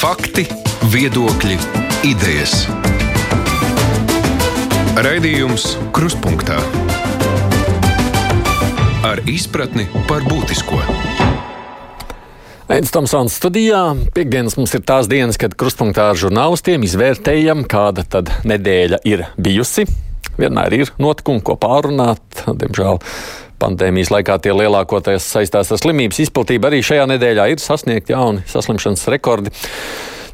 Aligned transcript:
Fakti, 0.00 0.46
viedokļi, 0.88 1.58
idejas. 2.08 2.62
Raidījums 4.96 5.74
Kruspunkta 5.92 6.56
ar 9.04 9.20
izpratni 9.28 9.84
par 10.08 10.24
būtisko. 10.24 10.80
Aizsmeļamies 12.70 12.94
Tomsons 12.96 13.36
studijā. 13.42 13.82
Piektdienas 14.16 14.56
mums 14.56 14.72
ir 14.78 14.86
tās 14.88 15.10
dienas, 15.10 15.36
kad 15.36 15.52
krustpunktā 15.60 16.08
ar 16.14 16.22
žurnālistiem 16.22 16.88
izvērtējam, 16.88 17.66
kāda 17.68 18.06
tad 18.08 18.32
nedēļa 18.48 19.02
ir 19.04 19.26
bijusi. 19.36 19.84
Vienmēr 20.40 20.78
ir 20.78 20.94
notikumi, 20.96 21.44
ko 21.44 21.60
pārunāt. 21.60 22.46
Diemžēl 22.48 23.04
Pandēmijas 23.60 24.12
laikā 24.14 24.38
tie 24.42 24.54
lielākoties 24.56 25.26
saistās 25.34 25.72
ar 25.72 25.80
slimības 25.80 26.22
izplatību. 26.24 26.70
Arī 26.70 26.80
šajā 26.84 27.06
nedēļā 27.12 27.50
ir 27.52 27.62
sasniegti 27.62 28.14
jauni 28.14 28.44
saslimšanas 28.48 29.08
rekordi. 29.12 29.52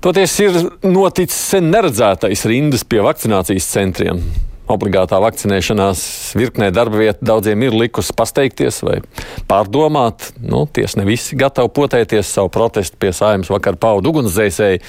Toties 0.05 0.35
ir 0.45 0.59
noticis 0.87 1.39
sen 1.55 1.73
neredzētais 1.73 2.45
rindas 2.47 2.85
pie 2.87 3.01
vakcinācijas 3.03 3.67
centriem. 3.73 4.21
Obligātā 4.71 5.19
vakcinēšanās 5.23 6.01
virknē 6.39 6.73
darba 6.75 6.99
vieta 6.99 7.23
daudziem 7.27 7.63
ir 7.63 7.75
likusi 7.75 8.15
pasteigties 8.19 8.81
vai 8.83 8.97
pārdomāt. 9.47 10.33
Nu, 10.43 10.65
tiesa 10.67 10.99
ne 11.01 11.07
visi 11.07 11.39
gatavi 11.39 11.71
potēties 11.75 12.33
savu 12.39 12.51
protestu 12.55 12.99
pie 13.03 13.13
sājums 13.15 13.51
vakar 13.51 13.79
paudu 13.79 14.11
ugunsdzēsēji. 14.11 14.83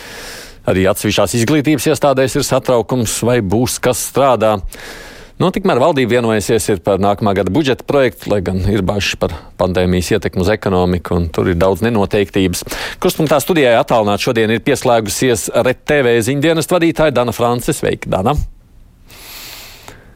Arī 0.68 0.88
atsevišķās 0.90 1.38
izglītības 1.38 1.86
iestādēs 1.94 2.36
ir 2.36 2.44
satraukums, 2.44 3.14
vai 3.24 3.38
būs 3.46 3.78
kas 3.80 4.02
strādā. 4.10 4.58
Nu, 5.38 5.52
tikmēr 5.54 5.78
valdība 5.78 6.16
vienojusies 6.16 6.80
par 6.82 6.98
nākamā 6.98 7.36
gada 7.38 7.52
budžeta 7.54 7.86
projektu, 7.86 8.32
lai 8.32 8.40
gan 8.42 8.58
ir 8.74 8.82
bažas 8.82 9.20
par 9.22 9.36
pandēmijas 9.62 10.10
ietekmi 10.16 10.42
uz 10.42 10.48
ekonomiku, 10.50 11.14
un 11.14 11.28
tur 11.30 11.52
ir 11.52 11.60
daudz 11.62 11.84
nenoteiktības. 11.86 12.64
Krustpunktā 12.98 13.38
studijā 13.44 13.76
attālināti 13.78 14.26
šodien 14.26 14.50
ir 14.56 14.64
pieslēgusies 14.66 15.52
RTV 15.62 16.16
ziņdienas 16.26 16.72
vadītāja 16.72 17.14
Dana 17.14 17.36
Francis. 17.38 17.78
Sveika, 17.84 18.10
Dana! 18.10 18.34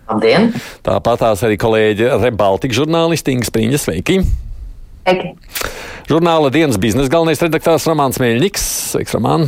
Labdien! 0.10 0.50
Tāpat 0.82 1.22
tās 1.22 1.44
arī 1.46 1.60
kolēģi 1.62 2.08
Rebaltika 2.24 2.80
žurnālisti 2.80 3.36
Inga 3.36 3.50
Spriņa. 3.52 3.82
Sveiki! 3.84 4.18
Sveiki! 5.06 5.36
Žurnāla 6.10 6.50
dienas 6.50 6.82
biznesa 6.82 7.14
galvenais 7.14 7.44
redaktors 7.46 7.86
Ramāns 7.86 8.18
Mēļņiks. 8.20 8.66
Sveiks, 8.96 9.14
Ramān! 9.20 9.46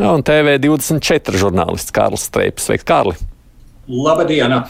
Un 0.00 0.24
TV24 0.24 1.44
žurnālists 1.44 1.92
Kārlis 1.92 2.24
Streips. 2.30 2.70
Sveiks, 2.70 2.88
Kārli! 2.88 3.31
Labdien! 3.88 4.60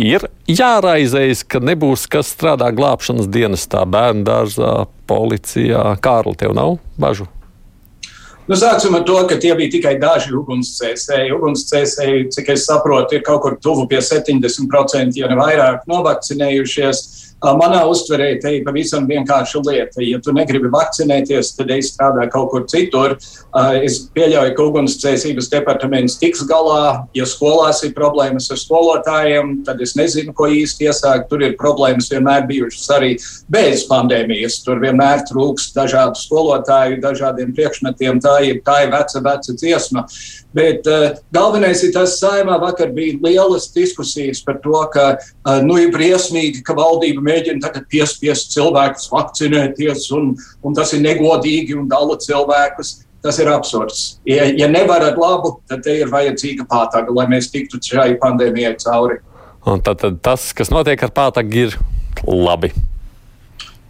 Ir 0.00 0.24
jāraizējas, 0.48 1.44
ka 1.46 1.60
nebūs 1.62 2.06
kas 2.10 2.32
strādā 2.34 2.70
glābšanas 2.74 3.28
dienestā, 3.30 3.84
bērnu 3.86 4.24
dārzā, 4.26 4.72
policijā. 5.06 5.84
Kārli, 6.02 6.34
tev 6.40 6.56
nav 6.56 6.78
bažu? 6.98 7.28
Nu, 8.48 8.56
sāksim 8.58 8.96
ar 8.98 9.04
to, 9.06 9.14
ka 9.30 9.36
tie 9.38 9.52
bija 9.54 9.70
tikai 9.76 9.92
daži 10.02 10.32
ugunsdzēsēji. 10.34 11.30
Ugunsdzēsēji, 11.36 12.24
cik 12.34 12.50
es 12.56 12.64
saprotu, 12.66 13.14
ir 13.14 13.22
kaut 13.22 13.44
kur 13.44 13.54
tuvu 13.62 13.86
pie 13.90 14.00
70%, 14.02 15.14
ja 15.20 15.30
ne 15.30 15.36
vairāk, 15.38 15.84
novakcinējušies. 15.90 17.04
Manā 17.40 17.80
uztverē 17.88 18.34
te 18.42 18.50
ir 18.58 18.64
pavisam 18.66 19.06
vienkārša 19.08 19.62
lieta. 19.64 20.02
Ja 20.04 20.18
tu 20.20 20.34
negribi 20.36 20.68
vakcinēties, 20.72 21.54
tad 21.56 21.70
ej 21.72 21.86
strādā 21.88 22.26
kaut 22.32 22.50
kur 22.52 22.66
citur. 22.68 23.14
Es 23.80 23.96
pieļauju, 24.12 24.52
ka 24.56 24.66
ugunsdzēsības 24.68 25.48
departaments 25.52 26.18
tiks 26.20 26.44
galā. 26.48 27.06
Ja 27.16 27.24
skolās 27.28 27.80
ir 27.86 27.94
problēmas 27.96 28.50
ar 28.52 28.60
skolotājiem, 28.60 29.54
tad 29.64 29.80
es 29.80 29.96
nezinu, 29.96 30.34
ko 30.36 30.50
īsti 30.52 30.90
iesākt. 30.90 31.30
Tur 31.32 31.46
ir 31.46 31.56
problēmas 31.60 32.10
vienmēr 32.12 32.44
bijušas 32.50 32.92
arī 32.98 33.14
bez 33.48 33.86
pandēmijas. 33.88 34.60
Tur 34.66 34.82
vienmēr 34.84 35.24
trūks 35.30 35.70
dažādu 35.76 36.20
skolotāju, 36.20 37.00
dažādiem 37.00 37.56
priekšmetiem. 37.56 38.20
Tā 38.20 38.36
ir, 38.50 38.60
tā 38.66 38.82
ir 38.84 38.92
veca, 38.92 39.24
veca 39.24 39.56
dziesma. 39.56 40.04
Bet 40.52 40.86
uh, 40.90 41.14
galvenais 41.32 41.80
ir 41.86 41.92
tas, 41.94 42.16
ka 42.18 42.26
saimā 42.26 42.56
vakar 42.60 42.90
bija 42.94 43.18
lielas 43.22 43.68
diskusijas 43.70 44.40
par 44.42 44.58
to, 44.64 44.74
ka 44.92 45.04
uh, 45.14 45.60
nu, 45.62 45.76
ir 45.78 45.92
briesmīgi, 45.94 46.64
ka 46.66 46.74
valdība 46.74 47.22
mēģina 47.30 47.84
piespiest 47.90 48.52
cilvēkus 48.56 49.08
vakcinēties, 49.12 50.10
un, 50.16 50.34
un 50.66 50.76
tas 50.76 50.92
ir 50.96 51.04
negodīgi 51.06 51.78
un 51.78 51.88
dala 51.90 52.18
cilvēkus. 52.20 52.98
Tas 53.20 53.36
ir 53.36 53.50
absurds. 53.52 54.14
Ja, 54.24 54.46
ja 54.56 54.64
nevarat 54.64 55.18
labu, 55.20 55.58
tad 55.68 55.82
te 55.84 55.92
ir 55.98 56.08
vajadzīga 56.08 56.64
pātaga, 56.64 57.12
lai 57.12 57.26
mēs 57.28 57.50
tiktu 57.52 57.76
šai 57.84 58.14
pandēmijai 58.22 58.78
cauri. 58.80 59.18
Un 59.68 59.82
tad, 59.84 60.00
tad 60.00 60.16
tas, 60.24 60.46
kas 60.56 60.72
notiek 60.72 61.02
ar 61.04 61.12
pātagu, 61.12 61.66
ir 61.66 61.76
labi. 62.24 62.72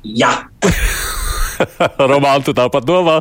Jā. 0.03 0.33
Romantu 2.11 2.57
tāpat 2.59 2.89
domā. 2.89 3.21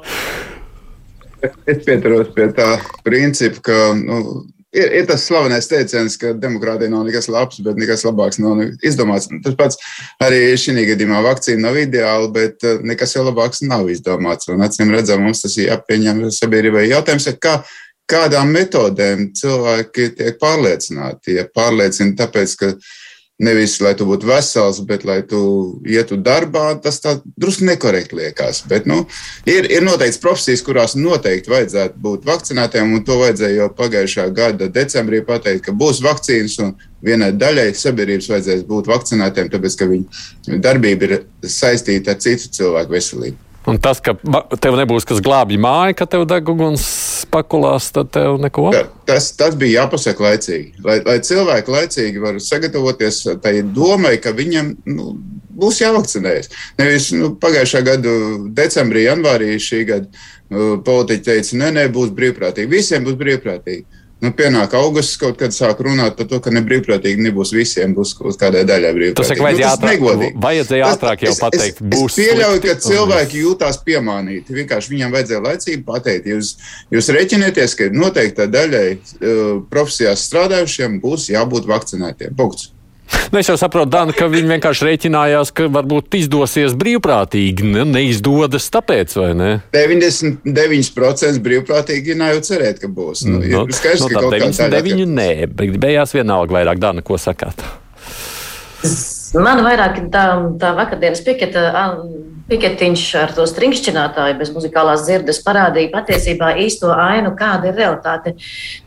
Es 1.69 1.84
pieturos 1.86 2.34
pie 2.34 2.50
tā 2.57 2.72
principa, 3.06 3.62
ka 3.69 3.78
nu, 4.01 4.47
ir, 4.74 4.91
ir 5.00 5.07
tas 5.09 5.25
slavenais 5.28 5.68
teiciens, 5.69 6.16
ka 6.19 6.34
demokrātija 6.38 6.91
nav 6.91 7.06
nekas 7.07 7.30
labs, 7.31 7.59
bet 7.66 7.80
nekas 7.80 8.06
labāks 8.07 8.40
nav 8.41 8.62
izdomāts. 8.85 9.30
Tas 9.46 9.57
pats 9.59 9.80
arī 10.24 10.41
šī 10.59 10.85
gadījumā 10.91 11.24
vakcīna 11.25 11.68
nav 11.68 11.80
ideāla, 11.81 12.30
bet 12.35 12.66
eh, 12.68 12.80
nekas 12.85 13.16
jau 13.18 13.25
labāks 13.28 13.63
nav 13.66 13.90
izdomāts. 13.91 14.50
Un 14.53 14.66
acīm 14.66 14.94
redzam, 14.96 15.25
mums 15.25 15.44
tas 15.46 15.57
ir 15.57 15.72
jāpieņem 15.72 16.25
sabiedrībai. 16.35 16.88
Jautājums 16.91 17.30
ir, 17.31 17.38
kā, 17.41 17.59
kādām 18.09 18.53
metodēm 18.56 19.30
cilvēki 19.38 20.09
tiek 20.19 20.41
pārliecināti? 20.41 21.40
Ja 21.40 21.47
pārliecina 21.50 22.18
tāpēc, 22.24 22.57
ka 22.59 22.74
Nevis, 23.40 23.78
lai 23.80 23.94
tu 23.96 24.04
būtu 24.04 24.28
vesels, 24.28 24.82
bet 24.84 25.06
lai 25.08 25.22
tu 25.24 25.40
ietu 25.88 26.18
darbā, 26.20 26.74
tas 26.84 26.98
tā 27.00 27.14
drusku 27.40 27.64
nekorekti 27.70 28.18
liekas. 28.20 28.66
Bet, 28.68 28.84
nu, 28.90 29.06
ir, 29.48 29.70
ir 29.72 29.86
noteikts 29.88 30.20
profesijas, 30.20 30.64
kurās 30.68 30.98
noteikti 31.00 31.54
vajadzētu 31.54 32.04
būt 32.04 32.28
vakcinētiem, 32.28 32.92
un 32.98 33.08
to 33.08 33.16
vajadzēja 33.22 33.62
jau 33.62 33.72
pagājušā 33.80 34.28
gada 34.36 34.68
decembrī 34.76 35.24
pateikt, 35.24 35.70
ka 35.70 35.72
būs 35.72 36.04
vakcīnas, 36.04 36.60
un 36.66 36.76
vienai 37.06 37.32
daļai 37.40 37.70
sabiedrības 37.80 38.28
vajadzēs 38.34 38.68
būt 38.68 38.92
vakcinētiem, 38.92 39.54
tāpēc, 39.56 39.80
ka 39.80 39.88
viņu 39.94 40.60
darbība 40.60 41.08
ir 41.08 41.20
saistīta 41.48 42.18
ar 42.18 42.26
citu 42.26 42.52
cilvēku 42.60 43.00
veselību. 43.00 43.49
Un 43.69 43.78
tas, 43.81 44.00
ka 44.02 44.16
tev 44.62 44.78
nebūs 44.80 45.06
kas 45.07 45.22
glābj 45.24 45.59
māju, 45.62 45.97
ka 46.00 46.07
tev 46.09 46.25
deg 46.30 46.47
uguns 46.50 46.85
pakulās, 47.30 47.91
tad 47.94 48.09
tev 48.16 48.40
neko. 48.41 48.69
Tā, 48.74 48.85
tas, 49.09 49.30
tas 49.38 49.57
bija 49.59 49.84
jāpasaka 49.84 50.25
laicīgi. 50.25 50.80
Lai, 50.85 50.97
lai 51.06 51.19
cilvēki 51.25 51.75
laicīgi 51.75 52.24
var 52.24 52.40
sagatavoties 52.44 53.22
tai 53.44 53.59
domai, 53.63 54.16
ka 54.24 54.34
viņam 54.35 54.74
nu, 54.90 55.13
būs 55.59 55.84
jāvakcinējas. 55.84 56.52
Nevis 56.81 57.12
nu, 57.16 57.34
pagājušā 57.41 57.84
gada 57.85 58.16
decembrī, 58.57 59.06
janvārī 59.06 59.53
šī 59.62 59.84
gada 59.91 60.09
nu, 60.50 60.80
politiķi 60.86 61.25
teica, 61.30 61.62
nē, 61.62 61.72
nē, 61.78 61.88
būs 61.94 62.13
brīvprātīgi. 62.18 62.72
Visiem 62.74 63.06
būs 63.06 63.19
brīvprātīgi. 63.19 63.86
Nu, 64.19 64.34
pienāk 64.35 64.74
augusts, 64.75 65.16
kaut 65.19 65.38
kad 65.40 65.53
sāk 65.56 65.80
runāt 65.85 66.18
par 66.18 66.28
to, 66.28 66.41
ka 66.44 66.52
ne 66.52 66.59
brīvprātīgi 66.66 67.24
nebūs 67.24 67.53
visiem, 67.56 67.94
būs 67.96 68.12
kaut 68.18 68.35
kādai 68.41 68.66
daļai 68.68 68.90
brīvprātīgi. 68.97 69.16
Tas 69.16 69.30
saka, 69.31 69.46
nu, 69.46 69.62
tas 69.62 69.84
negodīgi. 69.85 70.40
Vajadzēja 70.44 70.90
ātrāk 70.91 71.24
jau 71.24 71.35
pateikt. 71.40 71.80
Es, 71.80 72.02
es 72.03 72.18
pieļauju, 72.19 72.63
ka 72.66 72.75
cilvēki 72.84 73.44
jūtās 73.46 73.80
piemānīti. 73.85 74.57
Vienkārši 74.57 74.91
viņiem 74.91 75.16
vajadzēja 75.16 75.44
laicīgi 75.46 75.85
pateikt, 75.88 76.28
jūs, 76.34 76.50
jūs 76.91 77.09
reķinieties, 77.16 77.78
ka 77.80 77.88
noteikta 77.96 78.50
daļai 78.52 78.90
uh, 78.97 79.53
profesijās 79.72 80.28
strādājušiem 80.28 81.00
būs 81.06 81.30
jābūt 81.31 81.72
vakcinētiem. 81.72 82.36
Punkts. 82.36 82.74
Nu, 83.31 83.38
es 83.38 83.50
jau 83.50 83.56
saprotu, 83.59 83.92
Dana, 83.94 84.14
ka 84.16 84.25
viņi 84.30 84.50
vienkārši 84.56 84.88
rēķinājās, 84.88 85.52
ka 85.53 85.68
varbūt 85.74 86.18
izdosies 86.18 86.74
brīvprātīgi. 86.80 87.68
Ne, 87.75 87.86
neizdodas 87.86 88.70
tāpēc, 88.74 89.14
vai 89.20 89.30
ne? 89.38 89.52
99% 89.75 91.44
brīvprātīgi 91.46 92.18
nav 92.18 92.36
jau 92.38 92.42
cerēt, 92.50 92.81
ka 92.81 92.90
būs. 92.90 93.25
Nu, 93.30 93.42
nu, 93.44 93.64
skaidrs, 93.75 94.08
nu, 94.08 94.12
ka 94.14 94.25
kaut 94.25 94.34
kādā 94.34 94.50
veidā. 94.72 94.84
Viņi 94.90 95.08
nē, 95.14 95.30
bet 95.53 95.75
gribējās 95.75 96.18
vienalga 96.18 96.59
vairāk. 96.59 96.81
Dana, 96.81 97.06
ko 97.06 97.19
sakāt? 97.22 97.66
Man 99.38 99.62
vairāk 99.66 100.00
tā, 100.14 100.26
tā 100.62 100.74
vakardienas 100.78 101.22
piketa 101.26 101.70
piketiņš 102.50 103.04
ar 103.20 103.34
to 103.38 103.46
stringšķinātāju 103.50 104.38
bez 104.40 104.52
muzikālās 104.54 105.06
dzirdes 105.06 105.42
parādīja 105.46 105.92
patiesībā 105.94 106.56
īsto 106.64 106.92
ainu, 106.94 107.36
kāda 107.38 107.70
ir 107.70 107.78
realitāte. 107.78 108.36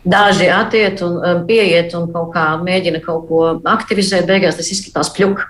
Daži 0.03 0.51
attiet 0.53 1.03
un 1.07 1.19
um, 1.21 1.43
pieiet 1.47 1.95
un 1.99 2.09
kaut 2.13 2.33
kā 2.35 2.49
mēģina 2.63 3.03
kaut 3.05 3.29
ko 3.31 3.45
aktivizēt, 3.75 4.27
beigās 4.29 4.59
tas 4.59 4.71
izskatās 4.75 5.13
pļuk. 5.15 5.45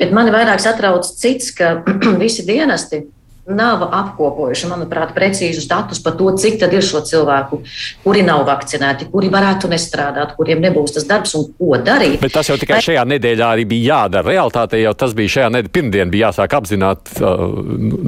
Bet 0.00 0.12
mani 0.16 0.34
vairāk 0.34 0.62
satrauc 0.62 1.08
cits, 1.08 1.52
ka 1.56 1.78
visi 2.22 2.44
dienesti 2.46 3.06
nav 3.50 3.82
apkopojuši, 3.92 4.68
manuprāt, 4.70 5.12
precīzus 5.16 5.66
datus 5.68 6.00
par 6.04 6.16
to, 6.18 6.30
cik 6.40 6.56
tad 6.62 6.72
ir 6.72 6.84
šo 6.84 7.02
cilvēku, 7.04 7.60
kuri 8.04 8.24
nav 8.24 8.44
vakcinēti, 8.48 9.10
kuri 9.12 9.28
varētu 9.32 9.68
nestrādāt, 9.72 10.34
kuriem 10.38 10.62
nebūs 10.64 10.96
tas 10.96 11.08
darbs 11.08 11.36
un 11.38 11.46
ko 11.58 11.76
darīt. 11.76 12.20
Bet 12.24 12.34
tas 12.36 12.48
jau 12.48 12.58
tikai 12.60 12.80
šajā 12.84 13.04
nedēļā 13.14 13.52
arī 13.56 13.68
bija 13.68 14.00
jādara. 14.00 14.32
Realtātē 14.32 14.80
jau 14.80 14.94
tas 14.98 15.16
bija 15.16 15.36
šajā 15.38 15.52
nedēļā, 15.52 15.74
pirmdien 15.76 16.12
bija 16.12 16.30
jāsāk 16.30 16.56
apzināt 16.56 17.16
uh, 17.20 17.46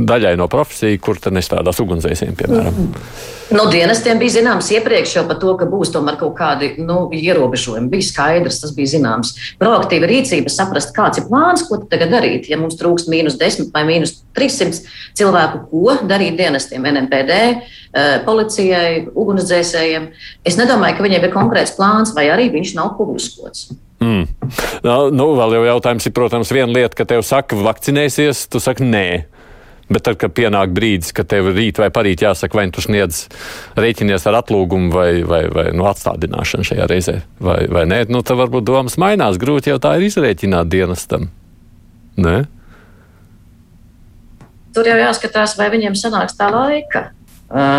daļai 0.09 0.37
no 0.41 0.49
profesiju, 0.53 1.03
kur 1.05 1.21
tad 1.21 1.37
nestrādās 1.37 1.83
ugunsdzēsiem, 1.85 2.37
piemēram. 2.39 2.85
Mm. 2.87 3.36
Nu, 3.51 3.63
dienestiem 3.71 4.19
bija 4.19 4.41
zināms 4.41 4.69
iepriekš 4.75 5.13
jau 5.19 5.23
par 5.29 5.39
to, 5.39 5.53
ka 5.61 5.69
būs 5.71 5.93
tomēr 5.95 6.17
kaut 6.19 6.35
kādi 6.39 6.73
nu, 6.83 7.05
ierobežojumi. 7.15 7.91
Bija 7.93 8.09
skaidrs, 8.09 8.59
tas 8.63 8.73
bija 8.75 8.91
zināms. 8.97 9.37
Proaktīva 9.61 10.09
rīcība, 10.11 10.51
saprast, 10.51 10.91
kāds 10.97 11.21
ir 11.21 11.29
plāns, 11.29 11.63
ko 11.69 11.79
tagad 11.87 12.11
darīt. 12.17 12.49
Ja 12.51 12.59
mums 12.59 12.79
trūkst 12.81 13.11
mīnus 13.13 13.39
10 13.39 13.71
vai 13.75 13.85
mīnus 13.87 14.17
300 14.35 14.83
cilvēku, 15.19 15.63
ko 15.71 15.95
darīt 16.11 16.35
dienestiem, 16.41 16.91
NMPD, 16.91 17.39
eh, 17.47 18.19
policijai, 18.27 19.07
ugunsdzēsējiem. 19.15 20.11
Es 20.45 20.59
nedomāju, 20.59 20.99
ka 20.99 21.07
viņiem 21.07 21.29
ir 21.29 21.35
konkrēts 21.37 21.77
plāns, 21.79 22.15
vai 22.17 22.27
arī 22.35 22.51
viņš 22.51 22.75
nav 22.75 22.97
publiskots. 22.99 23.71
Mm. 24.03 24.27
Nu, 25.15 25.31
vēl 25.39 25.57
jau 25.57 25.65
jautājums 25.71 26.05
ir, 26.05 26.13
protams, 26.13 26.51
viena 26.53 26.73
lieta, 26.73 26.99
ka 26.99 27.07
tev 27.09 27.23
saka, 27.25 27.57
vakcinēsies, 27.57 28.49
tu 28.51 28.61
saki 28.61 28.85
nē. 28.85 29.07
Bet 29.87 30.03
tad, 30.03 30.17
kad 30.19 30.33
pienāk 30.35 30.73
brīdis, 30.75 31.13
kad 31.15 31.29
tev 31.31 31.53
rīt 31.55 31.79
vai 31.79 31.93
parīt 31.95 32.25
jāsaka, 32.25 32.59
vai 32.59 32.65
nu 32.67 32.75
tu 32.75 32.83
sniedz 32.83 33.21
rēķinies 33.79 34.27
ar 34.27 34.41
atlūgumu 34.41 34.91
vai, 34.91 35.11
vai, 35.23 35.45
vai 35.53 35.69
nu, 35.77 35.87
atstādināšanu 35.87 36.67
šajā 36.67 36.89
reizē, 36.91 37.21
vai, 37.39 37.61
vai 37.71 37.85
nē, 37.87 38.01
nu, 38.11 38.25
tad 38.27 38.41
varbūt 38.41 38.67
domas 38.67 38.99
mainās. 38.99 39.39
Grūti 39.39 39.71
jau 39.71 39.79
tā 39.83 39.95
ir 40.01 40.09
izrēķināt 40.09 40.73
dienestam. 40.73 41.29
Nē? 42.19 42.41
Tur 44.75 44.91
jau 44.91 44.99
jāskatās, 44.99 45.55
vai 45.61 45.71
viņiem 45.73 45.95
sanāks 45.97 46.35
tā 46.37 46.51
laika 46.51 47.11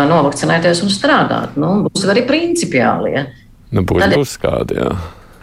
novakcinēties 0.08 0.80
un 0.86 0.92
strādāt. 0.92 1.60
Nu, 1.60 1.84
būs 1.90 2.08
arī 2.08 2.24
principiāli. 2.26 3.12
Ja. 3.18 3.26
Nu, 3.74 3.84
būs, 3.84 4.06
Tad, 4.06 4.16
būs 4.16 4.36
kādi, 4.40 4.78
jā. 4.80 4.88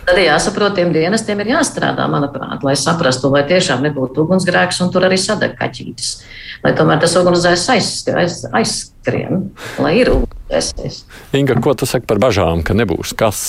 Tad 0.06 0.20
jāsaprot, 0.22 0.76
tiem 0.78 0.92
dienestiem 0.94 1.40
ir 1.42 1.56
jāstrādā, 1.56 2.06
manuprāt, 2.12 2.62
lai 2.66 2.76
saprastu, 2.78 3.32
lai 3.34 3.42
tiešām 3.50 3.82
nebūtu 3.88 4.26
ugunsgrēks 4.26 4.84
un 4.86 4.92
tur 4.94 5.08
arī 5.08 5.18
sadeg 5.18 5.56
kaķītis. 5.58 6.12
Lai 6.62 6.76
tomēr 6.78 7.02
tas 7.02 7.16
ugunsdzēs 7.18 7.64
aiz, 7.74 7.90
aiz, 8.14 8.44
aizskrien, 8.54 9.48
lai 9.82 9.96
ir 10.04 10.14
ugunsdzēsējs. 10.14 11.00
Inga, 11.42 11.58
ko 11.58 11.74
tu 11.74 11.90
saki 11.90 12.06
par 12.10 12.22
bažām, 12.22 12.62
ka 12.66 12.78
nebūs 12.78 13.18
kas? 13.18 13.42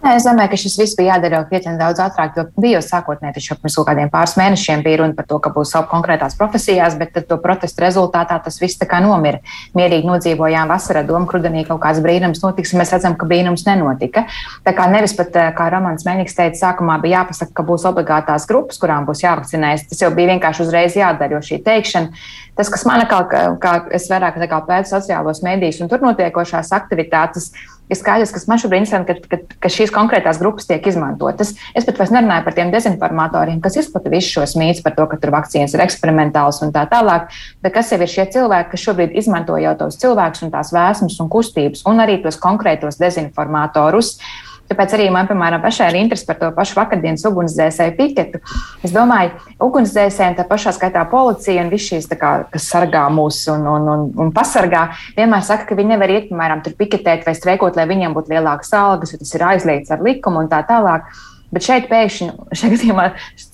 Nē, 0.00 0.14
es 0.16 0.24
domāju, 0.24 0.48
ka 0.54 0.56
šis 0.56 0.78
viss 0.80 0.96
bija 0.96 1.18
jādara 1.18 1.42
krietni 1.44 1.74
daudz 1.76 1.98
ātrāk, 2.00 2.38
jo 2.38 2.46
bija 2.56 2.78
jau 2.78 2.86
sākotnēji, 2.86 3.34
taču 3.36 3.56
pirms 3.60 3.74
kaut 3.76 3.86
kādiem 3.90 4.08
pāris 4.08 4.32
mēnešiem 4.40 4.80
bija 4.84 5.02
runa 5.02 5.12
par 5.18 5.26
to, 5.28 5.36
ka 5.44 5.50
būs 5.52 5.72
savu 5.74 5.90
konkrētās 5.90 6.38
profesijās, 6.38 6.94
bet 6.96 7.18
to 7.28 7.36
protestu 7.42 7.84
rezultātā 7.84 8.38
tas 8.40 8.56
viss 8.62 8.80
tā 8.80 8.86
kā 8.88 9.02
nomira. 9.04 9.42
Mierīgi 9.76 10.08
nodzīvojām 10.08 10.70
vasarā, 10.72 11.02
doma, 11.04 11.28
krudenī 11.28 11.66
kaut 11.68 11.82
kāds 11.82 12.00
brīnums 12.00 12.40
notiks, 12.40 12.72
un 12.72 12.80
mēs 12.80 12.94
redzam, 12.94 13.16
ka 13.20 13.28
brīnums 13.28 13.66
nenotika. 13.66 14.22
Tā 14.64 14.72
kā 14.78 14.86
nevis 14.88 15.12
pat, 15.18 15.36
eh, 15.36 15.50
kā 15.58 15.66
Romans 15.74 16.06
Mēniks 16.08 16.38
teica, 16.38 16.56
sākumā 16.62 16.96
bija 17.02 17.20
jāpasaka, 17.20 17.52
ka 17.60 17.66
būs 17.68 17.84
obligātās 17.90 18.48
grupas, 18.48 18.80
kurām 18.80 19.04
būs 19.04 19.20
jāvakcinējas. 19.20 19.84
Tas 19.90 20.00
jau 20.00 20.10
bija 20.16 20.32
vienkārši 20.32 20.64
uzreiz 20.64 20.96
jādara, 20.96 21.36
jo 21.36 21.42
šī 21.44 21.60
teikšana, 21.62 22.08
tas, 22.56 22.72
kas 22.72 22.86
man 22.88 23.04
kā, 23.04 23.20
kā 23.60 23.74
es 23.92 24.08
vairāk 24.08 24.40
pētu 24.40 24.96
sociālos 24.96 25.44
mēdījus 25.44 25.82
un 25.82 25.92
tur 25.92 26.00
notiekošās 26.00 26.72
aktivitātes, 26.72 27.52
ir 27.90 27.98
skaidrs, 27.98 28.32
kas 28.34 28.46
man 28.50 28.60
šobrīd 28.62 28.86
ir, 28.86 29.06
ka, 29.08 29.16
ka, 29.30 29.38
ka 29.66 29.72
šīs 29.72 29.92
konkrētās 29.94 30.40
grupas 30.40 30.68
tiek 30.68 30.86
izmantotas. 30.86 31.54
Es 31.76 31.86
pat 31.88 31.98
vairs 32.00 32.12
nerunāju 32.14 32.46
par 32.46 32.56
tiem 32.56 32.72
dezinformatoriem, 32.74 33.60
kas 33.64 33.80
izplata 33.82 34.12
visus 34.12 34.32
šos 34.36 34.56
mītus 34.60 34.84
par 34.86 34.96
to, 34.98 35.08
ka 35.10 35.18
tur 35.20 35.34
vakcīnas 35.34 35.74
ir 35.76 35.84
eksperimentāls 35.84 36.62
un 36.64 36.74
tā 36.74 36.86
tālāk, 36.90 37.30
bet 37.64 37.76
kas 37.76 37.92
jau 37.92 38.00
ir 38.00 38.12
šie 38.12 38.28
cilvēki, 38.36 38.72
kas 38.74 38.86
šobrīd 38.86 39.16
izmanto 39.18 39.58
jau 39.60 39.74
tos 39.82 39.98
cilvēkus 40.00 40.46
un 40.46 40.54
tās 40.54 40.74
vēsmas 40.74 41.18
un 41.22 41.32
kustības 41.32 41.84
un 41.90 42.04
arī 42.04 42.20
tos 42.22 42.38
konkrētos 42.40 43.00
dezinformatorus. 43.02 44.16
Uh, 44.20 44.49
Tāpēc 44.70 44.92
arī 44.94 45.08
man, 45.10 45.26
piemēram, 45.26 45.62
pašai 45.64 45.88
ir 45.90 45.96
interese 45.98 46.26
par 46.28 46.36
to 46.38 46.48
pašu 46.54 46.76
vakardienas 46.78 47.24
ugunsdzēsēju 47.26 47.94
piketu. 47.96 48.38
Es 48.86 48.92
domāju, 48.94 49.32
ugunsdzēsējiem, 49.66 50.36
tā 50.38 50.44
pašā 50.46 50.70
skaitā 50.76 51.02
policija 51.10 51.64
un 51.64 51.72
viss 51.72 51.90
šīs, 51.90 52.06
kā, 52.20 52.30
kas 52.52 52.68
sargā 52.70 53.02
mūs 53.10 53.42
un, 53.50 53.66
un, 53.66 53.88
un, 53.90 54.04
un 54.22 54.30
pasargā, 54.36 54.84
vienmēr 55.18 55.42
saka, 55.46 55.66
ka 55.66 55.78
viņi 55.78 55.96
nevar 55.96 56.14
iet, 56.14 56.28
piemēram, 56.30 56.62
tur 56.62 56.78
piketēt 56.78 57.26
vai 57.26 57.34
streikot, 57.34 57.80
lai 57.80 57.88
viņiem 57.90 58.14
būtu 58.14 58.30
lielākas 58.30 58.70
algas, 58.78 59.10
jo 59.10 59.18
tas 59.18 59.34
ir 59.34 59.46
aizliegts 59.48 59.90
ar 59.90 60.06
likumu 60.06 60.44
un 60.44 60.52
tā 60.52 60.62
tālāk. 60.70 61.10
Bet 61.50 61.64
šeit 61.66 61.88
pēkšņi, 61.90 62.28
šajā 62.54 62.72
gadījumā, 62.76 63.04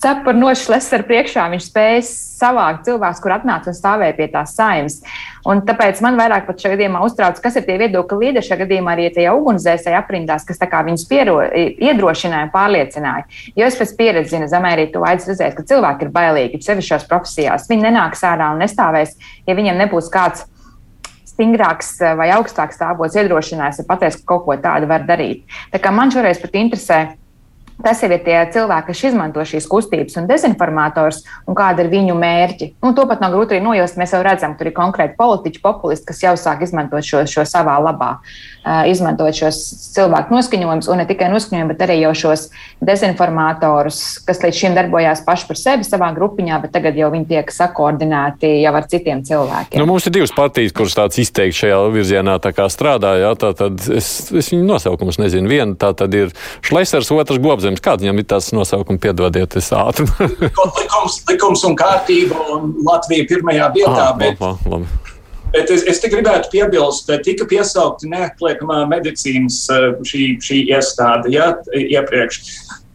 cepura 0.03 0.37
nošļes 0.37 0.89
ar 0.93 1.03
priekšā, 1.07 1.47
viņš 1.53 1.69
spēja 1.71 2.01
savākt 2.05 2.83
cilvēkus, 2.85 3.21
kur 3.23 3.33
atnāca 3.33 3.71
un 3.71 3.77
stāvēja 3.77 4.13
pie 4.19 4.27
tās 4.33 4.53
saimnes. 4.53 4.99
Un 5.49 5.63
tāpēc 5.65 6.03
man 6.05 6.19
vairāk 6.19 6.45
pat 6.45 6.61
šajā 6.61 6.75
gadījumā 6.75 7.01
uztrauc, 7.07 7.41
kas 7.41 7.57
ir 7.57 7.65
tie 7.65 7.79
viedokļi 7.81 8.19
līderi 8.21 8.45
šajā 8.45 8.59
gadījumā 8.61 8.93
arī 8.93 9.07
tie 9.15 9.25
ugunsdzēsēji 9.33 9.97
aprindās, 9.97 10.45
kas 10.45 10.61
viņus 10.61 11.07
piero, 11.09 11.39
iedrošināja, 11.41 12.51
pārliecināja. 12.53 13.25
Jo 13.57 13.65
es 13.65 13.79
pēc 13.79 13.95
pieredzes 13.97 14.35
zinu, 14.35 14.51
zemē 14.51 14.75
arī 14.75 14.89
tu 14.93 15.01
aicināji 15.01 15.33
redzēt, 15.33 15.57
ka 15.57 15.65
cilvēki 15.73 16.05
ir 16.05 16.13
bailīgi, 16.13 16.61
sevišķi 16.67 16.91
šajās 16.93 17.09
profesijās. 17.09 17.67
Viņi 17.71 17.87
nenāks 17.89 18.21
ārā 18.27 18.53
un 18.53 18.61
nestāvēs, 18.61 19.17
ja 19.47 19.57
viņiem 19.57 19.81
nebūs 19.81 20.11
kāds 20.13 20.45
stingrāks 21.37 21.95
vai 22.17 22.31
augstāks 22.33 22.77
stāvoklis 22.77 23.17
iedrošinājis 23.21 23.83
un 23.83 23.89
pateiks, 23.89 24.21
ka 24.21 24.33
kaut 24.33 24.45
ko 24.45 24.57
tādu 24.61 24.89
var 24.89 25.05
darīt. 25.07 25.45
Tā 25.73 25.81
kā 25.81 25.93
man 25.93 26.13
šoreiz 26.13 26.41
pat 26.41 26.57
interesē 26.57 26.99
Tas 27.83 28.01
jau 28.01 28.09
ir 28.09 28.23
tie 28.25 28.37
cilvēki, 28.53 28.89
kas 28.89 29.03
izmanto 29.05 29.43
šīs 29.45 29.67
kustības 29.69 30.17
un 30.17 30.25
dezinformators, 30.29 31.21
un 31.45 31.57
kāda 31.57 31.83
ir 31.85 31.91
viņu 31.91 32.15
mērķi. 32.17 32.71
Un 32.81 32.95
to 32.97 33.05
pat 33.09 33.21
nav 33.21 33.35
grūti 33.35 33.53
arī 33.53 33.63
nojaust. 33.63 33.99
Mēs 34.01 34.15
jau 34.15 34.23
redzam, 34.25 34.55
tur 34.57 34.71
ir 34.71 34.75
konkrēti 34.77 35.13
politiķi, 35.19 35.61
populisti, 35.61 36.07
kas 36.09 36.23
jau 36.25 36.33
sāk 36.41 36.63
izmantot 36.65 37.05
šo, 37.05 37.21
šo 37.29 37.45
savā 37.45 37.75
labā, 37.83 38.15
izmantot 38.89 39.37
šos 39.37 39.59
cilvēku 39.93 40.33
noskaņojumus, 40.33 40.89
un 40.89 41.01
ne 41.03 41.05
tikai 41.09 41.29
noskaņojumus, 41.29 41.69
bet 41.75 41.83
arī 41.85 41.99
jau 42.01 42.15
šos 42.17 42.47
dezinformatorus, 42.87 44.01
kas 44.25 44.41
līdz 44.41 44.61
šim 44.63 44.77
darbojās 44.77 45.21
paši 45.27 45.47
par 45.51 45.61
sevi 45.61 45.85
savā 45.85 46.09
grupiņā, 46.17 46.57
bet 46.65 46.73
tagad 46.73 46.97
jau 46.97 47.11
viņi 47.13 47.29
tiek 47.29 47.53
sakoordinēti 47.53 48.55
jau 48.63 48.73
ar 48.81 48.89
citiem 48.89 49.21
cilvēkiem. 49.27 49.77
Nu, 49.77 49.85
mums 49.89 50.09
ir 50.09 50.17
divas 50.17 50.33
partijas, 50.33 50.73
kuras 50.73 50.97
tāds 50.97 51.21
izteikti 51.21 51.61
šajā 51.61 51.79
virzienā 51.93 52.39
strādā. 52.73 53.13
Jā, 53.21 53.31
tā 53.39 53.53
tad 53.57 53.85
es, 53.93 54.09
es 54.33 54.51
viņu 54.51 54.65
nosaukumus 54.65 55.21
nezinu. 55.21 55.49
Viena 55.51 55.77
tā 55.79 55.93
tad 55.97 56.13
ir 56.17 56.33
Šlesers, 56.65 57.13
otrs 57.13 57.41
Gobs 57.43 57.66
nozīmes. 57.67 57.83
Kāds 57.83 58.05
viņam 58.05 58.21
ir 58.21 58.27
tās 58.31 58.49
nosaukums, 58.55 59.01
piedodiet, 59.03 59.57
es 59.59 59.69
ātri. 59.75 60.07
likums, 60.79 61.19
likums 61.29 61.65
un 61.67 61.77
kārtība 61.79 62.39
un 62.55 62.73
Latvija 62.87 63.27
pirmajā 63.29 63.69
vietā. 63.75 64.09
Ah, 64.09 64.15
bet... 64.17 64.39
labi, 64.41 64.73
labi. 64.73 65.13
Bet 65.53 65.71
es, 65.71 65.85
es 65.87 66.01
gribētu 66.03 66.51
piebilst, 66.51 67.07
ka 67.07 67.21
tika 67.23 67.47
piesaukta 67.47 68.09
neatliekamā 68.11 68.81
medicīnas 68.91 69.61
eh, 69.71 69.87
šī, 70.05 70.25
šī 70.43 70.59
iestāde 70.73 71.31
ja, 71.31 71.53
iepriekš. 71.71 72.41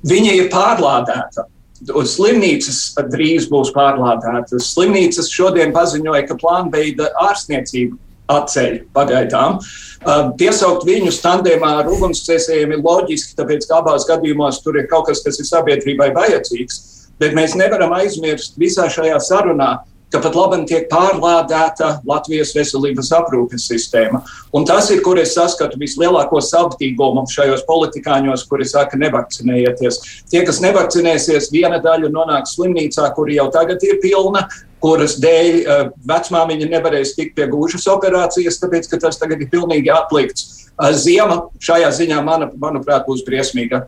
Viņa 0.08 0.36
ir 0.36 0.52
pārlādēta. 0.52 1.46
Slimnīcas 1.82 2.92
drīz 3.10 3.48
būs 3.50 3.72
pārlādētas. 3.74 4.68
Slimnīcas 4.74 5.30
šodien 5.32 5.72
paziņoja, 5.74 6.26
ka 6.28 6.36
plānveida 6.38 7.08
ārstniecība 7.24 7.96
atceļ 8.30 8.78
pagaidām. 8.94 9.58
Uh, 10.02 10.30
piesaukt 10.38 10.86
viņus 10.86 11.20
tandēmā 11.24 11.72
ar 11.82 11.90
ugunsdzēsējiem 11.90 12.76
ir 12.76 12.82
loģiski, 12.84 13.36
tāpēc 13.38 13.66
ka 13.68 13.80
abās 13.80 14.06
gadījumos 14.08 14.62
tur 14.64 14.78
ir 14.80 14.88
kaut 14.90 15.08
kas, 15.10 15.22
kas 15.24 15.40
ir 15.42 15.48
sabiedrībai 15.48 16.12
vajadzīgs. 16.16 16.80
Bet 17.22 17.36
mēs 17.38 17.54
nevaram 17.58 17.92
aizmirst 17.94 18.56
visā 18.58 18.88
šajā 18.90 19.18
sarunā, 19.22 19.76
ka 20.12 20.20
pat 20.22 20.36
labi 20.36 20.60
tiek 20.68 20.88
pārlādēta 20.90 21.98
Latvijas 22.08 22.52
veselības 22.56 23.10
aprūpes 23.16 23.66
sistēma. 23.70 24.22
Un 24.54 24.66
tas 24.68 24.90
ir, 24.92 25.00
kur 25.04 25.20
es 25.20 25.34
saskatu 25.36 25.80
vislielāko 25.80 26.42
savtīgumu 26.44 27.24
šajos 27.32 27.64
politikāņos, 27.68 28.44
kuri 28.50 28.68
saka, 28.68 29.00
nevakcinējieties. 29.00 30.00
Tie, 30.30 30.42
kas 30.46 30.60
nevakcinēsies, 30.64 31.50
viena 31.54 31.80
daļa 31.82 32.12
nonāks 32.12 32.56
slimnīcā, 32.58 33.08
kur 33.16 33.32
jau 33.32 33.48
tagad 33.54 33.82
ir 33.88 33.98
pilna, 34.02 34.46
kuras 34.82 35.16
dēļ 35.22 35.58
uh, 35.62 35.82
vecmāmiņa 36.10 36.68
nevarēs 36.72 37.14
tikt 37.16 37.36
pie 37.38 37.46
gūžas 37.50 37.86
operācijas, 37.92 38.58
tāpēc, 38.62 38.90
ka 38.90 39.00
tas 39.06 39.20
tagad 39.20 39.44
ir 39.44 39.50
pilnīgi 39.52 39.92
atlikts. 39.94 40.68
Uh, 40.74 40.90
ziema 40.96 41.44
šajā 41.62 41.92
ziņā, 42.02 42.22
mana, 42.26 42.50
manuprāt, 42.58 43.06
būs 43.08 43.24
briesmīga. 43.26 43.86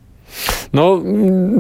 Nu, 0.74 0.98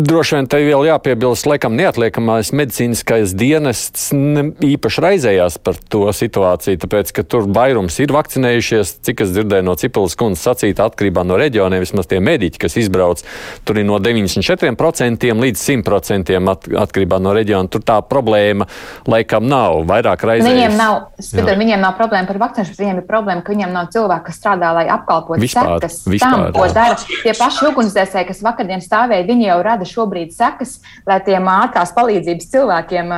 droši 0.02 0.34
vien 0.34 0.48
te 0.50 0.58
vēl 0.58 0.88
jāpiebilst, 0.88 1.46
laikam 1.46 1.76
neatliekamais 1.78 2.48
medicīniskais 2.56 3.34
dienests 3.38 4.08
ne 4.10 4.48
īpaši 4.66 5.04
raizējās 5.04 5.58
par 5.62 5.78
to 5.78 6.08
situāciju, 6.10 6.80
tāpēc, 6.82 7.12
ka 7.14 7.22
tur 7.22 7.46
vairums 7.46 8.00
ir 8.02 8.10
vakcinējušies, 8.14 8.96
cik 9.06 9.22
es 9.22 9.30
dzirdēju 9.36 9.66
no 9.68 9.76
Cipilas 9.78 10.16
kundzes 10.18 10.42
sacīt, 10.48 10.82
atkarībā 10.82 11.22
no 11.22 11.38
reģioniem, 11.38 11.84
vismaz 11.84 12.10
tie 12.10 12.18
mediķi, 12.18 12.58
kas 12.64 12.74
izbrauc, 12.82 13.22
tur 13.62 13.78
ir 13.78 13.86
no 13.86 14.00
94% 14.02 15.30
līdz 15.44 15.62
100% 15.62 16.34
at, 16.50 16.66
atkarībā 16.82 17.20
no 17.22 17.36
reģiona. 17.38 17.70
Tur 17.70 17.86
tā 17.86 18.00
problēma 18.02 18.66
laikam 19.06 19.46
nav, 19.46 19.84
vairāk 19.90 20.26
raizējas. 20.26 20.50
Viņiem 20.50 20.76
nav, 20.80 20.98
skatot, 21.20 21.54
viņiem 21.62 21.86
nav 21.86 21.94
problēma 22.00 22.26
par 22.32 22.42
vakcinēšanu, 22.48 22.80
viņiem 22.82 23.00
ir 23.04 23.08
problēma, 23.08 23.46
ka 23.46 23.54
viņiem 23.54 23.78
nav 23.78 23.94
cilvēku, 23.94 24.26
kas 24.32 24.42
strādā, 24.42 24.74
lai 24.74 24.88
apkalpotu 24.90 25.52
sekas 25.54 26.02
tam, 26.18 26.48
ko 26.56 26.66
dara 26.74 26.98
tie 26.98 27.38
paši 27.38 27.70
ugunsdzēsēji, 27.70 28.30
kas 28.32 28.42
vakardien 28.42 28.82
stāv 28.82 29.03
stāvēja, 29.04 29.26
viņi 29.28 29.48
jau 29.48 29.58
rada 29.62 29.84
šobrīd 29.84 30.32
sekas, 30.32 30.80
lai 31.06 31.20
tiem 31.24 31.46
ātrās 31.48 31.92
palīdzības 31.94 32.50
cilvēkiem, 32.52 33.12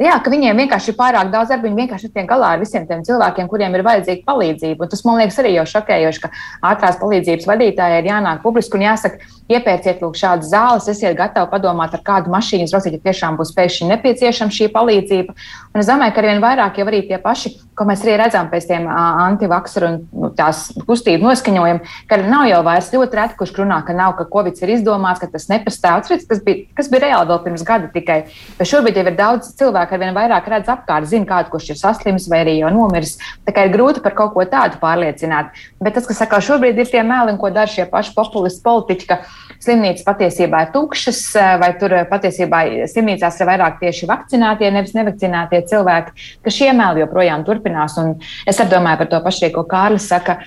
jā, 0.00 0.16
ka 0.22 0.30
viņiem 0.30 0.56
vienkārši 0.64 0.92
ir 0.92 0.98
pārāk 0.98 1.30
daudz 1.32 1.50
darba, 1.50 1.68
viņi 1.68 1.80
vienkārši 1.82 2.12
tiek 2.12 2.28
galā 2.28 2.54
ar 2.54 2.60
visiem 2.60 2.86
tiem 2.86 3.04
cilvēkiem, 3.04 3.48
kuriem 3.48 3.74
ir 3.74 3.84
vajadzīga 3.84 4.24
palīdzība. 4.26 4.84
Un 4.84 4.92
tas 4.92 5.04
man 5.04 5.18
liekas 5.20 5.38
arī 5.40 5.54
jau 5.56 5.64
šokējoši, 5.74 6.22
ka 6.24 6.30
ātrās 6.72 6.98
palīdzības 7.00 7.48
vadītājai 7.48 8.02
ir 8.02 8.10
jānāk 8.10 8.42
publiski 8.44 8.78
un 8.78 8.86
jāsaka, 8.86 9.32
iepērciet 9.48 10.00
lūk 10.04 10.16
šādas 10.16 10.50
zāles, 10.52 10.88
esiet 10.88 11.16
gatavi 11.18 11.50
padomāt 11.52 11.94
ar 11.96 12.04
kādu 12.04 12.32
mašīnu, 12.32 12.68
brauciet, 12.70 12.96
ja 12.96 13.04
tiešām 13.10 13.36
būs 13.40 13.52
pēkšņi 13.56 13.90
nepieciešama 13.92 14.54
šī 14.54 14.70
palīdzība. 14.72 15.36
Un 15.74 15.82
es 15.82 15.88
domāju, 15.90 16.12
ka 16.14 16.20
arvien 16.22 16.38
vairāk 16.38 16.76
jau 16.78 16.84
arī 16.86 17.00
tie 17.02 17.16
paši, 17.18 17.50
ko 17.74 17.82
mēs 17.88 18.04
arī 18.04 18.12
redzam 18.20 18.46
pēc 18.46 18.68
tiem 18.68 18.84
antivaksaru 18.86 19.88
un 19.88 19.96
nu, 20.14 20.28
tās 20.38 20.68
kustību 20.86 21.26
noskaņojumiem, 21.26 21.80
ka 22.06 22.18
nav 22.22 22.44
jau 22.46 22.60
vairs 22.62 22.92
ļoti 22.92 23.18
reti, 23.18 23.34
kurš 23.40 23.56
runā, 23.58 23.80
ka 23.82 23.96
nav, 23.98 24.12
ka 24.14 24.28
Covid 24.30 24.60
ir 24.62 24.70
izdomāts, 24.76 25.18
ka 25.18 25.26
tas 25.32 25.48
nepastāv. 25.50 26.04
Tas, 26.06 26.22
kas 26.30 26.44
bija, 26.46 26.68
kas 26.78 26.90
bija 26.92 27.08
reāli 27.08 27.26
vēl 27.32 27.40
pirms 27.48 27.64
gada 27.66 27.90
tikai. 27.90 28.20
Bet 28.60 28.70
šobrīd 28.70 29.00
jau 29.00 29.04
ir 29.10 29.16
daudz 29.18 29.48
cilvēku, 29.58 29.96
arvien 29.98 30.14
vairāk 30.14 30.46
redz 30.52 30.70
apkārt, 30.70 31.10
zina, 31.10 31.26
kādu, 31.32 31.50
kurš 31.56 31.72
ir 31.74 31.80
saslims 31.80 32.28
vai 32.30 32.44
arī 32.44 32.54
jau 32.60 32.70
nomiris. 32.70 33.16
Tā 33.42 33.56
kā 33.56 33.66
ir 33.66 33.74
grūti 33.74 34.04
par 34.04 34.14
kaut 34.14 34.36
ko 34.36 34.46
tādu 34.46 34.78
pārliecināt. 34.78 35.50
Bet 35.82 35.98
tas, 35.98 36.06
kas 36.06 36.22
atkal 36.22 36.44
šobrīd 36.52 36.78
ir 36.78 36.94
tie 36.94 37.02
meli, 37.02 37.34
ko 37.34 37.50
dara 37.50 37.66
šie 37.66 37.88
paši 37.90 38.14
populisti 38.14 38.62
politiķi, 38.62 39.10
ka 39.10 39.24
slimnīcas 39.64 40.06
patiesībā 40.06 40.62
ir 40.68 40.72
tukšas, 40.74 41.20
vai 41.58 41.72
tur 41.80 41.96
patiesībā 42.10 42.62
slimnīcās 42.94 43.42
ir 43.42 43.50
vairāk 43.50 43.82
tieši 43.82 44.08
vakcinētie, 44.10 44.70
nevis 44.74 44.94
nevakcinētie 44.94 45.63
cilvēki, 45.70 46.28
ka 46.44 46.52
šie 46.52 46.72
meli 46.76 47.04
joprojām 47.04 47.46
turpinās. 47.46 47.96
Un 48.00 48.16
es 48.48 48.60
domāju 48.70 49.02
par 49.02 49.10
to 49.12 49.24
pašu, 49.24 49.50
ko 49.54 49.66
Kārlis 49.68 50.08
saka. 50.10 50.42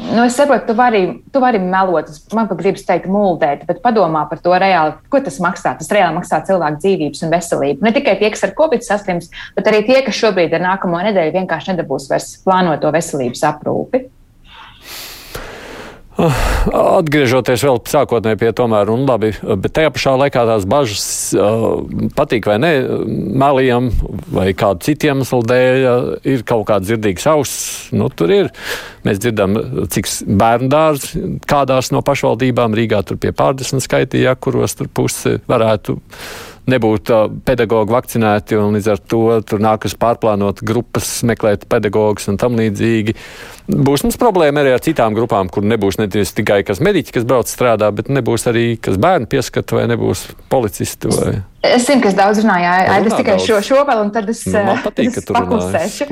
Nu, 0.00 0.22
es 0.24 0.36
saprotu, 0.38 0.70
tu 0.70 0.74
vari, 0.78 1.00
tu 1.34 1.40
vari 1.42 1.58
melot, 1.60 2.08
man 2.32 2.46
pat 2.48 2.60
gribas 2.62 2.86
teikt, 2.86 3.08
mūldēt, 3.10 3.66
bet 3.68 3.82
padomā 3.84 4.22
par 4.30 4.38
to 4.40 4.54
reāli, 4.54 4.94
ko 5.12 5.20
tas 5.20 5.40
maksā. 5.42 5.74
Tas 5.76 5.90
reāli 5.92 6.16
maksā 6.16 6.38
cilvēku 6.46 6.80
dzīvības 6.80 7.26
un 7.26 7.34
veselību. 7.34 7.84
Ne 7.84 7.92
tikai 7.96 8.14
tie, 8.20 8.30
kas 8.32 8.46
ar 8.46 8.54
covid 8.56 8.86
saslims, 8.86 9.28
bet 9.58 9.68
arī 9.68 9.82
tie, 9.88 9.98
kas 10.06 10.16
šobrīd 10.16 10.54
ar 10.56 10.64
nākamo 10.64 11.02
nedēļu 11.10 11.36
vienkārši 11.40 11.74
nedabūs 11.74 12.08
vairs 12.12 12.32
plānoto 12.46 12.94
veselības 12.94 13.44
aprūpi. 13.50 14.06
Atgriežoties 16.20 17.62
vēl 17.64 17.78
sākotnēji 17.88 18.38
pie 18.40 18.50
tomēr, 18.56 18.90
un 18.92 19.06
labi, 19.08 19.32
bet 19.62 19.72
tajā 19.76 19.92
pašā 19.94 20.14
laikā 20.20 20.44
tās 20.48 20.66
bažas 20.68 21.04
uh, 21.36 21.66
patīk 22.16 22.48
vai 22.50 22.58
nē, 22.60 22.72
melījam 23.40 23.90
vai 24.34 24.50
kādu 24.56 24.84
citu 24.88 25.10
iemeslu 25.10 25.40
dēļ 25.48 25.86
ir 26.28 26.44
kaut 26.48 26.66
kāds 26.68 26.90
dzirdīgs 26.90 27.26
auss, 27.30 27.56
nu 27.96 28.10
tur 28.12 28.34
ir. 28.34 28.52
Mēs 29.06 29.22
dzirdam, 29.22 29.56
cik 29.92 30.10
bērnu 30.40 30.68
dārz 30.72 31.10
kādās 31.48 31.92
no 31.94 32.04
pašvaldībām 32.04 32.76
Rīgā 32.76 33.00
tur 33.08 33.20
pie 33.20 33.32
pārdesmit 33.36 33.84
skaitīja, 33.86 34.36
kuros 34.36 34.76
tur 34.76 34.90
puse 34.92 35.38
varētu 35.48 35.96
nebūtu 36.68 37.20
pedagoģi 37.46 37.94
vakcinēti, 37.94 38.58
un 38.60 38.76
līdz 38.76 38.90
ar 38.92 39.02
to 39.12 39.22
tur 39.46 39.62
nākas 39.62 39.96
pārplānot 40.00 40.62
grupas, 40.66 41.20
meklēt 41.26 41.66
pedagogus 41.70 42.28
un 42.30 42.38
tam 42.40 42.58
līdzīgi. 42.60 43.16
Būs 43.70 44.04
mums 44.06 44.18
problēma 44.20 44.64
arī 44.64 44.74
ar 44.74 44.84
citām 44.84 45.16
grupām, 45.16 45.50
kur 45.52 45.66
nebūs 45.66 46.00
ne 46.00 46.08
tikai 46.10 46.62
kas 46.66 46.82
mediķi, 46.84 47.14
kas 47.16 47.28
brauc 47.28 47.50
strādā, 47.50 47.90
bet 47.94 48.10
nebūs 48.12 48.48
arī 48.50 48.74
kas 48.82 48.98
bērnu 49.00 49.30
pieskata 49.30 49.78
vai 49.78 49.86
nebūs 49.92 50.26
policisti. 50.52 51.10
Vai... 51.14 51.38
Es 51.60 51.84
zinu, 51.84 52.00
kas 52.00 52.14
daudz 52.16 52.38
runāja. 52.40 52.70
Es 53.04 53.12
tikai 53.12 53.34
šo, 53.42 53.58
šo 53.64 53.82
vēl, 53.84 53.98
un 54.06 54.10
tad 54.14 54.30
es, 54.32 54.38
nu, 54.48 54.62
Man 54.64 54.78
patīk, 54.80 55.10
es 55.12 55.26
paklusēšu. 55.28 56.06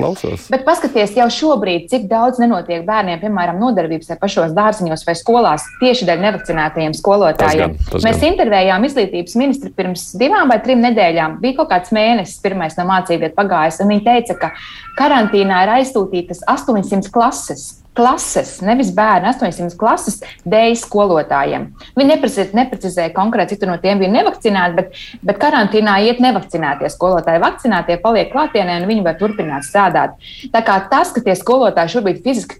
Bet 0.53 0.61
paskaties 0.67 1.15
jau 1.17 1.25
šobrīd, 1.33 1.87
cik 1.89 2.05
daudz 2.11 2.37
nenotiek 2.41 2.83
bērniem, 2.85 3.17
piemēram, 3.23 3.57
nodarbības 3.57 4.11
vai 4.11 4.19
pašos 4.21 4.53
dārziņos 4.53 5.07
vai 5.07 5.15
skolās 5.17 5.65
tieši 5.81 6.05
dēļ 6.05 6.21
nevakcinētajiem 6.27 6.93
skolotājiem. 6.99 7.73
Tas 7.73 7.89
gan, 7.89 7.91
tas 7.95 8.05
Mēs 8.05 8.21
gan. 8.21 8.27
intervējām 8.29 8.87
izglītības 8.91 9.35
ministru 9.41 9.73
pirms 9.73 10.05
divām 10.21 10.53
vai 10.53 10.59
trim 10.61 10.85
nedēļām. 10.85 11.39
Bija 11.41 11.63
kaut 11.63 11.73
kāds 11.73 11.95
mēnesis, 11.97 12.37
pirmais 12.45 12.77
no 12.77 12.85
mācību 12.91 13.25
vietas 13.25 13.39
pagājis, 13.41 13.81
un 13.81 13.93
viņi 13.95 14.05
teica, 14.05 14.37
ka 14.45 14.53
karantīnā 15.01 15.65
ir 15.65 15.75
aizsūtītas 15.79 16.45
800 16.45 17.09
klases 17.09 17.78
klases, 17.97 18.59
nevis 18.65 18.91
bērnu, 18.95 19.31
800 19.33 19.75
klases 19.79 20.19
dēļ 20.49 20.75
skolotājiem. 20.79 21.67
Viņi 21.97 22.11
neprecizēja, 22.13 22.55
neprecizēja 22.57 23.13
konkrēti, 23.15 23.57
cik 23.57 23.67
no 23.69 23.77
tiem 23.81 24.01
bija 24.03 24.11
nevakcinēti, 24.13 24.77
bet, 24.77 25.01
bet 25.25 25.41
karantīnā 25.41 25.97
iet 26.07 26.21
nevakcinētie 26.23 26.91
skolotāji. 26.93 27.43
Vakcinētie 27.43 27.99
paliek 28.03 28.31
klātienē 28.33 28.79
un 28.79 28.87
viņi 28.89 29.05
var 29.07 29.19
turpināt 29.19 29.67
strādāt. 29.67 30.15
Tā 30.53 30.63
kā 30.65 30.79
tas, 30.91 31.13
ka 31.15 31.23
tie 31.25 31.35
skolotāji 31.37 31.97
šobrīd 31.97 32.23
fiziski 32.25 32.59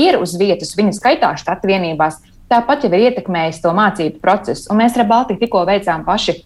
ir, 0.00 0.20
uz 0.20 0.36
vietas, 0.40 0.74
viņi 0.78 0.96
skaitā 0.98 1.34
štata 1.38 1.70
vienībās, 1.70 2.20
tāpat 2.50 2.84
jau 2.84 2.92
ir 2.94 3.10
ietekmējis 3.10 3.62
to 3.62 3.74
mācību 3.76 4.22
procesu. 4.22 4.70
Un 4.72 4.82
mēs 4.82 4.98
ar 4.98 5.06
Baltiku 5.10 5.44
tikko 5.44 5.66
veicām 5.68 6.02
paši 6.08 6.40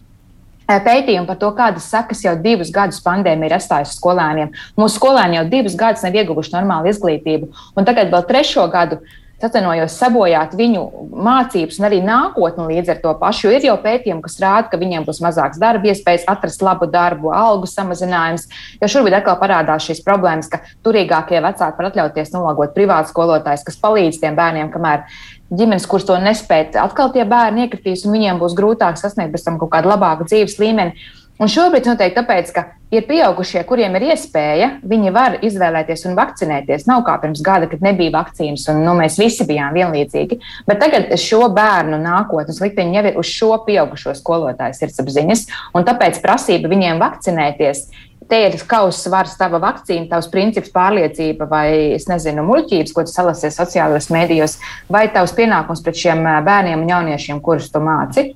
pētījumu 0.67 1.27
par 1.29 1.37
to, 1.41 1.51
kādas 1.57 1.89
sekas 1.91 2.23
jau 2.25 2.35
divus 2.41 2.71
gadus 2.73 3.01
pandēmija 3.05 3.51
ir 3.51 3.57
atstājusi 3.59 3.99
skolēniem. 3.99 4.53
Mūsu 4.79 4.99
skolēni 4.99 5.39
jau 5.39 5.45
divus 5.51 5.77
gadus 5.79 6.05
nav 6.05 6.17
ieguvuši 6.17 6.55
normālu 6.55 6.91
izglītību, 6.91 7.51
un 7.75 7.87
tagad 7.87 8.11
vēl 8.13 8.25
trešo 8.29 8.65
gadu. 8.73 9.01
Atvainojos, 9.45 9.95
sabojāt 9.99 10.55
viņu 10.57 10.83
mācības 11.25 11.77
un 11.79 11.87
arī 11.87 11.99
nākotni 12.05 12.65
līdz 12.71 12.93
ar 12.95 13.01
to 13.03 13.13
pašu. 13.19 13.51
Ir 13.53 13.67
jau 13.67 13.75
pētījumi, 13.83 14.23
kas 14.25 14.39
rāda, 14.41 14.69
ka 14.71 14.79
viņiem 14.81 15.05
būs 15.07 15.21
mazāks 15.23 15.59
darba 15.61 15.91
iespējas, 15.91 16.25
atrast 16.31 16.63
labu 16.65 16.87
darbu, 16.91 17.31
algu 17.35 17.69
samazinājums. 17.69 18.47
Jo 18.81 18.89
šobrīd 18.91 19.19
atkal 19.19 19.37
parādās 19.41 19.85
šīs 19.85 20.01
problēmas, 20.05 20.49
ka 20.51 20.63
turīgākie 20.85 21.41
vecāki 21.45 21.81
var 21.81 21.89
atļauties 21.91 22.33
nolagot 22.33 22.73
privātu 22.77 23.13
skolotājus, 23.13 23.65
kas 23.67 23.81
palīdz 23.83 24.21
tiem 24.23 24.39
bērniem, 24.39 24.71
kamēr 24.73 25.05
ģimenes, 25.53 25.85
kuras 25.89 26.07
to 26.07 26.17
nespēj, 26.21 26.71
atkal 26.81 27.11
tie 27.13 27.27
bērni 27.29 27.67
iekritīs, 27.67 28.07
un 28.07 28.15
viņiem 28.17 28.41
būs 28.41 28.57
grūtāk 28.57 28.97
sasniegt 28.97 29.35
pēc 29.35 29.45
tam 29.45 29.61
kaut 29.61 29.73
kādu 29.75 29.93
labāku 29.93 30.27
dzīves 30.29 30.57
līmeni. 30.61 30.97
Un 31.35 31.49
šobrīd 31.51 31.83
noteikti 31.89 32.15
tāpēc, 32.15 32.51
ka 32.55 32.61
ir 32.95 33.03
pieaugušie, 33.09 33.59
kuriem 33.67 33.97
ir 33.97 34.05
iespēja, 34.13 34.69
viņi 34.87 35.11
var 35.11 35.33
izvēlēties 35.43 36.05
un 36.07 36.15
vakcinēties. 36.15 36.85
Nav 36.87 37.03
kā 37.07 37.17
pirms 37.19 37.41
gada, 37.43 37.67
kad 37.67 37.83
nebija 37.83 38.13
vakcīnas, 38.13 38.63
un 38.71 38.79
nu, 38.85 38.93
mēs 38.95 39.17
visi 39.19 39.43
bijām 39.49 39.75
vienlīdzīgi. 39.75 40.39
Bet 40.69 40.79
tagad 40.79 41.11
šo 41.19 41.49
bērnu 41.55 41.99
nākotnes 41.99 42.61
likteņi 42.63 42.95
jau 42.95 43.03
ir 43.09 43.19
uz 43.19 43.33
šo 43.35 43.51
pieaugušo 43.67 44.15
skolotāju 44.15 44.79
sirdsapziņas, 44.79 45.45
un 45.75 45.87
tāpēc 45.89 46.21
prasība 46.23 46.71
viņiem 46.71 47.03
vakcinēties 47.03 47.83
te 48.29 48.39
ir 48.47 48.55
kausa 48.69 49.09
svars, 49.09 49.35
tava 49.37 49.59
vakcīna, 49.61 50.07
tavs 50.09 50.31
princips, 50.31 50.71
pārliecība 50.73 51.49
vai, 51.51 51.67
es 51.97 52.07
nezinu, 52.09 52.45
muļķības, 52.47 52.95
ko 52.95 53.03
tu 53.05 53.13
salasies 53.13 53.59
sociālajos 53.59 54.07
mēdījos, 54.13 54.57
vai 54.89 55.05
tavs 55.13 55.35
pienākums 55.37 55.83
pret 55.85 55.99
šiem 55.99 56.23
bērniem 56.47 56.87
un 56.87 56.95
jauniešiem, 56.95 57.43
kurus 57.43 57.69
tu 57.73 57.83
māci. 57.83 58.31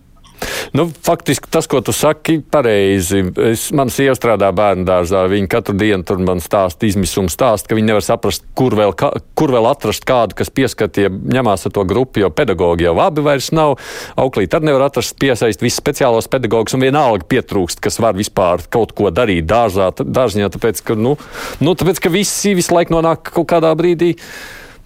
Nu, 0.74 0.86
faktiski 1.03 1.50
tas, 1.51 1.67
ko 1.69 1.81
tu 1.81 1.93
saki, 1.96 2.39
pareizi. 2.51 3.24
Es, 3.50 3.69
man 3.75 3.91
sieva 3.93 4.13
strādā 4.17 4.51
bērnu 4.55 4.86
dārzā. 4.88 5.24
Viņa 5.31 5.50
katru 5.51 5.75
dienu 5.79 6.05
tur 6.08 6.22
man 6.24 6.41
stāsta, 6.43 6.88
izmisuma 6.89 7.31
stāsta, 7.31 7.72
ka 7.72 7.77
viņi 7.77 7.89
nevar 7.89 8.05
saprast, 8.05 8.46
kur 8.58 8.75
vēl, 8.77 8.93
ka, 8.98 9.12
kur 9.38 9.53
vēl 9.55 9.69
atrast 9.69 10.05
kādu, 10.10 10.38
kas 10.39 10.53
pieskatīja, 10.53 11.10
ņemās 11.10 11.67
ar 11.67 11.75
to 11.75 11.86
grupu, 11.89 12.24
jo 12.24 12.31
pedagogi 12.34 12.88
jau 12.88 12.96
abi 13.03 13.25
vairs 13.25 13.51
nav. 13.55 13.77
Auklīt 14.19 14.55
arī 14.55 14.69
nevar 14.69 14.88
atrast, 14.89 15.17
piesaist 15.19 15.65
visus 15.65 15.81
speciālos 15.81 16.29
pedagogus 16.31 16.77
un 16.77 16.86
vienalga 16.86 17.27
pietrūkst, 17.29 17.81
kas 17.84 18.00
var 18.03 18.17
vispār 18.19 18.65
kaut 18.72 18.93
ko 18.98 19.12
darīt 19.13 19.50
dārzā, 19.50 19.91
dārziņā, 20.00 20.53
tāpēc, 20.55 20.84
ka, 20.86 20.98
nu, 21.00 21.17
nu, 21.63 21.75
tāpēc, 21.75 22.03
ka 22.05 22.13
visi 22.13 22.55
visu 22.58 22.75
laiku 22.75 22.96
nonāk 22.98 23.34
kaut 23.34 23.50
kādā 23.50 23.74
brīdī. 23.77 24.15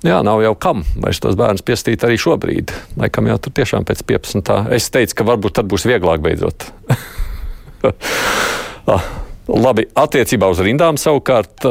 Jā, 0.03 0.19
nav 0.25 0.41
jau 0.43 0.51
kam 0.59 0.83
vairs 0.99 1.21
tos 1.23 1.37
bērnus 1.39 1.63
piestīt 1.63 2.03
arī 2.03 2.17
šobrīd. 2.19 2.73
Laikam 2.99 3.29
jau 3.31 3.37
tur 3.39 3.55
tiešām 3.55 3.87
pēc 3.87 4.03
15. 4.09 4.51
Es 4.75 4.89
teicu, 4.91 5.15
ka 5.19 5.27
varbūt 5.31 5.55
tad 5.61 5.71
būs 5.71 5.87
vieglāk 5.87 6.23
beidzot. 6.25 6.67
ah. 8.95 9.22
Labi, 9.43 9.83
attiecībā 9.99 10.47
uz 10.53 10.61
rindām 10.63 10.95
savukārt 10.99 11.65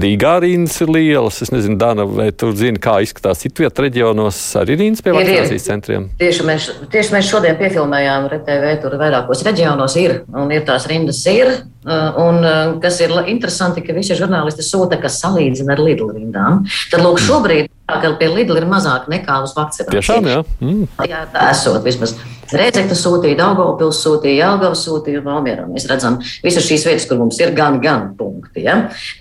Rīgā 0.00 0.38
rindas 0.40 0.78
ir 0.80 0.92
lielas. 0.94 1.42
Es 1.44 1.52
nezinu, 1.52 1.76
Dana, 1.80 2.06
vai 2.08 2.30
tu 2.32 2.48
zini, 2.56 2.80
kā 2.80 2.98
izskatās 3.04 3.42
citu 3.44 3.66
vietu 3.66 3.84
reģionos 3.84 4.38
arī 4.62 4.78
rindas 4.80 5.04
pie 5.04 5.12
vakcinācijas 5.12 5.68
centriem? 5.68 6.08
Tieši 6.20 6.48
mēs, 6.48 6.70
tieši 6.88 7.14
mēs 7.16 7.28
šodien 7.28 7.58
piefilmējām 7.60 8.30
RTV, 8.32 8.74
tur 8.80 8.96
vairākos 9.00 9.44
reģionos 9.50 9.98
ir, 10.00 10.22
un 10.32 10.54
ir 10.54 10.64
tās 10.68 10.88
rindas 10.88 11.20
ir. 11.28 11.58
Un 11.88 12.40
kas 12.82 12.98
ir 13.04 13.12
interesanti, 13.28 13.84
ka 13.84 13.96
visi 13.96 14.16
žurnālisti 14.16 14.64
sūta, 14.64 14.96
kas 15.00 15.20
salīdzina 15.22 15.76
ar 15.76 15.84
Lidl 15.84 16.12
rindām. 16.16 16.64
Tad, 16.88 17.04
lūk, 17.04 17.20
šobrīd 17.20 17.68
ka 17.88 18.10
pie 18.20 18.28
Lidl 18.30 18.58
ir 18.60 18.66
mazāk 18.68 19.08
nekā 19.10 19.38
uz 19.44 19.54
vakcināciju. 19.56 19.94
Tiešām, 19.94 20.28
jā. 20.28 20.42
Mm. 20.60 20.88
Jā, 21.08 21.22
tā 21.32 21.48
esot 21.54 21.80
vismaz. 21.86 22.14
Rēdzekta 22.48 22.96
sūtīja, 22.96 23.36
Daugavpils 23.40 24.00
sūtīja, 24.04 24.46
Jelgava 24.46 24.76
sūtīja 24.78 25.20
un 25.20 25.28
Valmierā. 25.28 25.66
Mēs 25.68 25.88
redzam 25.90 26.18
visas 26.44 26.64
šīs 26.68 26.86
vietas, 26.88 27.06
kur 27.08 27.20
mums 27.20 27.40
ir 27.40 27.52
gan, 27.56 27.76
gan 27.84 28.10
punkti, 28.16 28.64
ja? 28.64 28.78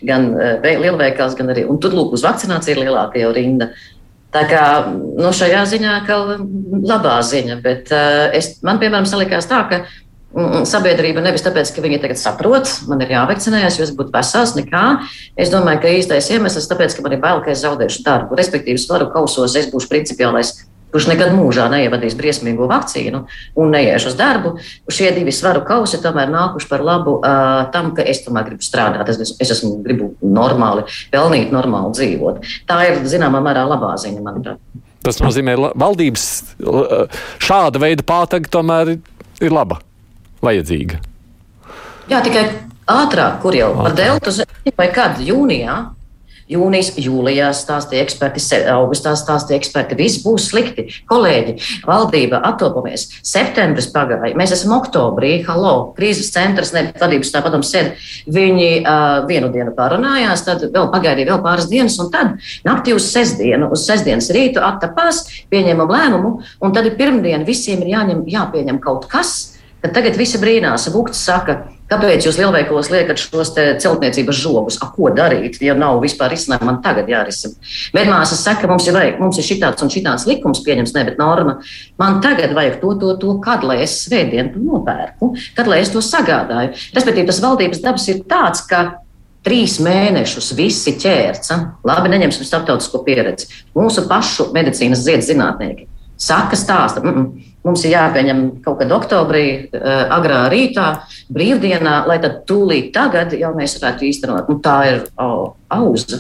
gan 0.08 0.30
uh, 0.36 0.58
lielveikals, 0.64 1.36
gan 1.40 1.52
arī, 1.52 1.66
un 1.68 1.80
tur 1.84 1.96
lūk 1.96 2.16
uz 2.16 2.24
vakcināciju 2.28 2.78
ir 2.78 2.84
lielāka 2.86 3.20
jau 3.20 3.34
rinda. 3.36 3.72
Tā 4.36 4.44
kā 4.48 4.64
nu, 4.92 5.32
šajā 5.36 5.64
ziņā 5.72 5.94
kā 6.08 6.20
labā 6.88 7.18
ziņa, 7.24 7.60
bet 7.64 7.92
uh, 7.96 8.28
es, 8.36 8.58
man, 8.68 8.80
piemēram, 8.80 9.08
salikās 9.10 9.48
tā, 9.50 9.64
ka 9.72 9.84
sabiedrība 10.68 11.24
nevis 11.24 11.46
tāpēc, 11.46 11.72
ka 11.74 11.84
viņi 11.84 12.02
tagad 12.04 12.20
saprot, 12.22 12.70
man 12.90 13.02
ir 13.02 13.14
jāvakcinējas, 13.16 13.80
jo 13.80 13.88
es 13.88 13.94
būtu 13.98 14.14
vesels, 14.14 14.56
nekā. 14.58 14.86
Es 15.40 15.52
domāju, 15.54 15.82
ka 15.84 15.94
īstais 15.98 16.32
iemesls 16.36 16.66
ir 16.66 16.72
tāpēc, 16.74 16.98
ka 16.98 17.06
man 17.06 17.16
ir 17.16 17.22
bail, 17.24 17.44
ka 17.46 17.54
es 17.54 17.64
zaudēšu 17.64 18.04
darbu. 18.06 18.38
Respektīvi, 18.38 18.82
svaru 18.82 19.10
kausos 19.14 19.56
es 19.58 19.70
būšu 19.72 19.90
principiālais 19.92 20.56
kurš 20.94 21.10
nekad 21.12 21.34
mūžā 21.36 21.68
neievadīs 21.72 22.16
briesmīgo 22.18 22.68
vakcīnu 22.70 23.24
un 23.60 23.74
neies 23.76 24.06
uz 24.08 24.16
darbu, 24.18 24.56
šie 24.92 25.12
divi 25.16 25.34
svaru 25.36 25.62
kausi 25.68 26.00
tomēr 26.04 26.32
nākuši 26.32 26.70
par 26.72 26.84
labu 26.86 27.18
uh, 27.20 27.68
tam, 27.74 27.92
ka 27.98 28.06
es 28.08 28.24
tomēr 28.26 28.48
gribu 28.48 28.66
strādāt. 28.66 29.10
Es, 29.12 29.36
es 29.36 29.54
esmu, 29.58 29.76
gribu 29.86 30.14
normāli 30.24 30.88
pelnīt, 31.14 31.52
normāli 31.54 31.94
dzīvot. 31.98 32.40
Tā 32.70 32.80
ir 32.88 33.02
zināmā 33.10 33.44
mērā 33.44 33.68
labā 33.68 33.94
ziņa, 34.00 34.24
manuprāt. 34.24 34.64
Tas 35.06 35.20
nozīmē, 35.24 35.56
ka 35.60 35.74
valdības 35.80 36.24
šāda 37.44 37.84
veida 37.84 38.08
pātaga 38.08 38.50
tomēr 38.58 38.96
ir 38.98 39.54
laba, 39.54 39.78
vajadzīga. 40.44 41.02
Jā, 42.08 42.24
tikai 42.24 42.48
ātrāk, 42.88 43.42
kur 43.44 43.56
jau 43.58 43.74
par 43.76 43.96
deltu 43.98 44.34
vai 44.78 44.90
kad 44.96 45.22
jūnijā. 45.24 45.78
Jūnijas, 46.48 46.94
jūlijā 47.04 47.50
stāstīja 47.52 48.06
eksperti, 48.06 48.40
augustā 48.72 49.12
stāstīja 49.20 49.58
eksperti. 49.60 49.98
Viss 50.00 50.22
būs 50.24 50.46
slikti. 50.48 50.86
Kolēģi, 51.10 51.58
valdība 51.84 52.40
attopamies. 52.48 53.04
Septembris 53.20 53.90
pagāja. 53.92 54.32
Mēs 54.40 54.54
esam 54.56 54.78
oktobrī. 54.78 55.42
Halo, 55.44 55.92
krīzes 55.98 56.32
centrs, 56.32 56.72
ne 56.72 56.86
vadības 57.02 57.34
tā 57.34 57.42
padomu 57.44 57.68
sēd. 57.68 58.00
Viņi 58.32 58.70
uh, 58.80 59.28
vienu 59.28 59.52
dienu 59.52 59.76
pārunājās, 59.76 60.46
tad 60.48 60.64
vēl 60.72 60.88
pagaidīja 60.94 61.34
vēl 61.34 61.44
pāris 61.44 61.68
dienas, 61.68 62.00
un 62.00 62.14
tad 62.16 62.40
naktī 62.64 62.96
uz 62.96 63.10
sestdienu, 63.12 63.68
uz 63.76 63.84
sestdienas 63.84 64.32
rītu 64.32 64.64
attapās, 64.64 65.26
pieņēmām 65.52 65.92
lēmumu, 65.98 66.34
un 66.64 66.80
tad 66.80 66.88
ir 66.88 66.96
pirmdiena 66.96 67.44
visiem 67.44 67.84
ir 67.84 67.92
jāņem, 67.98 68.24
jāpieņem 68.38 68.80
kaut 68.88 69.12
kas 69.12 69.57
Tad 69.78 69.94
tagad 69.94 70.16
visi 70.18 70.40
brīnās, 70.42 70.88
Vukts 70.90 71.20
saka, 71.22 71.54
kāpēc 71.92 72.26
jūs 72.26 72.40
lielveikalos 72.40 72.88
liekat 72.90 73.20
šos 73.22 73.52
celtniecības 73.54 74.40
žogus? 74.42 74.80
A, 74.82 74.90
ko 74.90 75.12
darīt, 75.14 75.60
ja 75.62 75.76
nav 75.78 76.00
vispār 76.02 76.34
izcinājuma? 76.34 76.72
Man 76.72 76.80
tagad 76.86 77.10
jārisina. 77.12 77.54
Medmāsas 77.94 78.42
saka, 78.42 78.66
mums 78.70 78.88
ir, 78.90 78.96
vajag, 78.98 79.20
mums 79.22 79.38
ir 79.38 79.46
šitāds 79.46 79.86
un 79.86 79.92
šitāds 79.94 80.26
likums 80.30 80.64
pieņems, 80.66 80.96
ne, 80.98 81.04
bet 81.12 81.22
norma. 81.22 81.60
Man 82.02 82.18
tagad 82.26 82.56
vajag 82.58 82.80
to, 82.82 82.96
to, 83.04 83.12
to, 83.22 83.36
kad 83.44 83.66
lai 83.68 83.84
es 83.86 84.00
svētdienu 84.08 84.56
to 84.56 84.64
nopērku, 84.66 85.30
kad 85.60 85.70
lai 85.70 85.84
es 85.84 85.94
to 85.94 86.02
sagādāju. 86.02 86.74
Respektīvi, 86.98 87.28
tas 87.30 87.44
valdības 87.46 87.84
dabas 87.86 88.08
ir 88.10 88.24
tāds, 88.32 88.64
ka 88.66 88.82
trīs 89.46 89.78
mēnešus 89.84 90.56
visi 90.58 90.96
ķērca. 90.98 91.60
Labi, 91.86 92.10
neņemsim 92.16 92.50
starptautisko 92.50 93.06
pieredzi. 93.06 93.52
Mūsu 93.78 94.08
pašu 94.10 94.50
medicīnas 94.58 95.06
ziedas 95.06 95.30
zinātnieki 95.30 95.86
saka, 96.18 96.56
stāsta. 96.56 97.04
Mm 97.04 97.14
-mm. 97.14 97.44
Mums 97.68 97.84
ir 97.86 97.92
jāpieņem 97.92 98.62
kaut 98.64 98.80
kad 98.80 98.92
oktobrī, 98.92 99.68
uh, 99.76 100.08
agrā 100.18 100.48
rītā, 100.50 101.02
brīvdienā, 101.30 102.08
lai 102.08 102.20
tad 102.20 102.46
tūlīt 102.48 102.94
tagad 102.94 103.34
jau 103.34 103.54
mēs 103.56 103.82
varētu 103.82 104.08
īstenot. 104.08 104.50
Nu, 104.50 104.60
tā 104.64 104.78
ir 104.88 105.04
oh, 105.18 105.54
auza. 105.70 106.18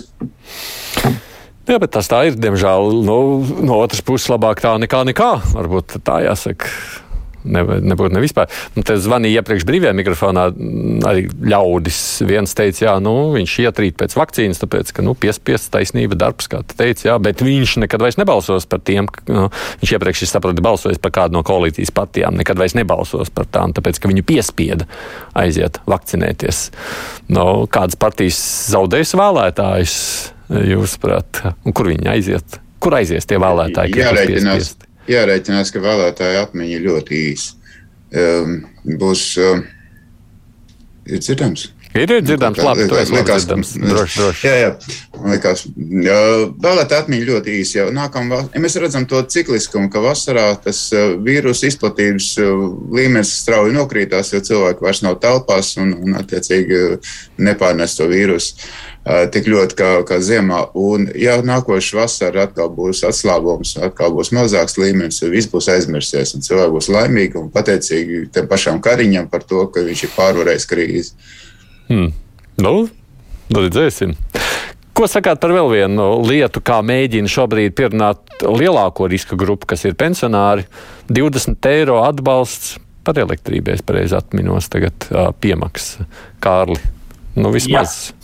Jā, 1.67 1.79
bet 1.79 1.91
tas 1.91 2.07
tā 2.07 2.25
ir, 2.27 2.35
diemžēl, 2.35 3.03
nu, 3.03 3.43
no 3.61 3.79
otras 3.79 4.01
puses 4.01 4.29
labāk 4.29 4.61
tā 4.61 4.77
nekā 4.79 5.03
nekā. 5.03 5.31
Varbūt 5.53 5.97
tā 6.03 6.21
jāsaka 6.23 6.67
ne, 7.47 7.63
nebūtu 7.91 8.15
ne 8.15 8.23
vispār. 8.23 8.51
Nu, 8.75 8.83
te 8.87 8.97
zvanīja 9.01 9.41
iepriekš 9.41 9.65
brīvajā 9.67 9.93
mikrofonā 9.97 10.47
arī 11.09 11.27
ļaudis. 11.53 12.01
Viens 12.27 12.55
teica, 12.57 12.83
jā, 12.85 12.95
nu, 13.03 13.15
viņš 13.35 13.55
ietrīt 13.65 13.97
pēc 13.99 14.15
vakcīnas, 14.19 14.61
tāpēc, 14.63 14.93
ka, 14.95 15.05
nu, 15.05 15.15
piespiests 15.17 15.71
taisnība 15.73 16.17
darbs, 16.19 16.49
kā 16.51 16.61
tu 16.67 16.77
teici, 16.79 17.07
jā, 17.09 17.17
bet 17.23 17.43
viņš 17.45 17.77
nekad 17.85 18.03
vairs 18.03 18.19
nebalsos 18.19 18.67
par 18.69 18.83
tiem, 18.85 19.09
nu, 19.31 19.47
viņš 19.81 19.95
iepriekš 19.97 20.25
ir 20.25 20.31
saproti 20.31 20.65
balsojis 20.65 21.01
par 21.03 21.15
kādu 21.19 21.37
no 21.37 21.43
koalīcijas 21.47 21.93
partijām, 21.95 22.37
nekad 22.39 22.59
vairs 22.59 22.77
nebalsos 22.77 23.31
par 23.33 23.49
tām, 23.51 23.75
tāpēc, 23.77 24.01
ka 24.01 24.11
viņu 24.11 24.25
piespieda 24.27 24.87
aiziet 25.37 25.81
vakcinēties. 25.89 26.63
Nu, 27.33 27.67
kādas 27.71 27.99
partijas 27.99 28.39
zaudēs 28.71 29.15
vēlētājus, 29.17 29.97
jūsuprāt, 30.47 31.43
un 31.65 31.75
kur 31.75 31.91
viņi 31.91 32.09
aiziet? 32.11 32.59
Kur 32.83 32.93
aizies 32.99 33.25
tie 33.27 33.39
vēlētāji? 33.41 33.97
Jārēķinās, 33.97 34.75
jārēķinās, 35.11 35.71
ka 35.73 35.83
vēlētāja 35.83 36.45
atmiņa 36.47 36.83
ļoti 36.83 37.21
īsa. 37.31 37.55
Um, 38.17 38.61
būs 38.99 39.23
um, 39.43 39.65
ir 41.07 41.23
dzirdams. 41.23 41.67
Ir 41.97 42.13
dzirdams, 42.21 42.59
labi, 42.61 42.85
esi 43.01 43.15
likās, 43.15 43.45
dzirdams. 43.45 43.73
Droši, 43.81 44.19
droši. 44.21 44.47
Jā, 44.47 44.55
jā. 44.61 44.97
Liekas, 45.17 45.63
vēlētā 46.61 47.01
atmiņa 47.01 47.27
ļoti 47.31 47.55
īsi. 47.61 47.77
Jau 47.79 47.87
nākamā, 47.95 48.43
ja 48.53 48.61
mēs 48.61 48.77
redzam 48.81 49.07
to 49.09 49.23
cikliskumu, 49.25 49.89
ka 49.93 50.03
vasarā 50.03 50.45
tas 50.61 50.83
uh, 50.93 51.15
vīrusu 51.25 51.71
izplatības 51.71 52.27
uh, 52.43 52.51
līmenis 52.93 53.33
strauji 53.41 53.73
nokrītās, 53.77 54.29
jo 54.35 54.43
cilvēki 54.45 54.85
vairs 54.85 55.01
nav 55.05 55.17
telpās 55.23 55.73
un, 55.81 55.95
un 55.97 56.19
attiecīgi, 56.21 56.83
nepārnes 57.41 57.97
to 57.97 58.09
vīrusu 58.11 58.69
tik 59.31 59.47
ļoti 59.47 59.77
kā, 59.77 59.89
kā 60.07 60.19
ziemā. 60.23 60.59
Un, 60.75 61.07
ja 61.15 61.37
nākošais 61.45 61.95
vasara 61.95 62.47
atkal 62.47 62.69
būs 62.75 63.03
atslābums, 63.07 63.75
atkal 63.79 64.11
būs 64.15 64.33
mazāks 64.35 64.77
līmenis, 64.79 65.21
viss 65.31 65.49
būs 65.51 65.69
aizmirsies. 65.71 66.35
Un 66.35 66.45
cilvēki 66.45 66.75
būs 66.75 66.89
laimīgi 66.91 67.39
un 67.39 67.51
pateicīgi 67.53 68.25
tam 68.35 68.49
pašam 68.51 68.81
Kariņam 68.83 69.29
par 69.31 69.45
to, 69.47 69.63
ka 69.71 69.85
viņš 69.87 70.07
ir 70.07 70.15
pārvarējis 70.17 70.67
krīzi. 70.69 71.13
Hmm. 71.87 72.11
Nu, 72.57 72.73
nu, 72.87 73.61
redzēsim. 73.61 74.15
Ko 74.97 75.05
sakāt 75.05 75.37
par 75.43 75.53
vēl 75.53 75.69
vienu 75.69 76.07
lietu, 76.25 76.61
kā 76.65 76.79
mēģina 76.81 77.29
šobrīd 77.29 77.75
pierunāt 77.77 78.41
lielāko 78.41 79.05
riska 79.11 79.37
grupu, 79.37 79.69
kas 79.69 79.85
ir 79.85 79.93
pensionāri? 79.97 80.65
20 81.13 81.69
eiro 81.69 82.01
atbalsts 82.01 82.79
par 83.05 83.19
elektrību, 83.21 83.75
es 83.77 83.85
pareizi 83.85 84.17
atminos, 84.17 84.67
tagad 84.73 85.05
piemaksa 85.41 86.07
Kārli. 86.43 86.79
Nu, 87.37 87.53
vismaz. 87.53 87.97
Jā. 88.09 88.17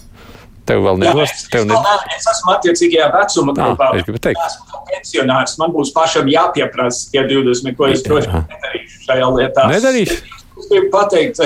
Tev 0.67 0.81
vēl 0.85 0.99
nedos. 1.01 1.31
Tev 1.51 1.67
ne... 1.67 1.77
es 2.15 2.25
esmu 2.31 2.53
attiecīgajā 2.55 3.09
vecuma 3.13 3.55
grupā. 3.57 3.89
Es 3.99 4.05
gribu 4.07 4.21
teikt. 4.23 4.39
Esmu 4.47 4.83
pensionārs. 4.89 5.57
Man 5.59 5.73
būs 5.75 5.91
pašam 5.95 6.29
jāpieprasa 6.31 7.11
tie 7.11 7.25
20, 7.27 7.75
ko 7.77 7.89
es 7.91 8.03
vien 8.07 8.23
nedarīšu 8.23 9.03
šajā 9.09 9.29
lietā. 9.37 9.67
Nedarīšu. 9.71 10.42
Es 10.63 10.69
gribu 10.71 10.89
pateikt 10.93 11.41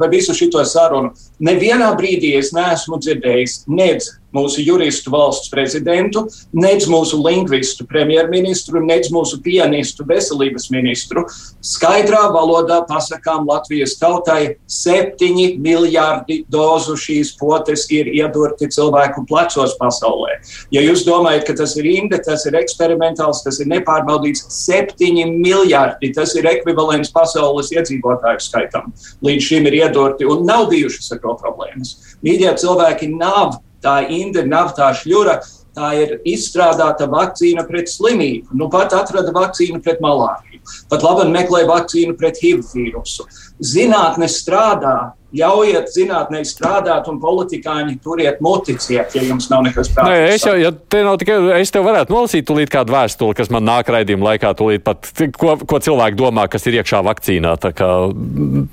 par 0.00 0.08
visu 0.08 0.32
šo 0.32 0.64
sarunu. 0.64 1.12
Nevienā 1.44 1.90
brīdī 1.98 2.32
es 2.38 2.54
neesmu 2.56 2.96
dzirdējis 3.02 3.58
nedz 3.68 4.08
mūsu 4.34 4.64
juristu 4.64 5.12
valsts 5.12 5.50
prezidentu, 5.52 6.24
nedz 6.56 6.88
mūsu 6.90 7.20
lingvistu 7.22 7.86
premjerministru, 7.88 8.82
nedz 8.84 9.10
mūsu 9.12 9.40
pianistu 9.44 10.06
veselības 10.08 10.68
ministru. 10.72 11.24
Skaidrā 11.62 12.24
valodā 12.34 12.82
pasakām 12.88 13.46
Latvijas 13.48 13.96
tautai, 14.00 14.56
septiņi 14.70 15.48
miljardi 15.62 16.42
dozu 16.52 16.96
šīs 16.98 17.34
potes 17.40 17.86
ir 17.92 18.10
iedurti 18.12 18.70
cilvēku 18.72 19.26
plecos 19.28 19.76
pasaulē. 19.80 20.38
Ja 20.74 20.82
jūs 20.84 21.04
domājat, 21.06 21.46
ka 21.48 21.56
tas 21.62 21.76
ir 21.80 21.88
inde, 21.88 22.20
tas 22.24 22.46
ir 22.48 22.56
eksperimentāls, 22.60 23.42
tas 23.44 23.60
ir 23.62 23.70
nepārbaudīts, 23.72 24.46
septiņi 24.62 25.28
miljardi, 25.32 26.12
tas 26.16 26.34
ir 26.38 26.48
ekvivalents 26.50 27.12
pasaules 27.14 27.72
iedzīvotāju 27.74 28.42
skaitam. 28.42 28.92
Līdz 29.24 29.48
šim 29.50 29.68
ir 29.70 29.78
iedurti 29.82 30.28
un 30.28 30.46
nav 30.48 30.68
bijušas 30.72 31.12
ar 31.14 31.22
to 31.22 31.36
problēmas. 31.40 31.94
Mīļie 32.24 32.54
cilvēki 32.62 33.12
nav 33.14 33.60
tā 33.82 33.98
inde 34.08 34.46
nav 34.48 34.74
tā 34.78 34.92
šļura. 34.96 35.40
Tā 35.72 35.94
ir 35.96 36.18
izstrādāta 36.28 37.06
vakcīna 37.08 37.62
pret 37.64 37.88
slimību. 37.88 38.52
Nu, 38.60 38.66
pat 38.68 38.92
atrada 38.92 39.32
vakcīnu 39.32 39.78
pret 39.80 40.02
malāriju. 40.04 40.60
Pat 40.92 41.00
labi 41.00 41.30
meklē 41.32 41.62
vakcīnu 41.64 42.12
pret 42.20 42.36
HIV 42.42 42.66
vīrusu. 42.74 43.24
Zinātne 43.56 44.28
strādā, 44.28 45.14
ļaujiet 45.32 45.88
zinātnē 45.94 46.42
strādāt, 46.44 47.08
un 47.08 47.16
politikāņi 47.22 47.96
turiet 48.04 48.42
muticiet, 48.44 49.16
ja 49.16 49.24
jums 49.24 49.48
nav 49.52 49.64
nekas 49.64 49.88
prātā. 49.94 50.12
Nē, 50.12 50.34
es 50.34 50.44
jau, 50.44 50.54
ja 50.60 50.74
te 50.76 51.00
nav 51.06 51.16
tikai, 51.22 51.38
es 51.62 51.72
tev 51.72 51.88
varētu 51.88 52.12
nolasīt 52.12 52.46
tūlīt 52.48 52.72
kādu 52.72 52.92
vēstuli, 52.92 53.38
kas 53.38 53.48
man 53.54 53.64
nāk 53.64 53.88
raidījuma 53.96 54.32
laikā, 54.32 54.52
tūlīt 54.58 54.84
pat, 54.84 55.08
ko, 55.40 55.56
ko 55.56 55.80
cilvēki 55.88 56.20
domā, 56.20 56.50
kas 56.52 56.68
ir 56.68 56.82
iekšā 56.82 57.00
vakcīnā. 57.08 57.56
Tā 57.64 57.72
kā 57.80 57.90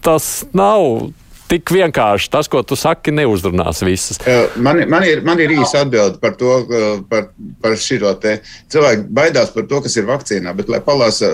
tas 0.03 0.29
nav 0.51 1.13
tik 1.49 1.73
vienkārši. 1.73 2.29
Tas, 2.33 2.49
ko 2.51 2.61
tu 2.67 2.77
saki, 2.79 3.13
neuzrunās 3.15 3.83
visas. 3.85 4.21
Man, 4.55 4.83
man, 4.91 5.05
ir, 5.07 5.23
man 5.25 5.41
ir 5.41 5.53
īsa 5.57 5.83
atbilde 5.85 6.19
par 6.21 6.35
to, 6.39 6.59
par, 7.09 7.31
par 7.63 7.77
šo 7.79 8.13
te. 8.21 8.39
Cilvēki 8.71 9.09
baidās 9.21 9.53
par 9.55 9.67
to, 9.69 9.81
kas 9.85 9.97
ir 9.99 10.09
vakcīnā, 10.09 10.53
bet 10.57 10.71
lai 10.71 10.81
palasa 10.85 11.31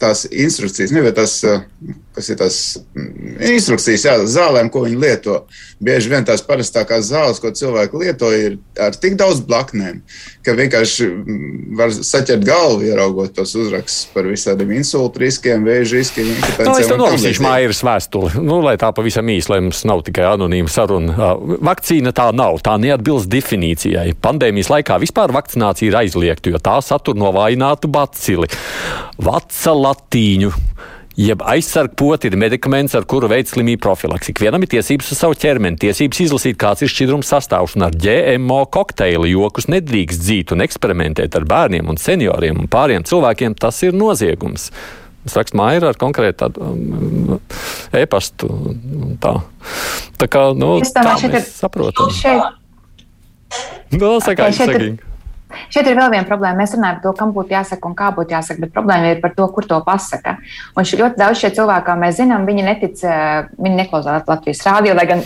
tās 0.00 0.26
instrukcijas, 0.30 0.94
nevis 0.94 1.16
tas 1.16 1.38
kas 2.18 2.32
ir 2.32 2.38
tās 2.40 2.56
mm, 2.96 3.38
instrukcijas 3.54 4.04
jā, 4.06 4.14
zālēm, 4.30 4.70
ko 4.74 4.82
viņi 4.84 4.98
lieto. 4.98 5.42
Bieži 5.84 6.10
vien 6.10 6.24
tās 6.26 6.42
parastākās 6.42 7.06
zāles, 7.12 7.38
ko 7.38 7.52
cilvēki 7.54 8.00
lieto, 8.02 8.30
ir 8.34 8.56
ar 8.82 8.96
tik 8.98 9.14
daudz 9.20 9.44
blaknēm, 9.46 10.00
ka 10.46 10.54
vienkārši 10.58 11.06
mm, 11.06 11.52
var 11.78 11.94
saķert 11.94 12.42
galvu, 12.46 12.88
ieraugot 12.88 13.36
tos 13.36 13.54
uzrakstus 13.58 14.08
par 14.14 14.26
visādiem 14.26 14.74
insultu 14.80 15.22
riskiem, 15.22 15.66
vēža 15.68 16.00
riskiem. 16.00 16.32
No, 16.66 16.74
es 16.74 16.90
tev 16.90 16.98
nolasīšu 16.98 17.44
mājas 17.46 17.84
vēstuli, 17.86 18.42
nu, 18.42 18.58
lai 18.66 18.74
tā 18.80 18.90
pavisam 18.96 19.30
īsi, 19.30 19.52
lai 19.52 19.60
mums 19.68 19.84
nav 19.88 20.02
tikai 20.08 20.26
anonīma 20.32 20.72
saruna. 20.72 21.32
Vakcīna 21.70 22.14
tā 22.16 22.30
nav, 22.34 22.58
tā 22.66 22.74
neatbilst 22.82 23.30
definīcijai. 23.30 24.16
Pandēmijas 24.24 24.72
laikā 24.74 24.98
vispār 25.04 25.34
vakcinācija 25.36 25.92
ir 25.92 26.00
aizliegta, 26.02 26.50
jo 26.50 26.62
tā 26.62 26.80
satur 26.82 27.18
novājinātu 27.18 27.90
bacili. 27.92 28.50
Vaca 29.22 29.72
latīņu 29.88 30.52
jeb 31.18 31.42
aizsargpoti 31.42 32.30
ir 32.30 32.36
medikaments, 32.38 32.94
ar 32.94 33.06
kuru 33.10 33.28
veids 33.30 33.50
slimību 33.54 33.82
profilaks. 33.82 34.30
Ikvienam 34.30 34.62
ir 34.62 34.70
tiesības 34.70 35.10
uz 35.12 35.18
savu 35.18 35.34
ķermeni, 35.38 35.80
tiesības 35.82 36.20
izlasīt, 36.28 36.58
kāds 36.60 36.84
ir 36.84 36.92
šķidrums 36.92 37.32
sastāvs 37.32 37.74
un 37.76 37.88
ar 37.88 37.96
GMO 37.98 38.60
kokteili 38.74 39.32
jokus 39.32 39.66
nedrīkst 39.72 40.22
dzīt 40.22 40.54
un 40.54 40.62
eksperimentēt 40.66 41.34
ar 41.34 41.48
bērniem 41.50 41.90
un 41.90 41.98
senioriem 41.98 42.62
un 42.62 42.70
pāriem 42.70 43.06
cilvēkiem. 43.08 43.58
Tas 43.58 43.82
ir 43.82 43.98
noziegums. 43.98 44.70
Es 45.26 45.34
rakstu 45.36 45.58
māju 45.58 45.82
ar 45.90 45.98
konkrētu 45.98 46.38
tādu 46.44 46.68
um, 46.70 47.34
e-pastu. 47.98 48.52
Tā. 49.20 49.34
tā 50.22 50.30
kā, 50.30 50.46
nu, 50.56 50.78
tā 50.86 51.04
mēs 51.26 51.50
saprotam. 51.58 52.14
Šeit... 52.14 52.54
Nu, 53.98 54.14
sakā, 54.22 54.52
šeit, 54.54 54.70
sakī. 54.70 54.88
Šeit 55.72 55.86
ir 55.88 55.96
vēl 55.96 56.10
viena 56.12 56.26
problēma. 56.28 56.60
Mēs 56.60 56.74
runājam 56.76 56.98
par 56.98 57.04
to, 57.04 57.12
kam 57.18 57.32
būtu 57.36 57.54
jāsaka 57.54 57.88
un 57.88 57.94
kā 57.96 58.10
būtu 58.16 58.34
jāsaka, 58.34 58.62
bet 58.64 58.72
problēma 58.74 59.12
ir 59.14 59.22
par 59.22 59.32
to, 59.36 59.46
kur 59.54 59.66
to 59.68 59.78
pasaka. 59.86 60.36
Un 60.76 60.84
ļoti 60.84 61.20
daudz 61.20 61.40
šie 61.40 61.50
cilvēki, 61.56 61.86
kā 61.86 61.94
mēs 62.00 62.18
zinām, 62.20 62.44
viņi 62.48 62.64
netic, 62.66 63.02
eh, 63.04 63.48
viņi 63.56 63.80
neklausās 63.82 64.28
Latvijas 64.28 64.64
rādio, 64.66 64.94
lai 64.98 65.06
gan 65.08 65.22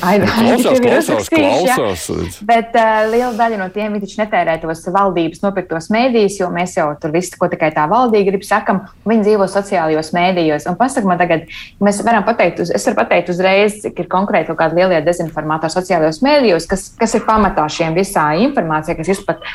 uzrakstījuši. 1.02 2.44
Bet 2.48 2.76
uh, 2.78 3.10
liela 3.10 3.32
daļa 3.38 3.58
no 3.60 3.68
tiem 3.74 3.96
viņi 3.96 4.06
taču 4.06 4.20
netērē 4.22 4.58
tos 4.62 4.84
valdības 4.94 5.42
nopirktos 5.42 5.90
mēdījus, 5.94 6.38
jo 6.42 6.50
mēs 6.54 6.76
jau 6.78 6.88
tur 7.02 7.14
visu, 7.14 7.34
ko 7.40 7.48
tikai 7.52 7.72
tā 7.74 7.86
valdība 7.90 8.30
grib, 8.30 8.46
sakam, 8.46 8.84
viņi 9.08 9.26
dzīvo 9.26 9.48
sociālajos 9.50 10.12
mēdījos. 10.16 10.68
Un 10.70 10.78
pasak 10.80 11.06
man 11.08 11.20
tagad, 11.20 11.48
mēs 11.82 12.02
varam 12.06 12.26
pateikt, 12.26 12.62
uz, 12.64 12.72
es 12.74 12.86
varu 12.88 13.00
pateikt 13.02 13.32
uzreiz, 13.34 13.80
cik 13.84 14.04
ir 14.04 14.10
konkrēti 14.12 14.50
kaut 14.52 14.60
kādi 14.62 14.80
lielie 14.80 15.02
dezinformātori 15.06 15.74
sociālajos 15.74 16.22
mēdījos, 16.24 16.68
kas, 16.70 16.88
kas 16.98 17.16
ir 17.18 17.26
pamatā 17.28 17.66
šiem 17.72 17.96
visā 17.98 18.28
informācijai, 18.46 18.98
kas 19.00 19.12
izpat. 19.16 19.46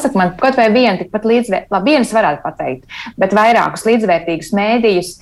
Pasaka 0.00 0.16
man 0.16 0.30
kaut 0.40 0.56
vai 0.56 0.70
vienu 0.72 0.96
tikpat 0.96 1.26
līdzvērtīgu, 1.28 1.74
labi, 1.74 1.92
vienas 1.92 2.14
varētu 2.16 2.40
pateikt, 2.40 3.02
bet 3.20 3.36
vairākus 3.36 3.84
līdzvērtīgus 3.84 4.54
mēdījus. 4.56 5.12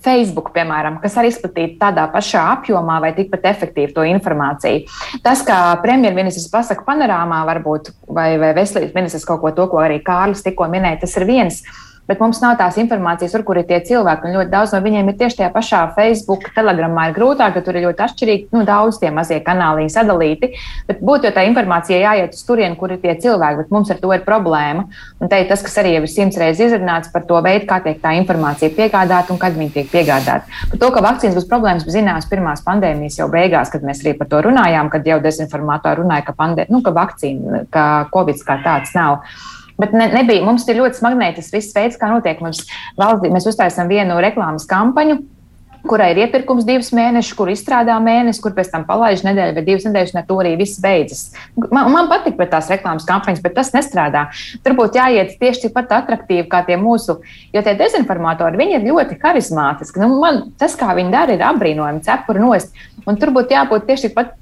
Facebook, 0.00 0.46
piemēram, 0.54 0.94
kas 1.02 1.18
arī 1.20 1.28
izplatītu 1.28 1.74
tādā 1.76 2.06
pašā 2.08 2.40
apjomā 2.54 2.96
vai 3.04 3.10
tikpat 3.12 3.44
efektīvi 3.50 3.92
to 3.92 4.06
informāciju. 4.08 4.86
Tas, 5.22 5.42
kā 5.44 5.58
premjerministrs 5.82 6.48
pasaka 6.48 6.86
panorāmā, 6.86 7.42
varbūt, 7.50 7.90
vai, 8.08 8.30
vai 8.40 8.54
veselības 8.56 8.96
ministrs 8.96 9.28
kaut 9.28 9.42
ko 9.42 9.52
to, 9.52 9.68
ko 9.68 9.82
arī 9.84 10.00
Kārlis 10.06 10.40
tikko 10.46 10.70
minēja, 10.72 11.02
tas 11.04 11.18
ir 11.20 11.28
viens 11.28 11.60
bet 12.08 12.20
mums 12.20 12.40
nav 12.42 12.56
tās 12.60 12.76
informācijas, 12.80 13.32
tur, 13.34 13.44
kur 13.46 13.60
ir 13.60 13.66
tie 13.68 13.80
cilvēki. 13.84 14.32
Ļoti 14.34 14.52
daudz 14.52 14.74
no 14.74 14.80
viņiem 14.84 15.08
ir 15.10 15.18
tieši 15.20 15.40
tajā 15.40 15.50
pašā 15.54 15.80
Facebook, 15.96 16.50
Telegramā 16.56 17.08
ir 17.08 17.16
grūtāk, 17.16 17.56
jo 17.56 17.64
tur 17.64 17.78
ir 17.78 17.86
ļoti 17.88 18.04
atšķirīgi, 18.06 18.48
nu, 18.54 18.64
daudz 18.68 19.00
tie 19.02 19.12
mazie 19.14 19.40
kanāli 19.44 19.86
sadalīti. 19.92 20.52
Bet 20.88 21.00
būtu 21.04 21.28
jau 21.28 21.34
tā 21.36 21.46
informācija 21.48 22.02
jāiet 22.02 22.36
uz 22.36 22.44
turieni, 22.46 22.76
kur 22.80 22.92
ir 22.92 23.00
tie 23.02 23.16
cilvēki, 23.24 23.62
bet 23.62 23.72
mums 23.74 23.92
ar 23.94 24.00
to 24.02 24.12
ir 24.16 24.24
problēma. 24.26 24.86
Un 25.20 25.32
te 25.32 25.40
ir 25.40 25.48
tas, 25.50 25.64
kas 25.64 25.78
arī 25.82 25.96
ir 25.98 26.08
simts 26.10 26.38
reizes 26.40 26.74
izrunāts 26.74 27.12
par 27.12 27.24
to 27.28 27.40
veidu, 27.44 27.66
kā 27.70 27.80
tiek 27.84 28.00
tā 28.02 28.14
informācija 28.18 28.72
piegādāta 28.76 29.34
un 29.34 29.40
kad 29.40 29.56
viņa 29.56 29.76
tiek 29.78 29.90
piegādāta. 29.92 30.62
Par 30.72 30.82
to, 30.82 30.92
ka 30.94 31.04
vakcīnas 31.04 31.38
būs 31.38 31.48
problēmas, 31.50 31.88
zinās 31.90 32.28
pirmās 32.30 32.64
pandēmijas 32.66 33.18
jau 33.20 33.30
beigās, 33.32 33.72
kad 33.72 33.84
mēs 33.86 34.04
arī 34.04 34.16
par 34.18 34.30
to 34.30 34.44
runājām, 34.44 34.92
kad 34.92 35.06
jau 35.08 35.20
dezinformātori 35.24 36.02
runāja, 36.02 36.28
ka, 36.28 36.36
pandē, 36.36 36.68
nu, 36.72 36.82
ka 36.84 36.94
vakcīna, 36.94 37.66
ka 37.74 37.84
Covid 38.14 38.42
kā 38.44 38.60
tāds 38.64 38.94
nav. 38.96 39.22
Bet 39.80 39.94
ne, 39.96 40.06
nebija, 40.12 40.44
mums 40.46 40.66
ir 40.70 40.78
ļoti 40.78 41.00
smagnēji 41.00 41.38
tas 41.40 41.52
viss 41.54 41.74
veids, 41.74 41.98
kā 41.98 42.10
notiek. 42.12 42.42
Mums 42.44 42.62
valstī, 43.00 43.30
mēs 43.34 43.48
uztaisām 43.50 43.90
vienu 43.90 44.20
reklāmas 44.22 44.68
kampaņu, 44.70 45.18
kurai 45.88 46.10
ir 46.14 46.20
iepirkums 46.24 46.64
divus 46.64 46.90
mēnešus, 46.96 47.34
kur 47.36 47.50
izstrādā 47.52 47.96
mēnesi, 48.02 48.40
kur 48.42 48.54
pēc 48.56 48.70
tam 48.72 48.86
palaiž 48.88 49.24
nedēļu 49.26 49.56
vai 49.56 49.64
divas 49.66 49.86
nedēļas, 49.88 50.14
un 50.14 50.20
ar 50.20 50.26
to 50.28 50.38
arī 50.40 50.54
viss 50.60 50.80
beidzas. 50.82 51.24
Man, 51.58 51.90
man 51.92 52.08
patīk 52.12 52.38
tās 52.50 52.70
reklāmas 52.72 53.06
kampaņas, 53.08 53.42
bet 53.44 53.56
tas 53.58 53.72
nestrādā. 53.74 54.26
Tur 54.64 54.76
būtu 54.78 55.00
jāiet 55.00 55.34
tieši 55.40 55.66
tikpat 55.66 55.92
attraktīvi 55.98 56.46
kā 56.52 56.62
tie 56.68 56.78
mūsu, 56.80 57.18
jo 57.52 57.64
tie 57.66 57.76
dezinformatori, 57.80 58.60
viņi 58.60 58.78
ir 58.78 58.88
ļoti 58.88 59.18
harizmātiski. 59.22 60.00
Nu, 60.00 60.14
man, 60.22 60.46
tas, 60.60 60.78
kā 60.80 60.94
viņi 60.96 61.12
dara, 61.12 61.36
ir 61.36 61.44
apbrīnojami, 61.50 62.04
cepuri 62.06 62.46
nost. 62.46 62.72
Un 63.04 63.20
tur 63.20 63.34
būtu 63.36 63.52
jābūt 63.52 63.88
tieši 63.90 64.08
tikpat 64.08 64.32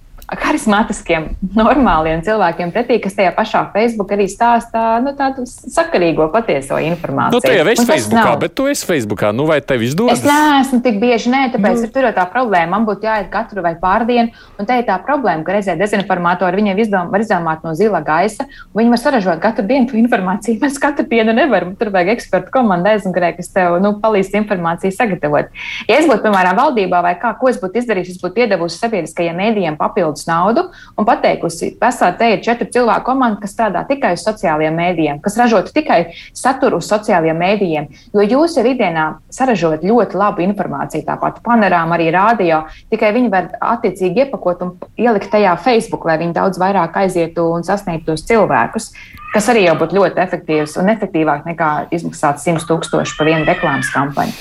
harizmātiskiem, 0.41 1.27
normāliem 1.57 2.23
cilvēkiem 2.25 2.73
pretī, 2.73 2.99
kas 3.03 3.17
tajā 3.19 3.33
pašā 3.37 3.63
Facebook 3.75 4.13
arī 4.15 4.27
stāstā 4.31 5.01
nu, 5.05 5.13
tādu 5.19 5.45
sakarīgo, 5.47 6.29
patieso 6.33 6.79
informāciju. 6.81 7.37
Nu, 7.37 7.43
tu 7.45 7.53
jau 7.53 7.67
esi 7.73 7.87
Facebookā, 7.89 8.25
nav. 8.31 8.39
bet 8.41 8.55
tu 8.57 8.69
esi 8.71 8.87
Facebookā. 8.89 9.33
Nu, 9.37 9.47
vai 9.51 9.61
tev 9.61 9.85
izdodas? 9.85 10.23
Es 10.23 10.27
neesmu 10.27 10.81
tik 10.85 10.97
bieži, 11.03 11.33
nē, 11.33 11.43
tāpēc 11.57 11.77
nu. 11.83 11.89
ir 11.89 11.93
tur 11.95 12.09
tā 12.17 12.25
problēma. 12.33 12.71
Man 12.77 12.87
būtu 12.89 13.09
jāiet 13.09 13.29
katru 13.33 13.65
vai 13.65 13.75
pārdienu, 13.81 14.33
un 14.57 14.69
te 14.69 14.79
ir 14.81 14.87
tā 14.89 14.97
problēma, 15.05 15.45
ka 15.45 15.57
reizē 15.57 15.77
dezinformatori 15.81 16.61
viņiem 16.63 16.81
izdom, 16.87 17.13
var 17.13 17.25
izdomāt 17.25 17.67
no 17.67 17.75
zila 17.77 18.01
gaisa, 18.07 18.49
un 18.73 18.83
viņi 18.83 18.95
var 18.95 19.03
saražot 19.03 19.43
katru 19.43 19.67
dienu 19.69 19.91
to 19.91 20.01
informāciju. 20.01 20.61
Mēs 20.63 20.81
katru 20.81 21.07
dienu 21.11 21.37
nevaram. 21.37 21.77
Tur 21.77 21.93
vajag 21.93 22.15
ekspertu 22.17 22.53
komandu 22.55 22.93
aizmugurē, 22.93 23.35
kas 23.37 23.53
tev 23.53 23.77
nu, 23.85 23.95
palīdz 24.01 24.33
informāciju 24.41 24.97
sagatavot. 24.97 25.53
Ja 25.91 26.01
es 26.01 26.09
būtu, 26.09 26.23
piemēram, 26.25 26.57
valdībā 26.57 27.03
vai 27.05 27.15
kā, 27.21 27.35
ko 27.37 27.51
es 27.53 27.61
būtu 27.61 27.83
izdarījis, 27.83 28.17
es 28.17 28.23
būtu 28.23 28.45
iedevusi 28.45 28.81
sabiedriskajiem 28.81 29.41
mēdījiem 29.43 29.79
papildus 29.81 30.22
papildus 30.23 30.27
naudu 30.27 30.71
un 30.97 31.05
pateikusi, 31.05 31.77
ka 31.79 32.13
te 32.19 32.33
ir 32.33 32.43
četru 32.43 32.67
cilvēku 32.71 33.05
komanda, 33.05 33.41
kas 33.41 33.55
strādā 33.55 33.87
tikai 33.87 34.15
uz 34.15 34.25
sociālajiem 34.25 34.75
mēdījiem, 34.75 35.21
kas 35.23 35.37
ražotu 35.37 35.73
tikai 35.73 36.15
saturu 36.33 36.79
uz 36.79 36.89
sociālajiem 36.89 37.39
mēdījiem. 37.39 37.89
Jo 38.15 38.23
jūs 38.23 38.57
jau 38.57 38.65
ikdienā 38.65 39.19
saražojat 39.31 39.83
ļoti 39.83 40.17
labu 40.17 40.43
informāciju, 40.43 41.05
tāpat 41.07 41.43
panorāma 41.43 41.97
arī 41.97 42.11
rādio, 42.13 42.65
tikai 42.91 43.13
viņi 43.13 43.31
var 43.31 43.51
attiecīgi 43.61 44.27
iepakot 44.27 44.63
un 44.63 44.77
ielikt 44.97 45.31
tajā 45.31 45.57
Facebook, 45.59 46.05
lai 46.05 46.19
viņi 46.19 46.37
daudz 46.37 46.59
vairāk 46.59 46.97
aizietu 46.97 47.51
un 47.53 47.65
sasniegtu 47.65 48.13
tos 48.13 48.27
cilvēkus 48.29 48.93
kas 49.33 49.49
arī 49.53 49.65
jau 49.67 49.77
būtu 49.81 49.97
ļoti 49.97 50.21
efektīvs 50.23 50.77
un 50.83 50.91
efektīvāk 50.93 51.47
nekā 51.49 51.71
izmaksāt 51.95 52.43
100 52.43 52.67
tūkstoši 52.69 53.17
par 53.19 53.31
vienu 53.31 53.49
reklāmas 53.49 53.91
kampaņu. 53.95 54.35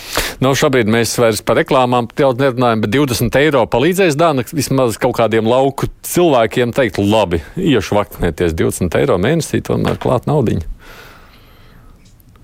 Nu, 0.43 0.54
šobrīd 0.58 0.89
mēs 0.91 1.13
vairs 1.21 1.43
par 1.45 1.60
reklāmām 1.62 2.10
nerunājam, 2.17 2.84
bet 2.84 2.93
20 2.95 3.39
eiro 3.39 3.63
palīdzēs 3.69 4.17
Dāna 4.19 4.43
vismaz 4.51 4.97
kaut 5.01 5.15
kādiem 5.19 5.47
lauku 5.47 5.88
cilvēkiem 6.08 6.73
teikt, 6.75 6.99
labi, 6.99 7.43
iešu 7.56 7.97
vakcinēties 7.99 8.58
20 8.58 8.99
eiro 8.99 9.17
mēnesī, 9.21 9.62
tomēr 9.65 10.01
klāt 10.01 10.27
naudiņu. 10.30 10.67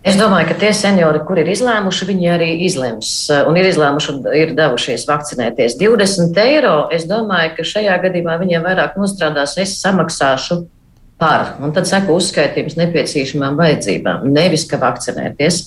Es 0.07 0.15
domāju, 0.15 0.47
ka 0.47 0.55
tie 0.62 0.69
seniori, 0.71 1.19
kur 1.27 1.39
ir 1.41 1.49
izlēmuši, 1.51 2.05
viņi 2.07 2.29
arī 2.31 2.47
izlems 2.63 3.10
un 3.49 3.57
ir 3.60 3.67
izlēmuši 3.67 4.13
un 4.13 4.21
ir 4.39 4.53
devušies 4.55 5.03
vakcinēties. 5.10 5.75
20 5.81 6.38
eiro, 6.45 6.75
es 6.95 7.03
domāju, 7.10 7.57
ka 7.57 7.65
šajā 7.67 7.97
gadījumā 8.05 8.38
viņiem 8.39 8.63
vairāk 8.69 8.95
nostrādās, 9.01 9.57
es 9.60 9.75
samaksāšu 9.81 10.62
par, 11.17 11.56
un 11.63 11.73
tad 11.73 11.89
saka 11.89 12.13
uzskaitījums 12.13 12.77
nepieciešamām 12.77 13.58
vajadzībām, 13.58 14.27
nevis 14.34 14.67
ka 14.69 14.80
vakcinēties. 14.82 15.62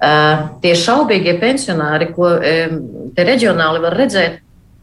Uh, 0.00 0.46
tie 0.62 0.72
šaubīgie 0.78 1.36
pensionāri, 1.42 2.08
ko 2.16 2.32
um, 2.34 2.78
te 3.14 3.26
reģionāli 3.26 3.82
var 3.84 3.98
redzēt, 4.00 4.40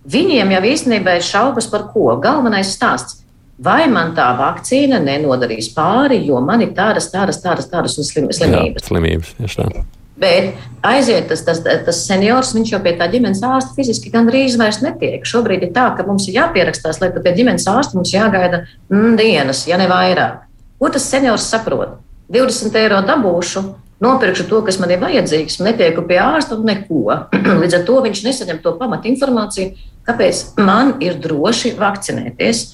viņiem 0.07 0.53
jau 0.53 0.63
īstenībā 0.71 1.17
ir 1.17 1.25
šaubas 1.25 1.67
par 1.71 1.89
ko. 1.93 2.11
Galvenais 2.23 2.75
stāsts. 2.77 3.23
Vai 3.57 3.87
man 3.89 4.11
tā 4.13 4.27
vakcīna 4.37 4.99
nenodarīs 5.01 5.71
pāri, 5.73 6.19
jo 6.27 6.37
man 6.45 6.61
ir 6.61 6.75
tādas, 6.77 7.09
tādas, 7.09 7.41
tādas, 7.41 7.65
tādas 7.71 7.97
slim, 7.97 8.29
slimības? 8.29 8.83
Jā, 8.83 8.89
slimības, 8.91 9.31
tieši 9.39 9.63
tā. 9.63 9.85
Bet 10.17 10.55
aiziet 10.81 11.27
tas, 11.29 11.43
tas, 11.45 11.59
tas 11.61 11.97
seniors, 12.07 12.55
viņš 12.57 12.71
jau 12.73 12.79
pie 12.81 12.95
tā 12.97 13.05
ģimenes 13.11 13.43
ārsta 13.45 13.75
fiziski 13.77 14.09
gandrīz 14.13 14.55
vairs 14.57 14.79
netiek. 14.81 15.25
Šobrīd 15.29 15.67
ir 15.67 15.73
tā, 15.75 15.91
ka 15.97 16.05
mums 16.07 16.25
ir 16.29 16.39
jāpierakstās, 16.39 16.97
lai 17.03 17.11
pie 17.13 17.35
ģimenes 17.37 17.67
ārsta 17.69 17.99
mums 17.99 18.13
jāgaida 18.15 18.63
mm, 18.89 19.13
dienas, 19.19 19.67
ja 19.69 19.77
ne 19.77 19.85
vairāk. 19.91 20.47
Ko 20.81 20.89
tas 20.93 21.05
seniors 21.09 21.45
saprot? 21.51 21.99
20 22.33 22.75
eiro 22.81 23.03
dabūšu, 23.05 23.63
nopirkšu 24.03 24.47
to, 24.49 24.63
kas 24.65 24.79
man 24.81 24.91
ir 24.93 25.03
vajadzīgs, 25.05 25.61
netieku 25.63 26.03
pie 26.09 26.17
ārsta 26.21 26.57
un 26.57 26.65
neko. 26.67 27.19
Līdz 27.61 27.77
ar 27.77 27.85
to 27.87 28.01
viņš 28.07 28.23
nesaņem 28.25 28.63
to 28.65 28.73
pamatinformāciju, 28.81 29.87
kāpēc 30.07 30.43
man 30.57 30.95
ir 31.03 31.21
droši 31.21 31.75
vakcinēties. 31.77 32.65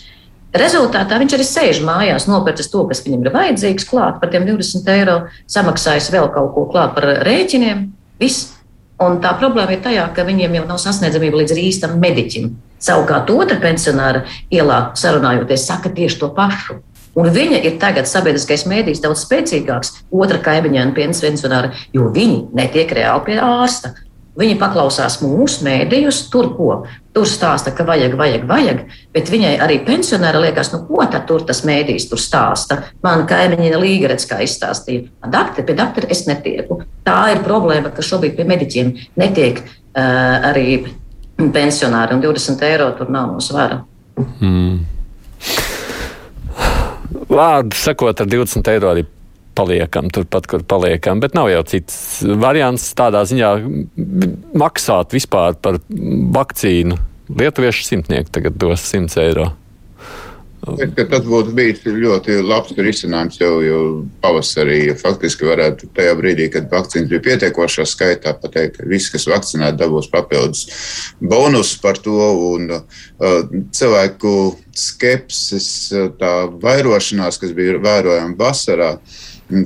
Rezultātā 0.54 1.18
viņš 1.18 1.34
arī 1.34 1.46
sēž 1.50 1.80
mājās, 1.82 2.28
nopircis 2.30 2.70
to, 2.70 2.84
kas 2.86 3.02
viņam 3.02 3.24
ir 3.26 3.34
vajadzīgs, 3.34 3.88
klāt 3.90 4.20
par 4.22 4.30
tiem 4.30 4.46
20 4.46 4.92
eiro, 4.94 5.16
samaksājis 5.50 6.12
vēl 6.14 6.30
kaut 6.36 6.52
ko 6.54 6.68
klāt 6.70 6.94
par 6.94 7.08
rēķiniem. 7.26 7.88
Viss. 8.22 8.52
Un 9.02 9.18
tā 9.24 9.32
problēma 9.40 9.74
ir 9.74 9.82
tajā, 9.84 10.06
ka 10.14 10.24
viņiem 10.28 10.60
jau 10.60 10.68
nav 10.70 10.78
sasniedzamība 10.80 11.42
līdz 11.42 11.58
īstam 11.58 11.98
mediķim. 12.00 12.52
Savukārt 12.84 13.32
otra 13.34 13.58
pensionāra 13.64 14.28
ielā 14.54 14.94
sarunājoties, 15.00 15.66
saka 15.66 15.90
tieši 15.90 16.22
to 16.22 16.30
pašu. 16.38 16.78
Un 17.18 17.30
viņa 17.34 17.60
ir 17.66 17.80
tagad 17.82 18.06
sabiedriskais 18.10 18.68
mēdījis 18.70 19.02
daudz 19.04 19.26
spēcīgāks, 19.26 19.92
otra 20.14 20.40
kaimiņā 20.42 20.88
un 20.88 20.94
pensionāra, 20.98 21.74
jo 21.94 22.10
viņi 22.14 22.54
netiek 22.58 22.94
reāli 22.94 23.26
pie 23.28 23.38
ārsta. 23.42 23.96
Viņa 24.38 24.58
paklausās 24.62 25.20
mūsu 25.22 25.66
mēdījus, 25.66 26.28
tur 26.34 26.54
ko. 26.58 26.70
Tur 27.14 27.28
stāsta, 27.30 27.70
ka 27.78 27.86
vajag, 27.86 28.16
vajag, 28.18 28.46
vajag, 28.50 28.80
bet 29.14 29.30
viņai 29.30 29.52
arī 29.62 29.76
pensionāra 29.86 30.40
liekas, 30.42 30.72
nu, 30.74 30.80
ko 30.88 31.06
tad 31.06 31.28
tur 31.30 31.44
tas 31.46 31.62
mēdījis 31.68 32.08
tur 32.10 32.22
stāsta. 32.22 32.80
Man 33.06 33.28
kaimiņina 33.30 33.78
Līgarets 33.78 34.26
kā 34.30 34.40
izstāstīja, 34.42 35.12
dakti, 35.30 35.66
pie 35.68 35.76
doktora 35.78 36.10
es 36.14 36.26
netieku. 36.26 36.82
Tā 37.06 37.20
ir 37.36 37.44
problēma, 37.46 37.94
ka 37.94 38.06
šobrīd 38.06 38.34
pie 38.40 38.48
mediķiem 38.50 38.92
netiek 39.22 39.62
uh, 39.62 40.50
arī 40.50 40.80
pensionāri, 41.38 42.18
un 42.18 42.26
20 42.26 42.66
eiro 42.66 42.90
tur 42.98 43.14
nav 43.14 43.36
no 43.36 43.44
svara. 43.46 43.84
Mm. 44.42 44.82
Vārdu 47.30 47.78
sakot, 47.78 48.26
ar 48.26 48.30
20 48.30 48.74
eiro 48.74 48.90
arī 48.90 49.06
paliekam 49.56 50.12
turpat, 50.14 50.48
kur 50.50 50.64
paliekam. 50.68 51.22
Bet 51.24 51.38
nav 51.38 51.50
jau 51.52 51.64
cits 51.74 51.98
variants 52.42 52.92
tādā 52.98 53.24
ziņā 53.30 53.56
maksāt 54.60 55.16
vispār 55.16 55.58
par 55.62 55.82
vakcīnu. 56.38 57.00
Lietuviešu 57.34 57.86
simtnieki 57.88 58.34
tagad 58.36 58.58
dos 58.60 58.84
100 58.92 59.22
eiro. 59.24 59.52
Tas 60.64 61.26
būtu 61.28 61.52
bijis 61.56 61.82
ļoti 61.84 62.38
labs 62.40 62.72
risinājums 62.78 63.40
jau, 63.42 63.58
jau 63.66 63.82
pavasarī. 64.24 64.94
Faktiski 64.96 65.48
varētu 65.50 65.90
tajā 65.96 66.14
brīdī, 66.16 66.48
kad 66.54 66.70
vakcīnas 66.72 67.10
bija 67.12 67.24
pietiekošā 67.26 67.84
skaitā, 67.90 68.32
pateikt, 68.40 68.80
ka 68.80 68.88
visi, 68.88 69.12
kas 69.12 69.28
vakcinēti, 69.28 69.82
dabūs 69.82 70.08
papildus 70.14 70.64
bonus 71.20 71.74
par 71.84 72.00
to. 72.00 72.16
Un, 72.54 72.72
uh, 72.78 73.52
cilvēku 73.76 74.34
skepsis, 74.78 75.68
tā 76.22 76.34
vairošanās, 76.64 77.42
kas 77.42 77.52
bija 77.58 77.76
vērojama 77.84 78.40
vasarā, 78.40 78.94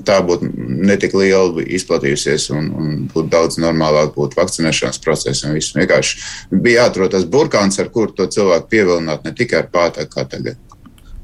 tā 0.08 0.20
būtu 0.26 0.50
netik 0.88 1.16
liela 1.18 1.64
izplatījusies 1.64 2.50
un, 2.56 2.70
un 2.72 2.94
būtu 3.12 3.30
daudz 3.34 3.60
normālāk 3.62 4.14
būt 4.16 4.38
vakcinēšanas 4.38 5.02
procesam. 5.04 5.56
Viss 5.58 5.76
vienkārši 5.78 6.22
bija 6.52 6.86
jāatrod 6.86 7.16
tas 7.16 7.28
burkāns, 7.28 7.80
ar 7.82 7.92
kuru 7.94 8.16
to 8.16 8.30
cilvēku 8.32 8.72
pievilināt 8.72 9.28
ne 9.28 9.36
tikai 9.36 9.64
ar 9.64 9.70
pātagu 9.74 10.14
kā 10.14 10.26
tagad. 10.30 10.60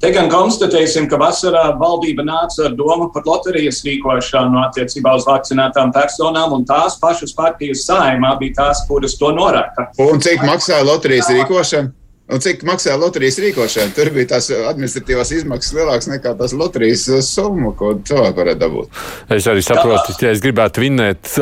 Te 0.04 0.10
gan 0.12 0.28
konstatēsim, 0.28 1.06
ka 1.08 1.16
vasarā 1.16 1.62
valdība 1.80 2.26
nāca 2.28 2.66
ar 2.68 2.74
domu 2.76 3.06
par 3.14 3.24
loterijas 3.24 3.80
rīkošanu 3.88 4.60
attiecībā 4.66 5.14
uz 5.16 5.24
vakcinētām 5.30 5.94
personām, 5.96 6.58
un 6.58 6.66
tās 6.68 6.98
pašas 7.00 7.32
partijas 7.38 7.86
saimā 7.88 8.34
bija 8.42 8.58
tās, 8.58 8.84
kuras 8.90 9.16
to 9.16 9.32
norāda. 9.32 9.88
Un 10.04 10.20
cik 10.20 10.44
maksāja 10.44 10.84
loterijas 10.90 11.32
rīkošana? 11.32 11.94
Un 12.32 12.40
cik 12.40 12.62
maksāja 12.64 12.96
loterijas 13.02 13.36
rīkošana? 13.44 13.92
Tur 13.98 14.08
bija 14.16 14.30
tās 14.38 14.48
administratīvās 14.56 15.34
izmaksas 15.36 15.76
lielākas 15.76 16.08
nekā 16.08 16.32
tās 16.40 16.54
loterijas 16.56 17.04
summa, 17.28 17.74
ko 17.76 17.98
cilvēki 18.00 18.40
varētu 18.40 18.62
dabūt. 18.62 19.02
Es 19.36 19.50
arī 19.52 19.66
saprotu, 19.66 20.16
ja 20.24 20.32
es 20.32 20.44
gribētu 20.44 20.86
vinnēt 20.86 21.34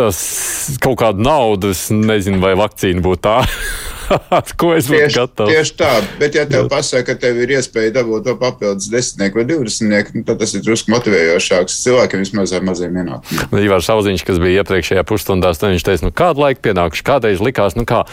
kaut 0.81 0.97
kādu 1.03 1.21
naudu, 1.27 1.75
es 1.75 1.89
nezinu, 1.93 2.41
vai 2.41 2.55
vakcīna 2.57 3.05
būtu 3.05 3.25
tā. 3.29 3.37
ko 4.61 4.71
es 4.75 4.89
būtu 4.89 5.09
gatavs. 5.15 5.51
Tieši 5.51 5.75
tā, 5.79 5.91
bet 6.21 6.37
ja 6.37 6.45
tev 6.49 6.67
pasaka, 6.71 7.03
ka 7.11 7.17
tev 7.25 7.39
ir 7.43 7.55
iespēja 7.57 7.95
dabūt 7.99 8.27
to 8.27 8.35
papildus 8.41 8.89
desmitnieku 8.91 9.41
vai 9.41 9.45
divdesmitnieku, 9.49 10.15
nu, 10.17 10.25
tad 10.27 10.41
tas 10.41 10.55
ir 10.57 10.63
drusku 10.65 10.93
motivējošāks 10.93 11.79
cilvēkiem 11.85 12.25
vismaz 12.25 12.55
ar 12.55 12.65
maziem 12.67 12.97
ienākumiem. 13.01 13.51
Nu, 13.53 13.61
Ivars 13.65 13.89
Sauziņš, 13.89 14.25
kas 14.27 14.41
bija 14.41 14.63
iepriekšējā 14.65 15.05
pusstundā, 15.07 15.53
viņš 15.61 15.87
teica, 15.87 16.07
nu 16.07 16.15
kādu 16.15 16.45
laiku 16.45 16.65
pienākuši, 16.67 17.05
kādreiz 17.07 17.43
likās, 17.43 17.77
nu 17.79 17.85
kā, 17.89 18.03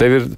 tev 0.00 0.18
ir, 0.18 0.28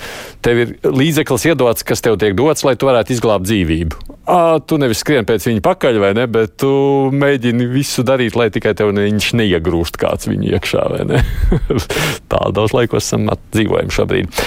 tev 0.44 0.62
ir 0.64 0.76
līdzeklis 0.84 1.48
iedots, 1.50 1.86
kas 1.86 2.04
tev 2.04 2.18
tiek 2.20 2.36
dots, 2.38 2.64
lai 2.66 2.76
tu 2.78 2.88
varētu 2.90 3.16
izglābt 3.16 3.48
dzīvību. 3.48 4.04
À, 4.28 4.58
tu 4.60 4.76
nevis 4.76 5.00
skrien 5.00 5.24
pēc 5.24 5.46
viņa 5.48 5.62
pakaļ, 5.64 5.98
vai 6.02 6.10
ne, 6.18 6.26
bet 6.28 6.58
tu 6.60 6.70
mēģini 7.16 7.68
visu 7.72 8.04
darīt, 8.04 8.36
lai 8.36 8.50
tikai 8.52 8.74
tev 8.76 8.92
ne, 8.92 9.06
viņš 9.08 9.30
neiegrūst 9.40 9.96
kāds 10.00 10.28
viņu 10.28 10.50
iekšā, 10.52 10.82
vai 10.92 11.06
ne? 11.08 11.22
Tādos 12.32 12.76
laikos 12.76 13.06
esam 13.08 13.24
dzīvojam 13.54 13.92
šobrīd. 13.94 14.42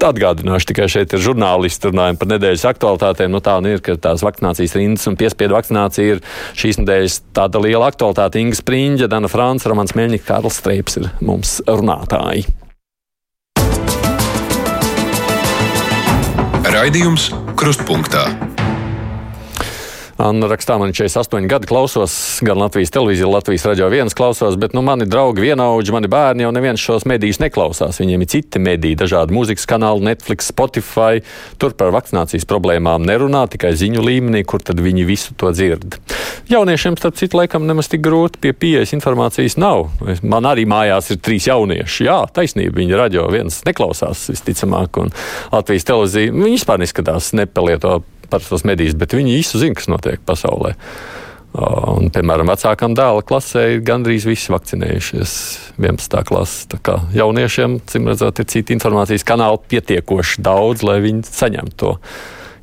Atgādināšu 0.00 0.70
tikai 0.70 0.86
šeit 0.88 1.12
ir 1.12 1.20
žurnālisti, 1.20 1.90
runājam 1.90 2.16
par 2.20 2.30
nedēļas 2.32 2.64
aktualitātēm. 2.70 3.34
Nu, 3.34 3.42
tā 3.44 3.58
nu 3.60 3.74
ir, 3.74 3.82
ka 3.84 3.98
tās 4.00 4.24
vakcinācijas 4.24 4.76
rindas 4.78 5.04
un 5.10 5.18
piespiedu 5.20 5.56
vakcinācija 5.58 6.16
ir 6.16 6.22
šīs 6.56 6.80
nedēļas 6.80 7.18
tāda 7.36 7.60
liela 7.60 7.90
aktualitāte. 7.92 8.40
Inga 8.40 8.56
Spriņģa, 8.62 9.10
Dana 9.12 9.28
Frāns, 9.28 9.68
Romans 9.68 9.92
Meļņika, 9.98 10.26
Kārls 10.32 10.60
Streips 10.62 11.00
ir 11.02 11.10
mums 11.20 11.58
runātāji. 11.68 12.48
Raidījums 16.70 17.28
Krustpunktā. 17.60 18.28
Anna 20.20 20.50
rakstā, 20.50 20.74
man 20.76 20.90
48 20.92 21.46
gadi 21.48 21.68
klausos, 21.70 22.12
gan 22.44 22.58
Latvijas 22.60 22.92
televīziju, 22.92 23.30
Latvijas 23.32 23.64
radio 23.70 23.86
viens 23.88 24.12
klausos, 24.16 24.58
bet 24.60 24.74
nu, 24.76 24.82
mani 24.84 25.06
draugi, 25.08 25.40
vienaudži, 25.46 25.94
mani 25.96 26.10
bērni 26.12 26.44
jau 26.44 26.50
neviens 26.52 26.82
šos 26.82 27.06
medijus 27.08 27.40
neklausās. 27.40 28.02
Viņiem 28.02 28.26
ir 28.26 28.28
citi 28.28 28.60
mediji, 28.60 28.98
dažādi 29.00 29.32
mūzikas 29.32 29.64
kanāli, 29.70 30.04
Netflix, 30.10 30.50
Spotify. 30.52 31.22
Tur 31.62 31.72
par 31.78 31.94
vakcinācijas 31.96 32.44
problēmām 32.50 33.06
nerunā, 33.08 33.46
tikai 33.48 33.72
ziņu 33.80 34.04
līmenī, 34.04 34.44
kur 34.44 34.60
tad 34.60 34.82
viņi 34.84 35.08
visu 35.08 35.36
to 35.40 35.54
dzird. 35.56 35.96
Jauniešiem, 36.52 37.00
starp 37.00 37.16
citu, 37.16 37.40
laikam 37.40 37.64
nemaz 37.64 37.88
tik 37.88 38.04
grūti 38.04 38.42
pie 38.44 38.52
pieejas 38.52 38.92
informācijas 38.98 39.56
nav. 39.56 39.88
Man 40.20 40.52
arī 40.52 40.68
mājās 40.68 41.14
ir 41.14 41.24
trīs 41.24 41.48
jaunieši. 41.48 42.10
Jā, 42.10 42.20
taisnība, 42.36 42.76
viņi 42.82 43.00
radio 43.00 43.28
viens 43.32 43.62
neklausās 43.64 44.28
visticamāk, 44.34 45.00
un 45.00 45.14
Latvijas 45.54 45.88
televīzija 45.88 46.36
viņi 46.36 46.58
vispār 46.58 46.84
neskatās, 46.84 47.32
nepalieto 47.40 48.02
parastos 48.30 48.66
medijus, 48.68 48.96
bet 48.98 49.16
viņi 49.16 49.38
īsti 49.40 49.64
zina, 49.64 49.78
kas 49.78 49.90
notiek 49.90 50.22
pasaulē. 50.26 50.76
Un, 51.50 52.12
piemēram, 52.14 52.46
vecākam 52.52 52.94
dēla 52.94 53.24
klasē 53.26 53.64
ir 53.72 53.80
gandrīz 53.86 54.22
visi 54.28 54.52
vakcinējušies 54.54 55.32
11. 55.82 56.20
klases. 56.28 56.68
Tā 56.70 56.78
kā 56.86 57.00
jauniešiem, 57.16 57.80
cim 57.90 58.06
redzot, 58.06 58.38
ir 58.38 58.46
citi 58.52 58.76
informācijas 58.76 59.26
kanāli 59.26 59.58
pietiekoši 59.72 60.46
daudz, 60.46 60.86
lai 60.86 61.00
viņi 61.02 61.26
saņemtu 61.26 61.78
to 61.82 61.96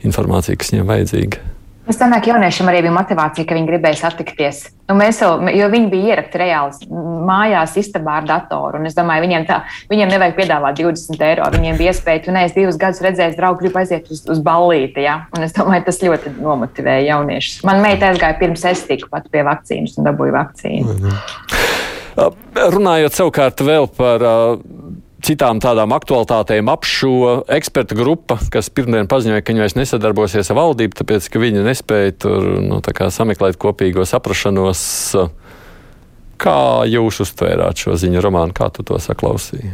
informāciju, 0.07 0.61
kas 0.61 0.71
viņiem 0.71 0.87
vajadzīga. 0.93 1.56
Es 1.87 1.95
domāju, 1.95 2.25
ka 2.25 2.31
jauniešiem 2.33 2.67
arī 2.67 2.81
bija 2.83 2.93
motivācija, 2.95 3.47
ka 3.47 3.55
viņi 3.55 3.69
gribēja 3.69 3.99
satikties. 4.01 4.57
Nu, 4.89 4.95
mēs 4.99 5.21
jau, 5.23 5.29
jo 5.55 5.67
viņi 5.71 5.87
bija 5.91 6.13
ierakti 6.13 6.41
reāli 6.41 6.87
mājās, 7.27 7.77
istabā 7.79 8.17
ar 8.19 8.27
datoru. 8.27 8.81
Es 8.87 8.95
domāju, 8.95 9.23
viņiem, 9.23 9.45
tā, 9.47 9.61
viņiem 9.91 10.11
nevajag 10.11 10.35
piedāvāt 10.35 10.81
20 10.81 11.23
eiro. 11.29 11.47
Viņiem 11.55 11.79
bija 11.79 11.93
iespēja, 11.95 12.25
tu 12.25 12.35
neesi 12.35 12.59
divus 12.59 12.79
gadus 12.81 12.99
redzējis, 13.05 13.37
draugu, 13.39 13.61
gribu 13.63 13.79
aiziet 13.79 14.11
uz, 14.11 14.25
uz 14.27 14.43
ballīti. 14.43 15.05
Ja? 15.07 15.21
Un 15.35 15.47
es 15.47 15.55
domāju, 15.55 15.85
tas 15.87 16.03
ļoti 16.03 16.35
nomotivēja 16.41 17.07
jauniešus. 17.13 17.63
Man 17.67 17.79
meita 17.83 18.11
aizgāja 18.11 18.39
pirms 18.41 18.67
es 18.67 18.83
tiku 18.87 19.11
pat 19.13 19.31
pie 19.31 19.47
vakcīnas 19.47 19.95
un 19.95 20.11
dabūju 20.11 20.35
vakcīnu. 20.35 20.97
Mhm. 20.97 21.19
Runājot 22.73 23.13
savukārt 23.13 23.61
vēl 23.61 23.87
par 23.93 24.23
citām 25.27 25.59
tādām 25.63 25.91
aktualitātēm 25.95 26.69
ap 26.71 26.87
šo 26.87 27.41
ekspertu 27.51 27.97
grupu, 27.99 28.37
kas 28.53 28.69
pirmdien 28.73 29.09
paziņoja, 29.11 29.43
ka 29.43 29.53
viņi 29.53 29.63
vairs 29.65 29.77
nesadarbosies 29.77 30.51
ar 30.53 30.59
valdību, 30.59 30.97
tāpēc 31.01 31.27
ka 31.33 31.41
viņi 31.43 31.65
nespēja 31.65 32.15
tur 32.23 32.47
nu, 32.63 32.79
sameklēt 32.81 33.59
kopīgo 33.61 34.07
saprašanos. 34.07 34.85
Kā 36.37 36.59
jūs 36.85 37.23
uztvērāt 37.25 37.81
šo 37.81 37.97
ziņu 37.97 38.21
romānu, 38.21 38.53
kā 38.55 38.69
tu 38.69 38.85
to 38.85 38.99
saklausīji? 39.01 39.73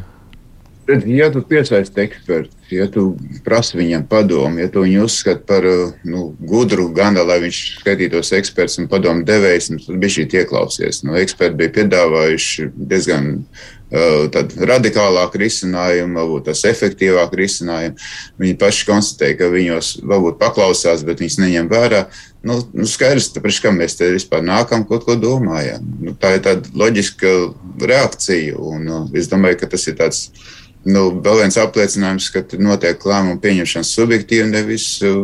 Ja 0.88 1.30
tu 1.32 1.40
piesaisti 1.48 2.02
ekspertu, 2.04 2.58
ja 2.76 2.90
tu 2.92 3.14
prasi 3.46 3.78
viņam 3.80 4.04
padomu, 4.12 4.60
ja 4.60 4.68
tu 4.72 4.82
viņu 4.84 5.06
uzskati 5.06 5.46
par 5.48 5.64
nu, 6.04 6.26
gudru, 6.44 6.90
gan 6.92 7.16
lai 7.16 7.38
viņš 7.40 7.60
skaitītos 7.80 8.34
eksperts 8.36 8.82
un 8.82 8.90
padomu 8.92 9.24
devējs, 9.24 9.70
nu, 9.72 9.80
tad 9.80 10.02
bija 10.02 10.18
šī 10.18 10.26
ieklausies. 10.42 11.00
Nu, 11.08 11.16
eksperti 11.16 11.56
bija 11.62 11.72
piedāvājuši 11.78 12.68
diezgan 12.76 13.30
uh, 13.40 14.28
radikālāku 14.74 15.40
risinājumu, 15.40 16.18
varbūt 16.20 16.50
tas 16.50 16.66
efektīvāku 16.68 17.40
risinājumu. 17.40 18.10
Viņi 18.44 18.58
paši 18.60 18.88
konstatēja, 18.90 19.38
ka 19.40 19.52
viņos 19.54 19.94
varbūt 20.04 20.42
paklausās, 20.42 21.06
bet 21.08 21.24
viņas 21.24 21.40
neņem 21.46 21.70
vērā. 21.72 22.02
Nu, 22.44 22.58
nu 22.76 22.90
skaidrs, 22.90 23.30
tāpēc, 23.38 23.62
kā 23.64 23.72
mēs 23.72 23.96
te 24.02 24.10
vispār 24.12 24.44
nākam, 24.44 24.84
kaut 24.90 25.08
ko 25.08 25.16
domājam. 25.16 25.88
Nu, 26.04 26.12
tā 26.20 26.36
ir 26.36 26.44
tāda 26.44 26.76
loģiska 26.76 27.32
reakcija, 27.88 28.60
un 28.60 28.92
uh, 28.92 29.08
es 29.16 29.32
domāju, 29.32 29.62
ka 29.64 29.72
tas 29.78 29.88
ir 29.88 29.96
tāds 30.02 30.26
nu, 30.86 31.04
vēl 31.24 31.44
viens 31.44 31.60
apliecinājums, 31.60 32.30
ka 32.34 32.44
notiek 32.60 33.06
lēmumu 33.08 33.40
pieņemšana 33.44 33.88
subjektīvi, 33.88 34.50
nevis 34.52 34.88
uh, 35.06 35.22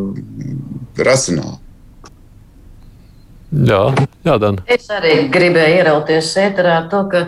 racionāli. 0.99 1.59
Jā, 3.49 3.81
jā 4.21 4.35
Dan. 4.37 4.59
Es 4.69 4.85
arī 4.93 5.23
gribēju 5.33 5.79
ierauties 5.81 6.35
ēterā 6.37 6.83
to, 6.91 7.01
ka 7.09 7.23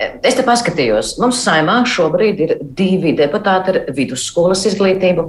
es 0.00 0.38
te 0.38 0.44
paskatījos. 0.46 1.18
Mums 1.20 1.42
saimā 1.44 1.82
šobrīd 1.88 2.40
ir 2.46 2.54
divi 2.78 3.12
deputāti 3.18 3.74
ar 3.74 3.82
vidusskolas 3.96 4.64
izglītību. 4.70 5.26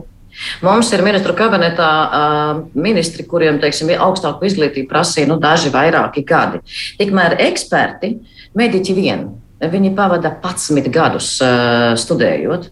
Mums 0.63 0.91
ir 0.93 1.01
ministru 1.03 1.33
kabinetā 1.35 1.89
uh, 1.89 2.61
ministri, 2.77 3.25
kuriem 3.27 3.57
teiksim, 3.59 3.89
augstāku 3.97 4.47
izglītību 4.47 4.87
prasīja 4.91 5.31
nu, 5.31 5.39
daži 5.41 5.71
vairāki 5.73 6.23
gadi. 6.27 6.61
Tikmēr 6.99 7.39
eksperti, 7.47 8.13
mediķi 8.57 8.95
vien, 8.95 9.27
Viņi 9.57 9.95
pavada 9.97 10.35
11 10.37 10.91
gadus 10.93 11.31
uh, 11.41 11.95
studējot. 11.97 12.67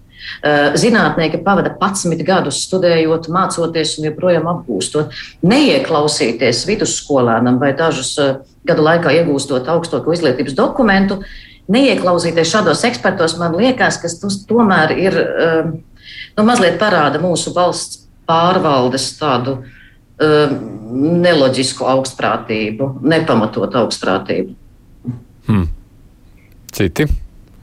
Uh, 0.46 0.76
zinātnieki 0.78 1.40
pavada 1.46 1.72
11 1.74 2.22
gadus 2.26 2.60
studējot, 2.68 3.30
mācoties 3.34 3.96
un 3.98 4.10
joprojām 4.12 4.46
apgūstot. 4.52 5.16
Neieklausīties 5.46 6.62
vidusskolēnam 6.70 7.58
vai 7.62 7.72
dažus 7.78 8.14
uh, 8.22 8.36
gadu 8.70 8.86
laikā 8.86 9.16
iegūstot 9.18 9.70
augstāko 9.74 10.14
izglītības 10.14 10.58
dokumentu, 10.58 11.20
neieklausīties 11.74 12.52
šādos 12.54 12.86
ekspertos, 12.86 13.38
man 13.42 13.58
liekas, 13.58 13.98
ka 14.02 14.12
tas 14.22 14.38
tomēr 14.46 14.94
ir 15.02 15.16
nu, 16.38 16.44
mazliet 16.46 16.78
parāda 16.82 17.18
mūsu 17.22 17.54
valsts 17.56 18.04
pārvaldes 18.30 19.08
tādu 19.18 19.58
neloģisku 20.22 21.88
augstprātību, 21.90 22.92
nepamatotu 23.06 23.82
augstprātību. 23.82 24.54
Hmm. 25.50 25.66
Citi? 26.76 27.06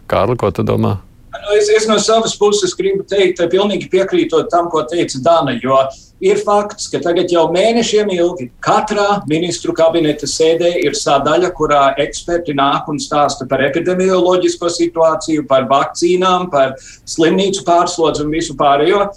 Kārli, 0.09 0.39
ko 0.41 0.49
tu 0.55 0.65
domā? 0.65 0.97
Nu, 1.33 1.57
es, 1.57 1.69
es 1.73 1.85
no 1.89 1.99
savas 2.01 2.35
puses 2.37 2.73
gribu 2.77 3.05
teikt, 3.09 3.41
pilnīgi 3.53 3.89
piekrītot 3.93 4.51
tam, 4.53 4.69
ko 4.73 4.83
teica 4.89 5.21
Dana. 5.25 5.55
Jo 5.61 5.79
ir 6.23 6.41
fakts, 6.45 6.87
ka 6.93 7.01
tagad 7.03 7.33
jau 7.33 7.47
mēnešiem 7.53 8.13
ilgi 8.15 8.51
katrā 8.65 9.23
ministru 9.29 9.75
kabineta 9.77 10.29
sēdē 10.29 10.75
ir 10.85 10.97
sadaļa, 10.97 11.51
kurā 11.57 11.83
eksperti 12.05 12.55
nāk 12.57 12.89
un 12.93 13.01
stāsta 13.03 13.49
par 13.49 13.65
epidemioloģisko 13.67 14.71
situāciju, 14.77 15.47
par 15.51 15.67
vakcīnām, 15.73 16.49
par 16.53 16.77
slimnīcu 16.81 17.67
pārslodzi 17.69 18.25
un 18.27 18.33
visu 18.37 18.57
pārējo. 18.61 19.09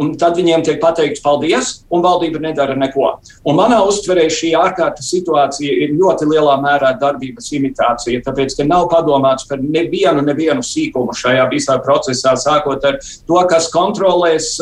Un 0.00 0.12
tad 0.18 0.38
viņiem 0.38 0.64
tiek 0.66 0.80
pateikts 0.82 1.22
paldies, 1.24 1.70
un 1.94 2.02
valdība 2.04 2.40
nedara 2.42 2.76
neko. 2.78 3.10
Un 3.48 3.58
manā 3.58 3.80
uztverē 3.86 4.26
šī 4.32 4.54
ārkārtas 4.58 5.10
situācija 5.12 5.76
ir 5.84 5.94
ļoti 5.98 6.28
lielā 6.30 6.56
mērā 6.62 6.94
darbības 7.00 7.50
imitācija, 7.56 8.22
tāpēc, 8.26 8.56
ka 8.58 8.66
nav 8.68 8.88
padomāts 8.92 9.48
par 9.50 9.62
nevienu, 9.62 10.24
nevienu 10.26 10.64
sīkumu 10.64 11.14
šajā 11.16 11.46
visā 11.52 11.78
procesā, 11.84 12.34
sākot 12.40 12.84
ar 12.88 12.98
to, 13.02 13.40
kas 13.50 13.70
kontrolēs 13.74 14.54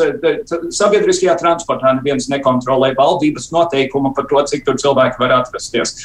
sabiedriskajā 0.73 1.37
transportā. 1.41 1.95
Neviens 1.97 2.29
nekontrolē 2.31 2.93
valdības 2.97 3.51
noteikumu 3.53 4.13
par 4.17 4.29
to, 4.29 4.45
cik 4.51 4.67
tur 4.67 4.79
cilvēki 4.81 5.21
var 5.21 5.39
atrasties. 5.41 5.97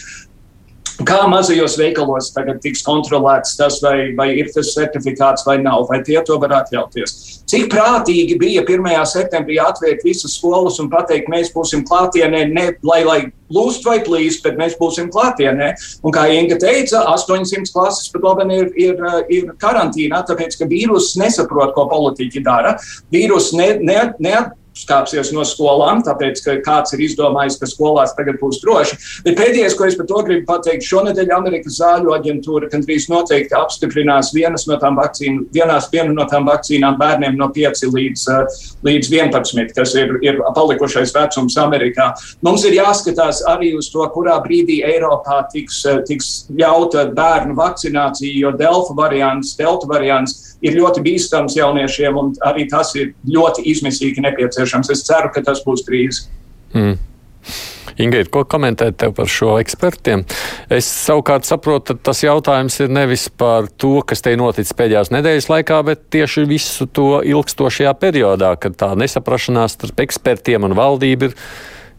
Kā 1.06 1.20
mazajos 1.30 1.76
veikalos 1.78 2.32
tagad 2.34 2.58
tiks 2.62 2.80
kontrolēts 2.82 3.54
tas, 3.58 3.76
vai, 3.84 4.10
vai 4.18 4.32
ir 4.40 4.48
tas 4.50 4.72
certifikāts 4.74 5.44
vai 5.46 5.60
nav, 5.62 5.84
vai 5.86 6.00
tie 6.02 6.18
to 6.26 6.34
var 6.42 6.56
atļauties. 6.56 7.14
Cik 7.48 7.68
prātīgi 7.70 8.34
bija 8.40 8.64
1. 8.66 8.88
septembrī 9.06 9.60
atvērt 9.62 10.02
visas 10.04 10.34
skolas 10.40 10.80
un 10.82 10.90
pateikt, 10.90 11.30
mēs 11.30 11.52
būsim 11.54 11.84
klātienē, 11.86 12.42
ne 12.50 12.66
lai, 12.82 12.98
lai 13.06 13.18
plūst 13.46 13.86
vai 13.86 14.00
plīst, 14.02 14.42
bet 14.42 14.58
mēs 14.58 14.74
būsim 14.80 15.06
klātienē. 15.14 15.70
Un 16.02 16.14
kā 16.14 16.26
Inga 16.34 16.58
teica, 16.60 17.04
800 17.14 17.70
klases 17.72 18.10
pat 18.12 18.26
labi 18.26 18.58
ir, 18.58 18.74
ir, 18.74 19.02
ir 19.30 19.54
karantīnā, 19.62 20.24
tāpēc 20.26 20.58
ka 20.58 20.66
vīruss 20.68 21.14
nesaprot, 21.20 21.76
ko 21.78 21.86
politiķi 21.94 22.42
dara. 22.42 22.74
Vīruss 23.14 23.54
ne, 23.54 23.76
ne, 23.86 24.00
ne, 24.18 24.48
skāpsies 24.78 25.32
no 25.34 25.44
skolām, 25.48 26.02
tāpēc, 26.06 26.42
ka 26.44 26.56
kāds 26.64 26.94
ir 26.96 27.02
izdomājis, 27.08 27.58
ka 27.60 27.68
skolās 27.70 28.14
tagad 28.16 28.38
būs 28.40 28.60
droši. 28.62 28.98
Bet 29.26 29.38
pēdējais, 29.38 29.76
ko 29.78 29.88
es 29.88 29.96
par 29.98 30.08
to 30.10 30.22
gribu 30.26 30.46
pateikt, 30.48 30.86
šonadēļ 30.88 31.32
Amerikas 31.36 31.78
zāļu 31.80 32.14
aģentūra 32.16 32.70
gandrīz 32.72 33.08
noteikti 33.12 33.56
apstiprinās 33.58 34.32
vienas 34.36 34.66
no 34.70 34.78
tām 34.80 34.98
vakcīnu, 34.98 35.48
vienās, 35.54 35.90
vienu 35.92 36.14
no 36.16 36.26
tām 36.30 36.48
vakcīnām 36.48 36.98
bērniem 37.00 37.38
no 37.38 37.50
5 37.54 37.86
līdz, 37.94 38.26
eh, 38.34 38.58
līdz 38.88 39.12
11, 39.12 39.74
kas 39.76 39.94
ir, 39.98 40.16
ir 40.22 40.42
palikušais 40.56 41.14
vecums 41.14 41.58
Amerikā. 41.60 42.10
Mums 42.42 42.64
ir 42.68 42.78
jāskatās 42.78 43.42
arī 43.48 43.74
uz 43.78 43.90
to, 43.92 44.04
kurā 44.14 44.38
brīdī 44.44 44.80
Eiropā 44.86 45.42
tiks, 45.52 45.84
eh, 45.86 46.02
tiks 46.08 46.48
ļauta 46.54 47.08
bērnu 47.14 47.56
vakcinācija, 47.58 48.34
jo 48.44 48.52
Delta 48.52 48.94
variants, 48.94 49.56
Delta 49.58 49.86
variants 49.90 50.57
ir 50.64 50.78
ļoti 50.78 51.02
bīstams 51.04 51.56
jauniešiem, 51.58 52.18
un 52.18 52.32
arī 52.46 52.68
tas 52.70 52.94
ir 52.98 53.12
ļoti 53.28 53.66
izmisīgi 53.72 54.24
nepieciešams. 54.24 54.92
Es 54.94 55.04
ceru, 55.06 55.32
ka 55.34 55.44
tas 55.46 55.62
būs 55.66 55.84
drīz. 55.88 56.24
Mm. 56.74 56.96
Ingūna, 57.98 58.28
ko 58.30 58.44
komentēt 58.46 58.98
tev 59.00 59.14
par 59.16 59.30
šo 59.30 59.56
ekspertiem? 59.58 60.22
Es 60.70 60.86
savukārt 60.86 61.48
saprotu, 61.48 61.96
ka 61.96 62.10
tas 62.10 62.22
jautājums 62.22 62.76
ir 62.84 62.92
nevis 62.94 63.26
par 63.28 63.66
to, 63.74 63.96
kas 64.06 64.22
te 64.22 64.36
noticis 64.38 64.76
pēdējās 64.78 65.10
nedēļas 65.14 65.48
laikā, 65.50 65.80
bet 65.88 66.04
tieši 66.14 66.46
visu 66.46 66.86
to 66.94 67.18
ilgstošajā 67.26 67.96
periodā, 67.98 68.52
kad 68.62 68.78
tā 68.78 68.92
nesaprašanās 68.98 69.74
starp 69.74 70.06
ekspertiem 70.06 70.68
un 70.68 70.78
valdību 70.78 71.30
ir 71.30 71.36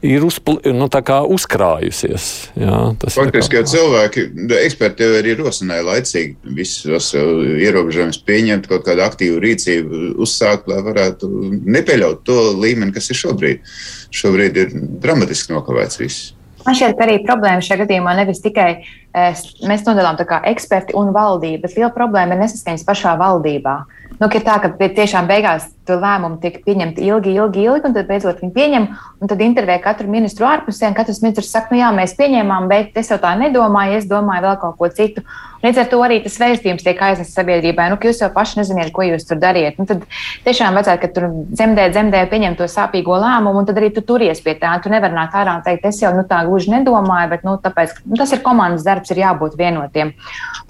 ir 0.06 0.24
uzpl, 0.24 0.58
nu, 0.76 0.88
uzkrājusies. 1.36 2.26
Jā, 2.60 2.80
Faktiski 3.12 3.60
jau 3.60 3.66
cilvēki, 3.74 4.26
eksperti 4.62 5.06
jau 5.06 5.20
arī 5.20 5.36
rosināja 5.40 5.86
laicīgi 5.88 6.56
visus 6.56 7.12
ierobežojumus 7.18 8.22
pieņemt, 8.28 8.70
kaut 8.72 8.88
kādu 8.88 9.04
aktīvu 9.06 9.42
rīcību 9.44 10.02
uzsākt, 10.24 10.70
lai 10.72 10.82
varētu 10.86 11.30
nepieļaut 11.76 12.24
to 12.28 12.40
līmeni, 12.60 12.96
kas 12.96 13.12
ir 13.12 13.20
šobrīd. 13.26 13.72
Šobrīd 14.16 14.60
ir 14.64 14.76
dramatiski 15.04 15.56
nokavēts 15.56 16.02
viss. 16.02 16.34
Man 16.66 16.76
šķiet, 16.76 16.98
ka 16.98 17.06
arī 17.06 17.20
problēma 17.24 17.64
šajā 17.64 17.86
gadījumā 17.86 18.14
nevis 18.20 18.42
tikai 18.44 18.70
eh, 18.76 19.44
mēs 19.68 19.86
nodalām 19.88 20.20
eksperti 20.52 20.96
un 21.00 21.14
valdību, 21.16 21.64
bet 21.64 21.78
liela 21.78 21.92
problēma 21.96 22.36
ir 22.36 22.44
nesaskaņas 22.44 22.84
pašā 22.88 23.16
valdībā. 23.20 23.78
Nu, 24.20 24.28
ir 24.36 24.44
tā, 24.44 24.58
ka 24.60 24.70
tiešām 24.76 25.30
beigās 25.30 25.70
lēmumi 25.88 26.42
tiek 26.44 26.58
pieņemti 26.66 27.06
ilgi, 27.08 27.32
ilgi, 27.40 27.62
ilgi, 27.64 27.88
un 27.88 27.94
tad 27.96 28.10
beidzot 28.10 28.42
viņi 28.44 28.52
pieņem, 28.56 28.88
tad 29.32 29.44
intervē 29.46 29.78
katru 29.84 30.12
ministru 30.12 30.48
ārpusē, 30.50 30.90
un 30.92 30.98
katrs 30.98 31.22
ministrs 31.24 31.54
saka, 31.54 31.72
nu 31.72 31.80
jā, 31.80 31.94
mēs 31.96 32.18
pieņēmām, 32.20 32.68
bet 32.72 33.00
es 33.00 33.14
jau 33.14 33.20
tā 33.22 33.32
nedomāju, 33.40 33.96
es 34.02 34.10
domāju 34.10 34.44
vēl 34.50 34.60
kaut 34.60 34.76
ko 34.82 34.92
citu. 34.92 35.24
Līdz 35.60 35.82
ar 35.82 35.88
to 35.92 35.98
arī 36.06 36.22
tas 36.24 36.38
vēstījums 36.40 36.86
tiek 36.86 37.02
aiznests 37.04 37.36
sabiedrībai, 37.36 37.90
nu, 37.92 37.98
ka 38.00 38.08
jūs 38.08 38.22
jau 38.24 38.30
paši 38.32 38.62
neziniet, 38.62 38.94
ko 38.96 39.04
jūs 39.04 39.28
tur 39.28 39.42
dariet. 39.42 39.76
Nu, 39.80 39.84
tad 39.90 40.06
tiešām 40.46 40.78
vajadzētu, 40.78 41.02
ka 41.04 41.10
tur 41.16 41.28
dzemdē, 41.52 41.90
dzemdē 41.92 42.22
pieņem 42.32 42.56
to 42.60 42.68
sāpīgo 42.72 43.18
lēmumu, 43.20 43.60
un 43.60 43.68
tad 43.68 43.82
arī 43.82 43.90
tu 43.96 44.04
turies 44.08 44.40
pie 44.46 44.56
tā. 44.62 44.72
Tu 44.80 44.92
nevari 44.94 45.18
nākt 45.18 45.36
ārā 45.36 45.58
un 45.60 45.66
teikt, 45.66 45.90
es 45.92 46.00
jau 46.00 46.14
nu, 46.16 46.24
tā 46.30 46.46
gluži 46.48 46.72
nedomāju, 46.78 47.32
bet 47.34 47.44
nu, 47.48 47.58
tāpēc, 47.60 47.98
nu, 48.08 48.20
tas 48.22 48.32
ir 48.36 48.44
komandas 48.46 48.88
darbs, 48.88 49.12
ir 49.12 49.20
jābūt 49.26 49.60
vienotiem. 49.60 50.14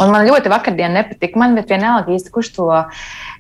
Un 0.02 0.14
man 0.16 0.26
ļoti 0.26 0.50
vakardien 0.50 0.98
nepatika, 0.98 1.38
man 1.38 1.60
vienalga 1.60 2.16
īsti, 2.16 2.34
kurš 2.34 2.54
to 2.58 2.70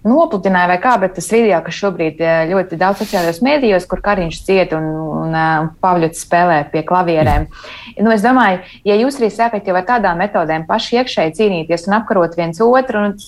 nopludināja 0.05 0.69
vai 0.69 0.77
kā, 0.83 0.93
bet 1.01 1.17
tas 1.17 1.27
video, 1.33 1.59
kas 1.65 1.75
šobrīd 1.81 2.21
eh, 2.23 2.43
ļoti 2.53 2.77
daudz 2.79 3.01
sociālajos 3.03 3.41
mēdījos, 3.43 3.87
kur 3.89 4.03
Kariņš 4.03 4.41
ciet 4.47 4.75
un, 4.77 4.85
un, 4.85 5.09
un 5.25 5.39
eh, 5.39 5.69
Pavļots 5.83 6.23
spēlē 6.25 6.59
pie 6.71 6.83
klavierēm. 6.87 7.49
Nu, 7.99 8.13
es 8.13 8.23
domāju, 8.23 8.61
ja 8.87 8.95
jūs 8.99 9.19
arī 9.19 9.31
sākat 9.33 9.67
jau 9.67 9.75
ar 9.75 9.87
tādām 9.87 10.21
metodēm 10.21 10.67
paši 10.69 11.01
iekšēji 11.01 11.35
cīnīties 11.39 11.87
un 11.89 12.01
apkarot 12.01 12.37
viens 12.39 12.61
otru. 12.65 13.09
Un, 13.09 13.19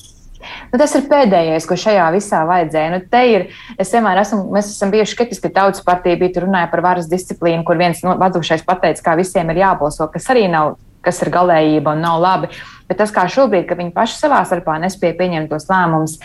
Nu, 0.72 0.80
tas 0.82 0.94
ir 0.98 1.04
pēdējais, 1.06 1.68
ko 1.70 1.76
šajā 1.78 2.08
visā 2.16 2.40
vajadzēja. 2.50 2.92
Nu, 2.96 3.02
ir, 3.30 3.44
es 3.78 3.92
vienmēr 3.94 4.24
esmu, 4.24 4.40
mēs 4.56 4.72
esam 4.74 4.90
bijuši 4.94 5.18
kritiski, 5.20 5.44
ka 5.46 5.60
tautas 5.60 5.84
partija 5.86 6.18
bija 6.18 6.42
runāja 6.46 6.70
par 6.72 6.82
varas 6.86 7.10
disciplīnu, 7.12 7.62
kur 7.68 7.78
viens 7.78 8.02
no 8.02 8.16
vadošais 8.18 8.66
pateica, 8.66 9.04
kā 9.06 9.18
visiem 9.20 9.52
ir 9.54 9.62
jābalso, 9.62 10.08
kas 10.10 10.30
arī 10.34 10.48
nav, 10.50 10.80
kas 11.06 11.22
ir 11.24 11.32
galējība 11.34 11.96
un 11.96 12.06
nav 12.06 12.22
labi. 12.22 12.52
Bet 12.92 13.00
tas, 13.00 13.12
kā 13.16 13.24
šobrīd, 13.32 13.64
ka 13.70 13.78
viņi 13.80 13.94
paši 13.96 14.18
savā 14.20 14.42
starpā 14.44 14.76
nespēja 14.84 15.16
pieņemt 15.16 15.48
tos 15.54 15.70
lēmumus, 15.70 16.18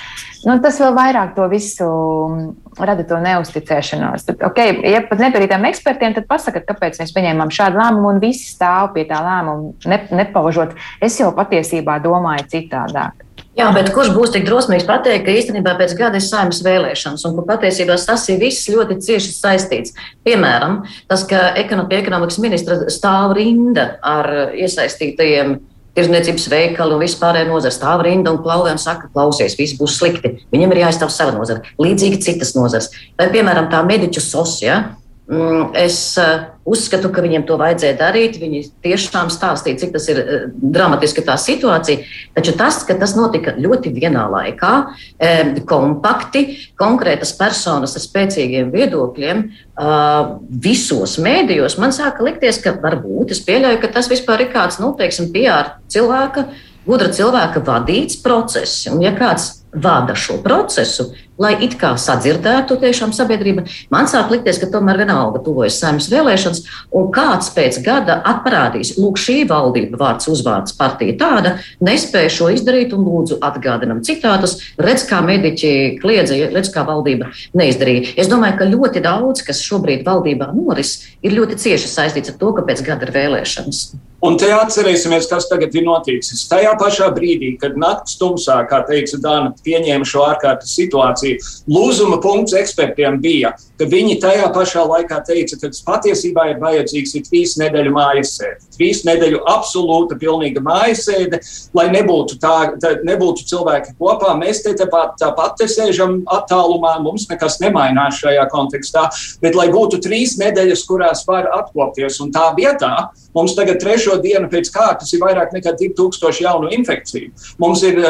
nu, 0.48 0.56
tas 0.64 0.80
vēl 0.82 0.96
vairāk 0.96 1.36
to 1.36 1.46
visu 1.52 1.86
mm, 1.86 2.48
rada 2.82 3.04
to 3.06 3.20
neusticēšanos. 3.22 4.26
Tad, 4.26 4.42
okay, 4.48 4.74
ja 4.90 5.04
pat 5.06 5.22
nepierītām 5.22 5.68
ekspertiem, 5.70 6.16
tad 6.16 6.26
pasakiet, 6.26 6.66
kāpēc 6.66 6.98
mēs 6.98 7.14
pieņēmām 7.14 7.54
šādu 7.54 7.78
lēmumu 7.78 8.16
un 8.16 8.18
visi 8.24 8.50
stāv 8.50 8.90
pie 8.96 9.06
tā 9.06 9.22
lēmuma, 9.22 9.76
ne, 9.92 10.00
nepaužot. 10.24 10.74
Es 10.98 11.20
jau 11.22 11.30
patiesībā 11.38 12.00
domāju 12.02 12.50
citādāk. 12.56 13.25
Jā, 13.56 13.70
bet 13.72 13.88
kurš 13.94 14.10
būs 14.12 14.34
tik 14.34 14.44
drosmīgs 14.44 14.84
pateikt, 14.84 15.24
ka 15.24 15.32
īstenībā 15.32 15.72
pēc 15.78 15.94
gada 15.96 16.18
ir 16.20 16.24
saimnes 16.24 16.58
vēlēšanas, 16.64 17.22
un 17.24 17.38
ka 17.38 17.44
patiesībā 17.54 17.96
tas 17.96 18.26
ir 18.28 18.42
viss 18.42 18.68
ļoti 18.68 18.98
cieši 19.06 19.32
saistīts. 19.32 19.94
Piemēram, 20.28 20.82
tas, 21.08 21.24
ka 21.28 21.54
ekonomikas 21.56 22.36
ministra 22.44 22.82
stāv 22.92 23.32
rinda 23.38 23.94
ar 24.04 24.28
iesaistītajiem 24.52 25.56
tirzniecības 25.96 26.50
veikali 26.52 26.98
un 26.98 27.00
vispārējā 27.00 27.48
nozara 27.48 27.72
stāv 27.72 28.04
rinda 28.04 28.34
un 28.34 28.42
klauvē 28.44 28.74
un 28.76 28.82
saka, 28.82 29.08
klausies, 29.14 29.56
viss 29.56 29.78
būs 29.80 29.96
slikti. 30.02 30.34
Viņam 30.52 30.74
ir 30.74 30.82
jāizstāv 30.84 31.14
sava 31.14 31.32
nozara, 31.38 31.64
līdzīgi 31.80 32.20
citas 32.28 32.52
nozares. 32.58 32.90
Vai, 33.16 33.30
piemēram, 33.32 33.70
tā 33.72 33.80
mediķu 33.88 34.20
sosija. 34.20 34.82
Mm, 35.26 35.72
es 35.74 36.14
uh, 36.22 36.52
uzskatu, 36.70 37.08
ka 37.10 37.22
viņiem 37.24 37.42
to 37.48 37.56
vajadzēja 37.58 37.96
darīt. 37.98 38.36
Viņi 38.38 38.60
tiešām 38.84 39.26
stāstīja, 39.34 39.80
cik 39.80 39.96
tas 39.96 40.04
ir 40.12 40.20
uh, 40.22 40.44
dramatiski 40.54 41.24
tā 41.26 41.34
situācija. 41.42 42.04
Taču 42.36 42.54
tas, 42.54 42.78
ka 42.86 42.94
tas 43.00 43.16
notika 43.18 43.56
ļoti 43.58 43.90
vienā 43.96 44.22
laikā, 44.30 44.70
um, 44.86 45.50
kompakti, 45.66 46.44
konkrētas 46.78 47.34
personas 47.40 47.98
ar 47.98 48.04
spēcīgiem 48.04 48.70
viedokļiem, 48.70 49.42
uh, 49.74 50.36
visos 50.62 51.16
mēdījos, 51.18 51.74
man 51.82 51.96
sāka 51.96 52.22
likties, 52.22 52.62
ka 52.62 52.76
varbūt 52.78 53.34
es 53.34 53.42
pieļauju, 53.48 53.82
ka 53.82 53.90
tas 53.98 54.12
vispār 54.12 54.46
ir 54.46 54.54
kāds, 54.54 54.78
nu, 54.78 54.94
teiksim, 54.94 55.32
PR 55.34 55.74
cilvēka, 55.90 56.46
gudra 56.86 57.10
cilvēka 57.10 57.66
vadīts 57.66 58.22
process. 58.22 58.86
Un, 58.92 59.02
ja 59.02 59.10
kāds 59.18 59.65
vada 59.76 60.14
šo 60.16 60.38
procesu, 60.44 61.10
lai 61.38 61.52
it 61.64 61.76
kā 61.80 61.92
sadzirdētu 62.00 62.78
tiešām 62.80 63.12
sabiedrība. 63.12 63.66
Man 63.92 64.08
sāk 64.08 64.30
likties, 64.32 64.58
ka 64.60 64.70
tomēr 64.72 65.02
vienalga 65.02 65.42
tuvojas 65.44 65.76
saimnes 65.82 66.08
vēlēšanas, 66.12 66.62
un 66.96 67.10
kāds 67.14 67.50
pēc 67.56 67.80
gada 67.84 68.18
atparādīs, 68.32 68.94
lūk, 69.00 69.20
šī 69.20 69.42
valdība 69.50 70.00
vārds 70.00 70.30
uzvārds 70.32 70.76
partija 70.78 71.18
tāda, 71.20 71.56
nespēja 71.84 72.32
šo 72.38 72.50
izdarīt, 72.56 72.96
un 72.96 73.04
lūdzu 73.04 73.40
atgādinam 73.44 74.00
citātus, 74.06 74.58
redz, 74.80 75.04
kā 75.10 75.20
mediķi 75.26 75.74
kliedza, 76.00 76.40
redz, 76.56 76.72
kā 76.72 76.86
valdība 76.88 77.30
neizdarīja. 77.56 78.16
Es 78.16 78.32
domāju, 78.32 78.60
ka 78.62 78.72
ļoti 78.72 79.04
daudz, 79.04 79.44
kas 79.46 79.64
šobrīd 79.66 80.06
valdībā 80.08 80.52
noris, 80.56 80.98
ir 81.20 81.36
ļoti 81.36 81.60
cieši 81.66 81.92
saistīts 81.92 82.32
ar 82.32 82.40
to, 82.40 82.56
ka 82.56 82.64
pēc 82.64 82.84
gada 82.86 83.08
ir 83.08 83.16
vēlēšanas. 83.16 83.88
Un 84.24 84.38
te 84.40 84.48
atcerēsimies, 84.48 85.26
kas 85.28 85.44
tagad 85.50 85.74
ir 85.76 85.84
noticis. 85.84 86.46
Tajā 86.48 86.72
pašā 86.80 87.10
brīdī, 87.12 87.50
kad 87.60 87.74
naktas 87.76 88.16
tumsā, 88.16 88.62
kā 88.70 88.80
teica 88.88 89.18
Dāna, 89.20 89.52
pieņēma 89.66 90.08
šo 90.08 90.22
ārkārtas 90.24 90.72
situāciju, 90.78 91.42
lūzuma 91.68 92.16
punkts 92.24 92.56
ekspertiem 92.56 93.18
bija, 93.20 93.52
ka 93.76 93.84
viņi 93.90 94.16
tajā 94.22 94.46
pašā 94.54 94.86
laikā 94.88 95.18
teica, 95.28 95.58
ka 95.60 95.68
patiesībā 95.84 96.46
ir 96.52 96.62
vajadzīgs 96.62 97.12
ir 97.18 97.26
trīs 97.26 97.56
nedēļu 97.60 97.92
mājasēde. 97.92 98.70
Trīs 98.78 99.02
nedēļu 99.04 99.42
absolūta, 99.52 100.16
pilnīga 100.20 100.64
mājasēde, 100.64 101.42
lai 101.76 101.86
nebūtu, 101.92 102.38
tā, 102.40 102.54
tā, 102.80 102.94
nebūtu 103.04 103.44
cilvēki 103.52 103.98
kopā. 104.00 104.32
Mēs 104.40 104.62
te 104.64 104.72
tāpat, 104.80 105.18
tāpat 105.20 105.60
te 105.60 105.68
sēžam 105.68 106.22
attālumā, 106.38 106.94
mums 107.04 107.28
nekas 107.28 107.60
nemainās 107.60 108.22
šajā 108.24 108.48
kontekstā, 108.52 109.10
bet 109.44 109.60
lai 109.60 109.68
būtu 109.76 110.00
trīs 110.08 110.38
nedēļas, 110.40 110.88
kurās 110.88 111.26
var 111.28 111.52
atkopties. 111.60 112.16
Un 112.24 112.32
tā 112.32 112.48
vietā 112.56 112.94
mums 113.36 113.52
tagad 113.58 113.82
trešo 114.06 114.20
dienu 114.22 114.48
pēc 114.50 114.70
kārtas 114.70 115.12
ir 115.14 115.22
vairāk 115.22 115.52
nekā 115.54 115.74
2000 115.78 116.42
jaunu 116.42 116.70
infekciju. 116.76 117.32
Mums 117.58 117.82
ir 117.86 118.00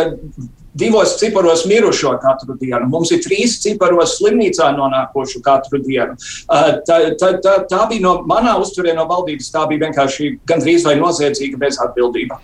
divos 0.79 1.17
ciparos 1.21 1.65
mirušo 1.69 2.17
katru 2.23 2.57
dienu, 2.61 2.89
mums 2.93 3.13
ir 3.15 3.23
trīs 3.25 3.59
ciparos 3.63 4.19
slimnīcā 4.21 4.71
nonākušu 4.77 5.43
katru 5.45 5.81
dienu. 5.85 6.17
Tā, 6.47 6.99
tā, 7.21 7.33
tā, 7.45 7.57
tā 7.71 7.83
bija 7.91 8.05
no 8.05 8.19
manā 8.29 8.57
uztverē 8.61 8.97
no 8.97 9.07
valdības, 9.11 9.51
tā 9.55 9.67
bija 9.71 9.87
vienkārši 9.87 10.37
gandrīz 10.49 10.87
vai 10.87 10.99
noziedzīga 11.01 11.61
bezatbildība. 11.65 12.41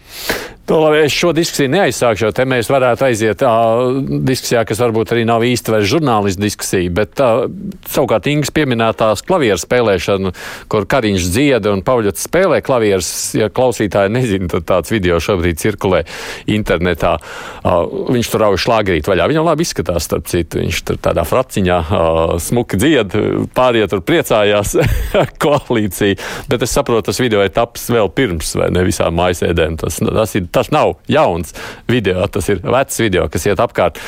To, 0.67 0.79
nu, 0.79 0.95
es 0.95 1.11
šo 1.11 1.33
diskusiju 1.35 1.73
neaizsākšu, 1.73 2.29
jo 2.29 2.35
te 2.37 2.45
mēs 2.47 2.69
varētu 2.71 3.05
aiziet 3.09 3.43
uh, 3.43 3.97
diskusijā, 4.23 4.63
kas 4.65 4.79
varbūt 4.79 5.11
arī 5.11 5.25
nav 5.27 5.43
īsti 5.43 5.75
vairs 5.75 5.89
žurnālistu 5.91 6.45
diskusija, 6.45 6.93
bet 6.95 7.19
uh, 7.21 7.49
savukārt 7.91 8.29
Ingas 8.31 8.53
pieminētās 8.55 9.25
klavieru 9.27 9.59
spēlēšanu, 9.59 10.31
kur 10.71 10.87
Kariņš 10.87 11.27
dzieda 11.35 11.75
un 11.75 11.83
Pauļots 11.83 12.29
spēlē 12.29 12.61
klavierus, 12.63 13.11
ja 13.35 13.51
klausītāji 13.51 14.15
nezina, 14.15 14.49
tad 14.55 14.69
tāds 14.71 14.95
video 14.95 15.19
šobrīd 15.23 15.59
cirkulē 15.59 16.05
internetā. 16.55 17.17
Uh, 17.19 18.15
viņš 18.23 18.31
tur 18.31 18.45
rauj 18.45 18.61
šlāgrīt 18.63 19.09
vaļā. 19.11 19.27
Viņam 19.31 19.49
labi 19.49 19.67
izskatās, 19.67 20.07
starp 20.07 20.29
citu, 20.31 20.61
viņš 20.63 20.83
tur 20.87 20.99
tādā 21.03 21.25
fraciņā 21.27 21.79
uh, 21.83 22.35
smuki 22.43 22.79
dzied, 22.79 23.17
pārējie 23.57 23.89
tur 23.91 24.03
priecājās 24.07 24.77
koalīcija, 25.43 26.19
bet 26.53 26.63
es 26.63 26.75
saprotu, 26.75 27.09
tas 27.11 27.19
video 27.23 27.43
ir 27.43 27.51
taps 27.55 27.89
vēl 27.93 28.13
pirms, 28.15 28.55
vai 28.61 28.71
ne 28.75 28.85
visām 28.87 29.19
mājasēdēm. 29.19 29.81
Tas, 29.83 29.99
tas 30.07 30.37
ir 30.39 30.47
tas 30.55 30.71
nav 30.75 30.95
jauns 31.11 31.57
video, 31.91 32.23
tas 32.31 32.47
ir 32.53 32.63
vecs 32.63 33.03
video, 33.03 33.27
kas 33.33 33.51
iet 33.51 33.63
apkārt. 33.63 33.99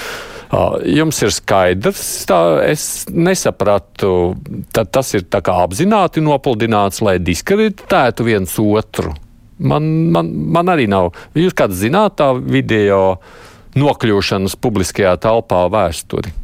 Jums 0.87 1.19
ir 1.25 1.33
skaidrs, 1.35 2.05
tā 2.31 2.39
es 2.69 3.09
nesapratu, 3.11 4.37
tad 4.77 4.93
tas 4.95 5.09
ir 5.17 5.25
tā 5.27 5.41
kā 5.43 5.57
apzināti 5.65 6.23
nopludināts, 6.23 7.03
lai 7.03 7.17
diskreditētu 7.19 8.27
viens 8.29 8.55
otru. 8.63 9.17
Man, 9.59 9.89
man, 10.15 10.31
man 10.55 10.71
arī 10.71 10.87
nav. 10.91 11.13
Jūs 11.39 11.57
kāds 11.59 11.81
zināt 11.81 12.21
tā 12.21 12.31
video 12.39 13.17
nokļūšanas 13.79 14.57
publiskajā 14.63 15.17
telpā 15.23 15.65
vēsturi? 15.73 16.44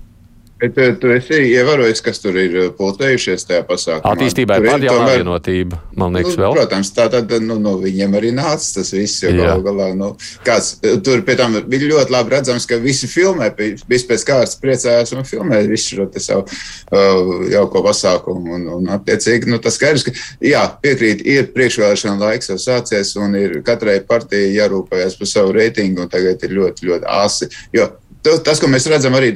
Bet 0.60 0.74
tu, 0.76 0.86
tu 1.00 1.08
esi 1.14 1.38
ievērojis, 1.54 2.02
kas 2.04 2.20
tur 2.20 2.36
ir 2.36 2.56
uh, 2.58 2.66
pulcējušies 2.76 3.46
tajā 3.48 3.62
pasākumā. 3.68 4.10
Attīstībai 4.12 4.58
ir 4.60 4.66
pārējā 4.68 4.92
tomēr... 4.92 5.20
vienotība, 5.22 5.78
man 5.96 6.18
liekas, 6.18 6.34
nu, 6.36 6.42
vēl. 6.42 6.56
Protams, 6.58 6.90
tā 6.96 7.06
tad 7.12 7.32
nu, 7.46 7.56
no 7.62 7.72
viņiem 7.80 8.16
arī 8.18 8.32
nāca 8.36 8.66
tas 8.76 8.92
viss, 8.92 9.22
jo 9.24 9.32
galu 9.38 9.64
galā, 9.64 9.86
nu, 9.96 10.10
kāds 10.44 10.74
tur 11.06 11.22
pie 11.24 11.38
tam 11.40 11.56
bija 11.70 11.88
ļoti 11.94 12.12
labi 12.12 12.34
redzams, 12.34 12.66
ka 12.68 12.76
visi 12.82 13.08
filmē, 13.08 13.48
visi 13.88 14.08
pēc 14.10 14.26
kārtas 14.28 14.58
priecājās 14.60 15.14
un 15.16 15.24
filmē 15.28 15.62
visu 15.70 15.96
šo 15.96 16.08
te 16.12 16.20
savu 16.20 16.44
uh, 16.44 17.32
jauko 17.48 17.84
pasākumu. 17.88 18.58
Un, 18.58 18.68
un 18.76 18.92
attiecīgi, 18.98 19.48
nu, 19.48 19.62
tas 19.64 19.80
skaidrs, 19.80 20.04
ka, 20.10 20.14
jā, 20.44 20.66
piekrīt, 20.84 21.24
ir 21.24 21.48
priekšvēlēšana 21.56 22.20
laiks 22.20 22.52
jau 22.52 22.60
sācies 22.60 23.14
un 23.16 23.38
ir 23.40 23.62
katrai 23.64 23.96
partijai 24.04 24.52
jārūpējas 24.58 25.16
par 25.22 25.32
savu 25.32 25.56
reitingu 25.56 26.04
un 26.04 26.12
tagad 26.12 26.44
ir 26.44 26.56
ļoti, 26.60 26.90
ļoti 26.90 27.12
asi. 27.16 27.48
Jo 27.72 27.88
tas, 28.22 28.60
ko 28.60 28.68
mēs 28.70 28.86
redzam 28.90 29.14
arī 29.16 29.30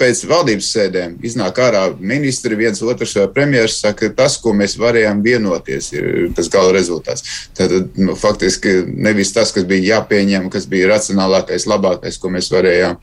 pēc 0.00 0.22
valdības 0.30 0.68
sēdēm, 0.74 1.16
iznāk 1.26 1.58
ārā 1.62 1.82
ministri, 1.98 2.56
viens 2.58 2.82
otrs 2.82 3.16
premjerministrs 3.34 3.84
saka, 3.84 4.10
tas, 4.16 4.38
ko 4.40 4.54
mēs 4.56 4.76
varējām 4.80 5.22
vienoties, 5.24 5.90
ir 5.96 6.30
tas 6.36 6.48
gala 6.52 6.72
rezultāts. 6.76 7.26
Tad 7.56 7.74
nu, 8.00 8.16
faktiski 8.18 8.80
nevis 8.88 9.34
tas, 9.36 9.52
kas 9.56 9.66
bija 9.68 9.96
jāpieņem, 9.96 10.48
kas 10.52 10.68
bija 10.70 10.92
racionālākais, 10.94 11.68
labākais, 11.70 12.20
ko 12.20 12.32
mēs 12.32 12.50
varējām 12.52 12.96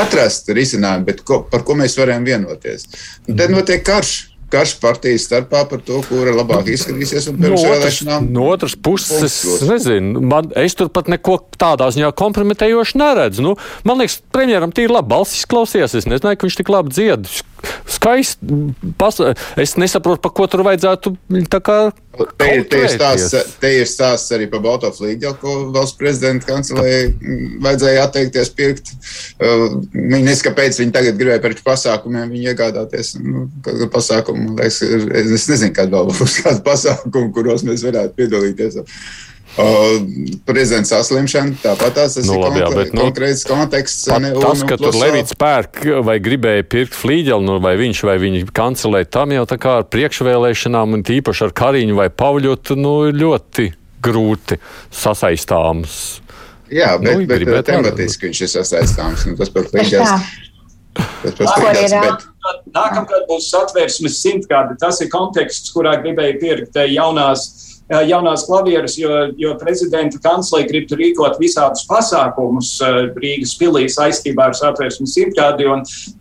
atrast 0.00 0.50
risinājumu, 0.56 1.06
bet 1.10 1.24
ko, 1.26 1.42
par 1.50 1.64
ko 1.66 1.78
mēs 1.78 1.98
varējām 2.00 2.26
vienoties. 2.26 2.88
Un 3.28 3.38
tad 3.38 3.54
notiek 3.54 3.84
karš 3.86 4.29
karš 4.50 4.74
partijas 4.82 5.26
starpā 5.28 5.62
par 5.70 5.82
to, 5.86 6.00
kura 6.08 6.34
labāk 6.34 6.68
izskatīsies. 6.72 7.30
No 7.38 7.54
otras, 7.56 8.00
no 8.26 8.48
otras 8.50 8.76
puses, 8.76 9.22
es 9.44 9.64
nezinu, 9.66 10.22
man, 10.32 10.50
es 10.58 10.76
tur 10.78 10.90
pat 10.92 11.10
neko 11.12 11.38
tādā 11.60 11.90
ziņā 11.94 12.12
kompromitējošu 12.18 13.00
neredzu. 13.00 13.46
Nu, 13.46 13.56
man 13.86 14.02
liekas, 14.02 14.20
premjeram 14.34 14.74
tīri 14.74 14.92
labi 14.92 15.12
balsis 15.14 15.46
klausījās. 15.50 15.96
Es 16.00 16.10
nezināju, 16.10 16.40
ka 16.40 16.48
viņš 16.48 16.60
tik 16.60 16.72
labi 16.72 16.94
dzied. 16.94 17.30
Skaisti. 17.88 18.58
Pas, 19.00 19.16
es 19.60 19.76
nesaprotu, 19.80 20.22
pa 20.24 20.32
ko 20.34 20.46
tur 20.50 20.64
vajadzētu 20.66 21.14
tā 21.52 21.60
kā. 21.64 21.78
Te, 22.36 22.48
te, 22.68 22.80
ir 22.82 22.90
stāsts, 22.90 23.54
te 23.62 23.70
ir 23.78 23.88
stāsts 23.88 24.34
arī 24.34 24.48
par 24.50 24.62
Balto 24.64 24.90
flīģeli, 24.92 25.38
ko 25.40 25.54
valsts 25.74 25.96
prezidenta 25.96 26.48
kancelē 26.50 26.90
vajadzēja 27.64 28.04
atteikties 28.08 28.52
pirkt. 28.58 28.92
Uh, 29.38 29.78
viņi 29.94 30.26
nezina, 30.26 30.46
kāpēc 30.50 30.82
viņi 30.82 30.94
tagad 30.96 31.20
gribēja 31.20 31.44
par 31.44 31.56
pasākumiem 31.70 32.34
iegādāties. 32.42 33.14
Nu, 33.22 33.46
pasākumu, 33.94 34.56
liekas, 34.58 34.82
es 34.82 35.48
nezinu, 35.52 35.74
kāda 35.76 36.00
vēl 36.00 36.12
būs 36.12 36.40
kāda 36.42 36.64
pasākuma, 36.66 37.32
kuros 37.36 37.66
mēs 37.66 37.86
varētu 37.86 38.18
piedalīties. 38.18 38.80
Uh, 39.58 39.98
prezidents 40.46 40.92
saslimšana, 40.92 41.56
tāpat 41.58 41.96
tās 41.98 42.14
ir 42.20 42.26
nu, 42.28 42.36
labi, 42.38 42.60
jā, 42.62 42.68
bet, 42.70 42.92
nu, 42.94 43.08
konkrēts 43.08 43.42
konteksts. 43.48 44.06
Ne, 44.22 44.30
tas, 44.38 44.62
ka 44.62 44.78
tur 44.78 44.94
Levits 44.94 45.34
pērk 45.36 45.82
vai 46.06 46.16
gribēja 46.22 46.64
pirkt 46.70 46.94
flīģeli, 46.94 47.44
nu, 47.48 47.56
vai 47.62 47.74
viņš 47.80 48.02
vai 48.06 48.14
viņa 48.22 48.44
kancelē, 48.56 49.02
tam 49.10 49.34
jau 49.34 49.42
tā 49.50 49.58
kā 49.60 49.80
ar 49.80 49.88
priekšvēlēšanām 49.90 50.94
un 50.96 51.02
tīpaši 51.06 51.48
ar 51.48 51.54
Kariņu 51.60 51.98
vai 51.98 52.06
Pavļotu, 52.14 52.78
nu, 52.78 52.94
ļoti 53.10 53.66
grūti 54.06 54.60
sasaistāms. 54.94 56.20
Jā, 56.70 56.94
bet, 57.02 57.10
nu, 57.10 57.26
bet, 57.26 57.42
bet 57.48 57.66
tematiski 57.66 58.28
viņš 58.28 58.44
ir 58.46 58.52
sasaistāms. 58.54 59.26
Tas 59.40 59.50
pat 59.50 59.66
flīģels. 59.72 60.38
Nākamgad 62.70 63.26
būs 63.28 63.50
satversmes 63.50 64.20
simtgadi. 64.22 64.78
Tas 64.80 65.02
ir 65.02 65.10
konteksts, 65.12 65.74
kurā 65.74 65.96
gribēja 66.02 66.38
pirkt 66.40 66.78
eh, 66.78 66.92
jaunās 66.94 67.48
jaunās 67.90 68.44
klavieres, 68.46 68.94
jo, 68.98 69.10
jo 69.38 69.54
prezidenta 69.58 70.20
kanclere 70.22 70.68
grib 70.68 70.92
rīkot 71.00 71.38
visādus 71.40 71.82
pasākumus 71.90 72.76
Rīgas 73.16 73.56
pilī 73.58 73.86
saistībā 73.90 74.50
ar 74.50 74.56
satversmes 74.58 75.14
simtgadi. 75.16 75.66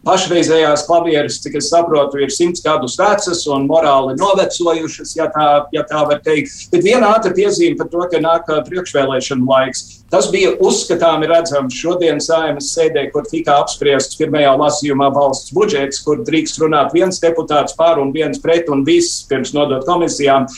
Pašreizējās 0.08 0.86
klavieres, 0.88 1.40
cik 1.44 1.60
es 1.60 1.70
saprotu, 1.72 2.22
ir 2.24 2.34
simts 2.34 2.64
gadus 2.66 2.98
vecas 3.00 3.46
un 3.52 3.68
morāli 3.70 4.18
novecojušas, 4.20 5.16
ja 5.20 5.30
tā, 5.34 5.48
ja 5.76 5.86
tā 5.90 6.04
var 6.10 6.24
teikt. 6.26 6.70
Bet 6.74 6.86
viena 6.86 7.14
ātra 7.16 7.34
piezīme 7.36 7.78
par 7.80 7.92
to, 7.94 8.04
ka 8.12 8.22
nāk 8.24 8.50
priekšvēlēšana 8.70 9.50
laiks. 9.50 9.86
Tas 10.10 10.26
bija 10.34 10.56
uzskatāmi 10.66 11.28
redzams 11.30 11.76
šodienas 11.78 12.32
saimas 12.32 12.72
sēdē, 12.74 13.06
kur 13.14 13.28
tika 13.30 13.60
apspriests 13.62 14.18
pirmajā 14.18 14.56
lasījumā 14.58 15.12
valsts 15.14 15.54
budžets, 15.54 16.02
kur 16.02 16.24
drīkst 16.26 16.58
runāt 16.64 16.96
viens 16.98 17.22
deputāts 17.22 17.78
pār 17.78 18.02
un 18.02 18.10
viens 18.16 18.42
pret 18.42 18.72
un 18.74 18.82
viss 18.88 19.22
pirms 19.30 19.54
nodot 19.54 19.86
komisijām. 19.86 20.50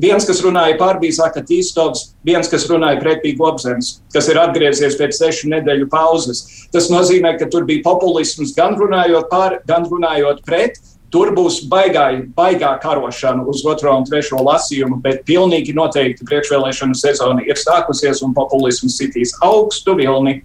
Viens, 0.00 0.24
kas 0.24 0.38
runāja 0.40 0.78
par, 0.80 0.96
bija 1.00 1.18
Zaka 1.18 1.42
Tīstovs, 1.44 2.14
viens, 2.24 2.48
kas 2.48 2.64
runāja 2.70 3.00
pretī 3.02 3.34
Gobzems, 3.36 3.98
kas 4.14 4.30
ir 4.32 4.38
atgriezies 4.40 4.96
pēc 4.96 5.18
sešu 5.18 5.50
nedēļu 5.52 5.90
pauzes. 5.92 6.44
Tas 6.72 6.88
nozīmē, 6.92 7.34
ka 7.40 7.50
tur 7.52 7.66
bija 7.68 7.84
populisms 7.84 8.54
gan 8.56 8.78
runājot 8.80 9.28
par, 9.32 9.58
gan 9.68 9.84
runājot 9.90 10.40
pret. 10.46 10.80
Tur 11.10 11.32
būs 11.34 11.64
baigā, 11.66 12.06
baigā 12.36 12.70
karošana 12.80 13.42
uz 13.50 13.64
otro 13.66 13.96
un 13.98 14.06
trešo 14.06 14.38
lasījumu, 14.46 15.00
bet 15.02 15.24
pilnīgi 15.26 15.74
noteikti 15.74 16.24
priekšvēlēšanu 16.28 16.94
sezona 16.94 17.42
ir 17.44 17.58
sākusies 17.58 18.22
un 18.22 18.32
populisms 18.36 18.94
sitīs 19.00 19.34
augstu 19.42 19.98
vilni. 19.98 20.38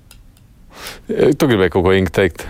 Tu 1.06 1.52
gribēji 1.52 1.78
kaut 1.78 1.86
ko 1.86 1.94
Inga 1.94 2.16
teikt? 2.18 2.48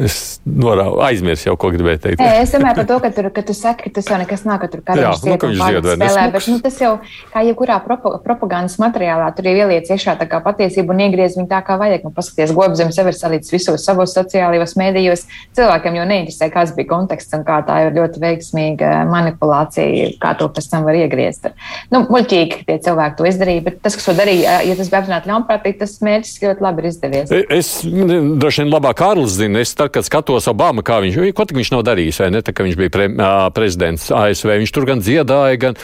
Es 0.00 0.40
norādu, 0.48 1.02
aizmirsu 1.04 1.50
jau, 1.50 1.54
ko 1.60 1.68
gribēju 1.74 2.00
teikt. 2.00 2.20
Nē, 2.22 2.38
es 2.40 2.52
domāju 2.54 2.78
par 2.78 2.86
to, 2.88 2.96
ka, 3.04 3.10
tur, 3.12 3.26
ka 3.34 3.42
tu 3.44 3.52
saki, 3.56 3.90
ka 3.90 3.98
tas 3.98 4.06
jau 4.08 4.16
nekas 4.22 4.44
nav, 4.48 4.56
ka 4.62 4.68
tur 4.72 4.80
kādreiz 4.86 5.20
un 5.20 5.36
spēlē, 5.36 6.22
bet 6.32 6.46
nu, 6.48 6.56
tas 6.64 6.78
jau, 6.80 6.92
kā 7.34 7.42
jebkurā 7.44 7.76
propa, 7.84 8.14
propagandas 8.24 8.78
materiālā, 8.80 9.26
tur 9.36 9.50
ir 9.50 9.60
ieliec 9.66 9.90
iekšā 9.92 10.14
tā 10.22 10.26
kā 10.30 10.40
patiesība 10.44 10.96
un 10.96 11.02
iegriez 11.04 11.36
viņu 11.36 11.44
tā, 11.50 11.60
kā 11.66 11.76
vajag. 11.80 12.06
Nu, 12.08 12.12
paskaties, 12.16 12.54
Gobzems 12.56 12.96
jau 12.96 13.04
ir 13.10 13.18
salīdz 13.18 13.52
visos 13.52 13.84
savos 13.84 14.16
sociālajos 14.16 14.72
mēdījos. 14.80 15.26
Cilvēkiem 15.58 16.00
jau 16.00 16.08
neinteresē, 16.08 16.48
kāds 16.56 16.72
bija 16.78 16.88
konteksts 16.94 17.36
un 17.36 17.44
kā 17.44 17.60
tā 17.68 17.82
ir 17.84 17.92
ļoti 17.98 18.24
veiksmīga 18.24 18.94
manipulācija, 19.12 20.14
kā 20.24 20.32
to 20.40 20.48
pēc 20.56 20.70
tam 20.72 20.88
var 20.88 20.96
iegriezt. 21.02 21.50
Nu, 21.92 22.06
muļķīgi 22.08 22.64
tie 22.64 22.78
cilvēki 22.88 23.20
to 23.20 23.28
izdarīja, 23.28 23.66
bet 23.68 23.78
tas, 23.84 24.00
kas 24.00 24.08
to 24.08 24.16
darīja, 24.16 24.62
ja 24.64 24.78
tas 24.78 24.88
bija 24.88 25.04
apzināti 25.04 25.32
ļaunprātīgi, 25.34 25.78
tas 25.84 25.98
mērķis 26.00 26.42
ļoti 26.46 26.64
labi 26.64 26.82
ir 26.82 26.90
izdevies. 26.94 27.36
Es 27.52 27.72
droši 27.84 28.64
vien 28.64 28.72
labāk 28.72 29.00
Kārlis 29.02 29.36
zina. 29.36 29.60
Es 29.62 29.74
tā, 29.82 29.88
kad 29.92 30.06
skatos 30.06 30.48
Obama, 30.52 30.84
kā 30.86 31.00
viņš, 31.04 31.20
ko 31.36 31.46
viņš 31.50 31.74
nav 31.74 31.84
darījis, 31.90 32.22
vai 32.24 32.30
ne, 32.36 32.42
tā, 32.46 32.54
ka 32.54 32.66
viņš 32.66 32.78
bija 32.80 32.94
pre, 32.94 33.10
prezidents 33.56 34.08
ASV, 34.14 34.56
viņš 34.62 34.74
tur 34.74 34.88
gan 34.88 35.02
dziedāja, 35.04 35.60
gan, 35.66 35.78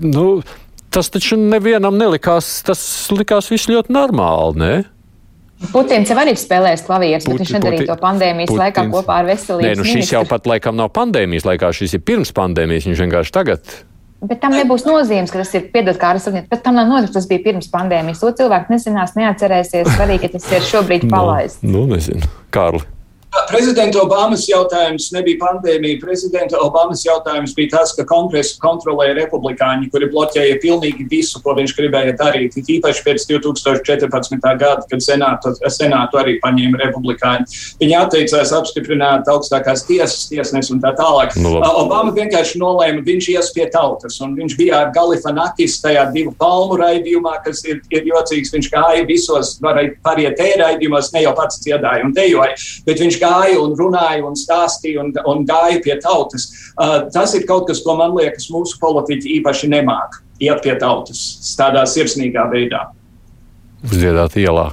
nu, 0.00 0.26
tas 0.92 1.12
taču 1.12 1.38
nevienam 1.40 1.98
nelikās, 1.98 2.60
tas 2.66 2.82
likās 3.14 3.50
viss 3.52 3.70
ļoti 3.70 3.94
normāli, 3.94 4.58
ne? 4.62 4.74
Putins 5.70 6.10
jau 6.10 6.18
arī 6.18 6.34
spēlēs 6.34 6.82
klavierus, 6.82 7.28
bet 7.28 7.38
viņš 7.38 7.54
nedarīja 7.54 7.86
to 7.92 7.96
pandēmijas 8.00 8.50
Putins. 8.50 8.64
laikā 8.64 8.84
kopā 8.90 9.20
ar 9.20 9.28
veselības 9.30 9.68
Nē, 9.68 9.76
nu 9.78 9.86
šis 9.86 9.94
ministru. 9.94 10.16
jau 10.16 10.22
pat 10.26 10.48
laikam 10.50 10.74
nav 10.78 10.90
pandēmijas 10.96 11.46
laikā, 11.46 11.70
šis 11.78 11.94
ir 11.98 12.02
pirms 12.02 12.34
pandēmijas, 12.34 12.88
viņš 12.90 13.02
vienkārši 13.04 13.34
tagad. 13.36 13.74
Bet 14.22 14.38
tam 14.42 14.54
nebūs 14.54 14.84
nozīmes, 14.86 15.30
ka 15.34 15.40
tas 15.40 15.50
ir 15.58 15.68
piedod 15.74 15.98
kā 15.98 16.12
restorāns. 16.14 16.46
Bet 16.50 16.62
tam 16.62 16.76
nav 16.78 16.90
nozīmes, 16.90 17.14
tas 17.14 17.26
bija 17.30 17.42
pirms 17.42 17.70
pandēmijas. 17.72 18.22
To 18.22 18.30
cilvēku 18.38 18.74
nezinās, 18.74 19.16
neatcerēsies. 19.18 19.90
Svarīgi, 19.96 20.28
ka 20.30 20.38
tas 20.38 20.46
ir 20.54 20.66
šobrīd 20.68 21.08
palaists. 21.10 21.62
Nu, 21.66 21.82
nu 21.86 21.96
nezinu, 21.96 22.30
Kārli. 22.54 22.84
Prezidenta 23.32 23.96
Obamas 24.02 24.42
jautājums 24.44 25.06
nebija 25.14 25.38
pandēmija. 25.40 25.96
Prezidenta 26.02 26.58
Obamas 26.60 27.00
jautājums 27.06 27.54
bija 27.56 27.78
tas, 27.78 27.94
ka 27.96 28.04
kongresu 28.04 28.58
kontrolēja 28.60 29.14
republikāņi, 29.22 29.88
kuri 29.92 30.10
bloķēja 30.12 30.58
pilnīgi 30.60 31.06
visu, 31.08 31.40
ko 31.40 31.54
viņš 31.56 31.72
gribēja 31.78 32.12
darīt. 32.18 32.58
Īpaši 32.60 33.04
pēc 33.06 33.24
2014. 33.30 34.36
gada, 34.60 34.84
kad 34.90 35.04
senātu, 35.04 35.54
senātu 35.72 36.20
arī 36.20 36.34
paņēma 36.42 36.82
republikāņi. 36.82 37.60
Viņi 37.80 37.96
atteicās 38.02 38.52
apstiprināt 38.58 39.30
augstākās 39.32 39.86
tiesas 39.88 40.28
tiesnes 40.28 40.68
un 40.74 40.84
tā 40.84 40.92
tālāk. 41.00 41.32
No, 41.40 41.54
nu, 41.56 41.72
Obama 41.86 42.12
vienkārši 42.12 42.60
nolēma, 42.60 43.00
viņš 43.08 43.30
ies 43.32 43.50
pie 43.56 43.64
tautas. 43.72 44.20
Viņš 44.20 44.58
bija 44.60 44.82
ar 44.82 44.92
Galifanakis 44.92 45.78
tajā 45.80 46.04
divu 46.12 46.34
palmu 46.36 46.76
raidījumā, 46.82 47.38
kas 47.48 47.64
ir, 47.64 47.80
ir 47.96 48.12
jocīgs. 48.12 48.52
Viņš 48.52 48.70
gāja 48.76 49.08
visos 49.08 49.56
varētu 49.64 50.20
raidījumos, 50.60 51.14
ne 51.16 51.24
jau 51.24 51.32
pats 51.38 51.64
dziedāja 51.64 52.04
un 52.04 52.12
dejoja, 52.12 52.60
bet 52.84 53.00
viņš 53.00 53.21
gāja 53.22 53.60
un 53.62 53.76
runāja 53.78 54.26
un 54.26 54.36
stāstīja 54.38 55.04
un, 55.04 55.14
un 55.30 55.46
gāja 55.48 55.80
pie 55.84 55.96
tautas. 56.02 56.50
Uh, 56.74 57.06
tas 57.14 57.34
ir 57.38 57.46
kaut 57.48 57.68
kas, 57.70 57.82
ko 57.86 57.96
man 57.98 58.16
liekas, 58.18 58.50
mūsu 58.52 58.80
politiķi 58.82 59.38
īpaši 59.38 59.70
nemāk 59.72 60.20
iet 60.42 60.62
pie 60.64 60.74
tautas 60.80 61.54
tādā 61.58 61.86
sirsnīgā 61.88 62.48
veidā. 62.52 62.88
Uzdziedāt 63.86 64.38
ielā. 64.42 64.70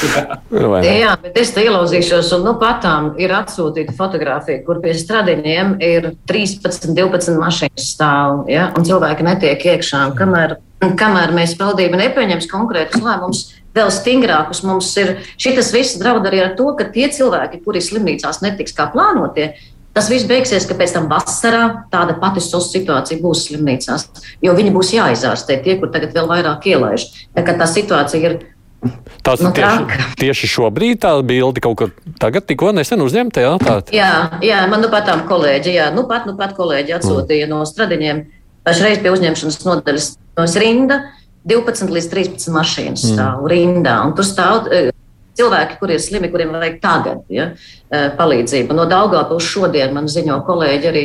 Jā. 0.00 0.80
Jā, 0.84 1.12
bet 1.20 1.36
es 1.40 1.52
te 1.54 1.64
ielauzīšos, 1.66 2.30
un 2.36 2.44
nu, 2.46 2.54
patām 2.60 3.10
ir 3.20 3.34
atsūtīta 3.36 3.92
fotografija, 3.98 4.62
kur 4.64 4.80
pie 4.82 4.94
stradiņiem 4.96 5.76
ir 5.84 6.10
13, 6.30 6.92
12 6.96 7.36
mašīnas 7.40 7.88
stāv, 7.94 8.44
ja, 8.50 8.70
un 8.76 8.86
cilvēki 8.86 9.26
netiek 9.26 9.66
iekšā. 9.74 10.06
Kamēr, 10.18 10.56
kamēr 10.80 11.34
mēs 11.36 11.56
valdība 11.60 12.00
nepieņems 12.00 12.48
konkrētus 12.50 13.04
lēmumus, 13.04 13.42
vēl 13.76 13.90
stingrākus. 13.94 14.62
Mums 14.66 14.92
ir 15.00 15.18
šis 15.40 15.74
viss 15.74 15.98
draud 16.00 16.26
arī 16.28 16.42
ar 16.44 16.56
to, 16.58 16.70
ka 16.78 16.88
tie 16.94 17.10
cilvēki, 17.12 17.62
kuri 17.66 17.82
slimnīcās 17.84 18.42
netiks 18.44 18.74
kā 18.76 18.88
plānotie, 18.94 19.52
tas 19.96 20.10
viss 20.10 20.26
beigsies, 20.28 20.66
ka 20.68 20.76
pēc 20.78 20.94
tam 20.94 21.08
vasarā 21.10 21.64
tāda 21.92 22.16
pati 22.22 22.42
situācija 22.42 23.20
būs 23.22 23.46
slimnīcās, 23.48 24.06
jo 24.42 24.54
viņi 24.56 24.74
būs 24.74 24.94
jāizārstē 24.94 25.60
tie, 25.64 25.76
kur 25.80 25.90
tagad 25.92 26.14
vēl 26.14 26.30
vairāk 26.30 26.70
ielaiž. 26.72 27.06
Tā, 27.34 27.44
tā 27.44 27.68
situācija 27.68 28.30
ir. 28.30 28.40
Tas 29.20 29.42
nu, 29.44 29.50
tieši, 29.52 30.04
tieši 30.16 30.48
šobrīd 30.48 31.02
tā 31.02 31.12
bilde 31.26 31.60
kaut 31.60 31.76
kur 31.76 31.90
tagad 32.22 32.46
tikko 32.48 32.72
nesen 32.72 33.02
uzņemta. 33.04 33.42
Jā, 33.44 33.54
tā. 33.60 33.74
jā, 33.92 34.12
jā, 34.44 34.60
man 34.72 34.80
nu 34.84 34.88
pat 34.92 35.08
tā 35.10 35.16
kolēģi, 35.28 35.74
jā, 35.76 35.88
nu 35.92 36.06
pat, 36.08 36.24
nu 36.28 36.36
pat 36.38 36.54
kolēģi 36.56 36.96
atsūtīja 36.96 37.48
mm. 37.48 37.52
no 37.52 37.66
stradiņiem 37.68 38.22
pašreiz 38.64 39.02
pie 39.04 39.12
uzņemšanas 39.12 39.60
nodaļas 39.66 40.12
no 40.40 40.46
rinda. 40.64 41.02
12 41.50 41.92
līdz 41.96 42.08
13 42.12 42.52
mašīnas 42.52 43.04
mm. 43.04 43.12
stāv 43.16 43.46
rindā, 43.48 43.94
un 44.04 44.12
tur 44.16 44.26
stāv 44.28 44.66
uh, 44.68 44.90
cilvēki, 45.40 45.78
kuriem 45.80 45.96
ir 45.96 46.04
slimi, 46.04 46.28
kuriem 46.32 46.52
vajag 46.52 46.80
tagad 46.82 47.22
ja, 47.32 47.50
uh, 47.54 48.10
palīdzību. 48.18 48.76
No 48.76 48.84
Daugāpils 48.88 49.48
šodien 49.48 49.94
man 49.96 50.08
ziņo 50.12 50.40
kolēģi 50.48 50.90
arī 50.90 51.04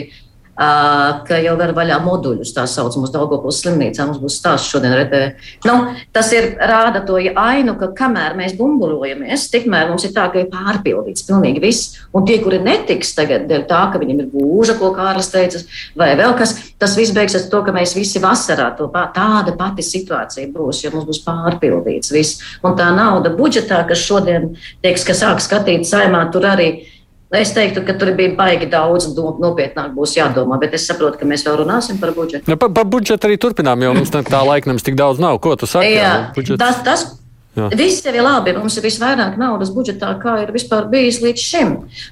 ka 0.56 1.40
jau 1.44 1.56
var 1.60 1.74
vaļā 1.76 1.98
moduļus, 2.04 2.54
tā 2.56 2.64
saucamos 2.70 3.12
Daugopils 3.12 3.60
slimnīcā. 3.60 4.06
Mums 4.08 4.22
būs 4.24 4.38
stāsts 4.40 4.72
šodien 4.72 4.96
redē. 4.96 5.22
Nu, 5.68 5.76
tas 6.16 6.32
ir 6.36 6.54
rāda 6.56 7.02
to 7.08 7.20
ainu, 7.20 7.76
ka 7.80 7.92
kamēr 7.98 8.38
mēs 8.40 8.56
bumbuļojamies, 8.60 9.50
tikmēr 9.52 9.90
mums 9.92 10.08
ir 10.08 10.14
tā, 10.16 10.30
ka 10.32 10.40
ir 10.40 10.48
pārpildīts 10.54 11.28
pilnīgi 11.28 11.64
viss. 11.64 12.00
Un 12.16 12.28
tie, 12.28 12.40
kuri 12.44 12.62
netiks 12.64 13.12
tagad 13.18 13.50
dēļ 13.50 13.68
tā, 13.68 13.82
ka 13.92 14.00
viņiem 14.00 14.24
ir 14.24 14.32
būža, 14.32 14.78
ko 14.80 14.94
Kārlis 14.96 15.32
teica, 15.34 15.60
vai 16.00 16.14
vēl 16.16 16.38
kas, 16.40 16.56
tas 16.80 16.96
viss 16.96 17.16
beigsies 17.16 17.50
to, 17.52 17.64
ka 17.66 17.76
mēs 17.76 17.98
visi 17.98 18.24
vasarā 18.24 18.72
to 18.80 18.88
pā, 18.94 19.10
tāda 19.16 19.58
pati 19.60 19.84
situācija 19.84 20.54
būs, 20.56 20.86
jo 20.86 20.96
mums 20.96 21.10
būs 21.10 21.24
pārpildīts 21.28 22.16
viss. 22.16 22.44
Un 22.64 22.80
tā 22.80 22.92
nauda 22.96 23.34
budžetā, 23.36 23.84
kas 23.90 24.08
šodien, 24.08 24.54
teiks, 24.86 25.04
ka 25.04 25.18
sāk 25.18 25.44
skatīt 25.44 25.84
saimā, 25.88 26.30
tur 26.32 26.48
arī 26.48 26.70
ir 26.72 26.95
Es 27.40 27.52
teiktu, 27.56 27.84
ka 27.88 27.98
tur 28.00 28.14
bija 28.18 28.36
baigi 28.38 28.70
daudz, 28.72 29.10
nopietnāk 29.16 29.92
būs 29.98 30.16
jādomā, 30.18 30.60
bet 30.62 30.78
es 30.78 30.88
saprotu, 30.90 31.20
ka 31.20 31.28
mēs 31.30 31.46
vēl 31.48 31.60
runāsim 31.64 32.00
par 32.02 32.14
budžetu. 32.16 32.50
Ja, 32.52 32.60
par, 32.60 32.72
par 32.76 32.88
budžetu 32.90 33.30
arī 33.30 33.38
turpinām, 33.42 33.84
jo 33.86 33.94
mums 33.98 34.14
tā 34.14 34.24
laika 34.24 34.72
nemaz 34.72 34.86
tik 34.86 34.98
daudz 35.00 35.22
nav. 35.24 35.42
Ko 35.44 35.58
tu 35.60 35.70
saki? 35.70 35.96
Jā, 35.98 36.16
jā 36.36 36.58
tas, 36.62 36.82
tas, 36.86 37.08
Jā. 37.56 37.70
Viss 37.80 38.04
ir 38.04 38.18
labi. 38.20 38.52
Mums 38.56 38.76
ir 38.76 38.84
visvairāk 38.84 39.38
naudas 39.40 39.72
budžetā, 39.72 40.10
kā 40.20 40.36
ir 40.44 40.52
vispār 40.52 40.90
bijis 40.92 41.22
līdz 41.24 41.44
šim. 41.44 41.70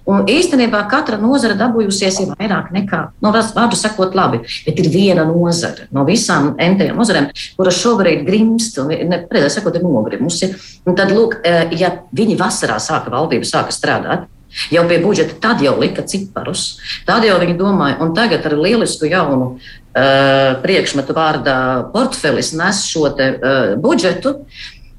Un 0.08 0.24
īstenībā 0.32 0.86
katra 0.92 1.18
nozara 1.20 1.58
dabūjusies 1.60 2.22
ir 2.24 2.32
vairāk 2.32 2.72
nekā, 2.76 3.02
nu, 3.24 3.34
vārdu 3.34 3.80
sakot, 3.80 4.16
labi. 4.16 4.40
Bet 4.64 4.80
ir 4.80 4.88
viena 4.94 5.28
nozara 5.28 5.90
no 5.92 6.06
visām 6.08 6.54
entējām 6.64 7.00
nozarēm, 7.00 7.32
kuras 7.58 7.80
šobrīd 7.82 8.24
grimst 8.28 8.80
un, 8.80 8.94
nepareizāk 9.12 9.58
sakot, 9.58 9.76
ir 9.76 9.84
nogrimusi. 9.84 10.54
Un 10.88 10.96
tad, 11.00 11.12
lūk, 11.12 11.42
eh, 11.44 11.76
ja 11.80 11.92
viņi 12.16 12.40
vasarā 12.40 12.80
sāka 12.80 13.12
valdība, 13.12 13.48
sāka 13.48 13.76
strādāt, 13.76 14.30
Jau 14.74 14.84
pie 14.90 15.00
budžeta 15.02 15.38
tad 15.42 15.64
jau 15.66 15.74
lika 15.80 16.06
ciparus. 16.06 16.78
Tad 17.08 17.26
jau 17.26 17.40
viņi 17.42 17.58
domāja, 17.58 17.98
un 18.04 18.14
tagad 18.18 18.46
ar 18.46 18.56
lielisku 18.60 19.10
jaunu 19.10 19.56
uh, 19.56 20.54
priekšmetu 20.64 21.16
vārdā 21.18 21.58
portfelis 21.94 22.54
nes 22.58 22.84
šo 22.90 23.10
te, 23.18 23.34
uh, 23.38 23.76
budžetu. 23.82 24.38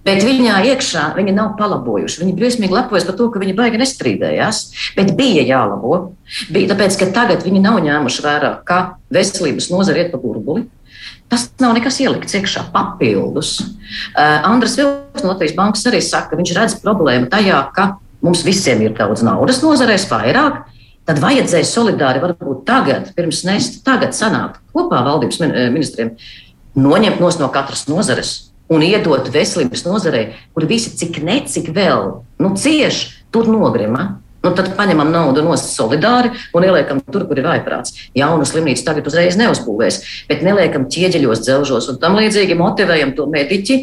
Bet 0.04 0.20
viņā 0.20 0.58
iekšā 0.68 1.06
viņi 1.16 1.32
nav 1.32 1.54
palabojuši. 1.56 2.20
Viņi 2.20 2.34
briesmīgi 2.36 2.76
lepojas 2.76 3.06
par 3.08 3.16
to, 3.16 3.30
ka 3.32 3.40
viņi 3.40 3.54
baigi 3.56 3.80
nestrīdējās. 3.80 4.58
Bet 4.98 5.14
bija 5.16 5.46
jālabo. 5.48 6.16
Bija 6.52 6.74
tāpēc, 6.74 6.98
ka 7.00 7.08
tagad 7.14 7.46
viņi 7.46 7.62
nav 7.64 7.80
ņēmuši 7.86 8.24
vērā, 8.26 8.50
ka 8.68 8.80
veselības 9.14 9.70
nozare 9.72 10.04
iet 10.04 10.12
pa 10.12 10.20
burbuli. 10.20 10.66
Tas 11.32 11.46
nav 11.62 11.72
nekas 11.78 11.96
ielikts 12.04 12.36
iekšā 12.36 12.66
papildus. 12.74 13.56
Uh, 14.12 14.44
Andris 14.44 14.76
Vilks 14.76 15.24
no 15.24 15.32
Latvijas 15.32 15.56
Bankas 15.56 15.88
arī 15.88 16.02
saka, 16.04 16.34
ka 16.34 16.40
viņš 16.42 16.52
redz 16.58 16.76
problēmu 16.84 17.30
tajā, 17.32 17.64
ka 17.72 17.94
mums 18.24 18.44
visiem 18.46 18.82
ir 18.84 18.96
daudz 18.96 19.22
naudas 19.26 19.60
nozarēs, 19.64 20.08
vairāk, 20.10 20.64
tad 21.08 21.20
vajadzēja 21.22 21.68
solidāri 21.68 22.22
varbūt 22.22 22.64
tagad, 22.68 23.12
pirms 23.16 23.44
nest, 23.48 23.82
tagad 23.86 24.16
sanākt 24.16 24.62
kopā 24.74 25.04
valdības 25.06 25.40
eh, 25.44 25.68
ministriem, 25.74 26.14
noņemt 26.74 27.22
no 27.22 27.52
katras 27.52 27.86
nozares 27.90 28.34
un 28.72 28.82
iedot 28.82 29.28
veselības 29.32 29.84
nozarei, 29.84 30.32
kur 30.56 30.66
visi 30.68 30.94
cik 30.96 31.20
necik 31.24 31.68
vēl 31.74 32.20
nu, 32.40 32.54
cieši, 32.56 33.10
tur 33.34 33.50
nogrima. 33.50 34.14
Nu, 34.44 34.50
tad 34.52 34.74
paņemam 34.76 35.08
naudu 35.08 35.40
no 35.40 35.54
solidāri 35.56 36.34
un 36.52 36.64
ieliekam 36.66 36.98
tur, 37.00 37.22
kur 37.28 37.38
ir 37.40 37.46
vaiprāts. 37.48 37.94
Jaunu 38.16 38.44
slimnīcu 38.44 38.84
tagad 38.84 39.06
uzreiz 39.08 39.38
neuzbūvēs, 39.40 40.00
bet 40.28 40.44
neliekam 40.44 40.84
ķieģeļos, 40.92 41.40
dzelžos 41.46 41.88
un 41.88 42.00
tam 42.02 42.18
līdzīgi 42.18 42.56
motivējam 42.58 43.14
to 43.16 43.24
mediķi 43.32 43.78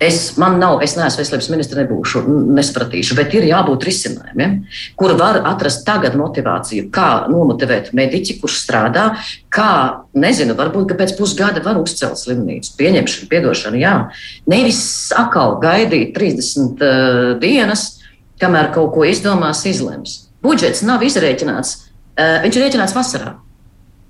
Es, 0.00 0.36
man 0.40 0.54
nav, 0.56 0.78
es 0.80 0.94
neesmu 0.96 1.20
veselības 1.20 1.46
ministra, 1.52 1.82
nebūšu, 1.82 2.22
nesapratīšu, 2.56 3.16
bet 3.18 3.34
ir 3.36 3.44
jābūt 3.50 3.84
risinājumiem, 3.84 4.54
kur 4.96 5.12
var 5.18 5.42
atrast 5.50 5.82
tagad 5.84 6.14
motivāciju, 6.16 6.86
kā 6.94 7.08
nomotivēt 7.28 7.90
mediķi, 7.96 8.38
kurš 8.40 8.62
strādā, 8.62 9.02
kā, 9.52 9.72
nezinu, 10.16 10.56
varbūt 10.56 10.94
pēc 10.96 11.12
pusgada 11.18 11.60
var 11.66 11.76
uzcelt 11.82 12.16
slimnīcu, 12.16 12.72
pieņemšanu, 12.80 13.28
piedošanu, 13.28 13.82
jā. 13.82 13.92
Nevis 14.48 14.80
atkal 15.20 15.58
gaidīt 15.60 16.16
30 16.16 16.80
uh, 16.80 17.20
dienas, 17.44 17.84
kamēr 18.40 18.72
kaut 18.72 18.94
ko 18.96 19.04
izdomās, 19.04 19.66
izlems. 19.68 20.16
Budžets 20.40 20.80
nav 20.80 21.04
izrēķināts, 21.04 21.76
uh, 21.76 22.40
viņš 22.46 22.56
ir 22.56 22.66
rēķināts 22.70 22.96
vasarā. 22.96 23.36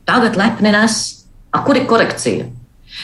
Tagad 0.07 0.39
lepni 0.39 0.71
nes, 0.71 1.03
kur 1.67 1.83
ir 1.83 1.91
korekcija? 1.91 2.47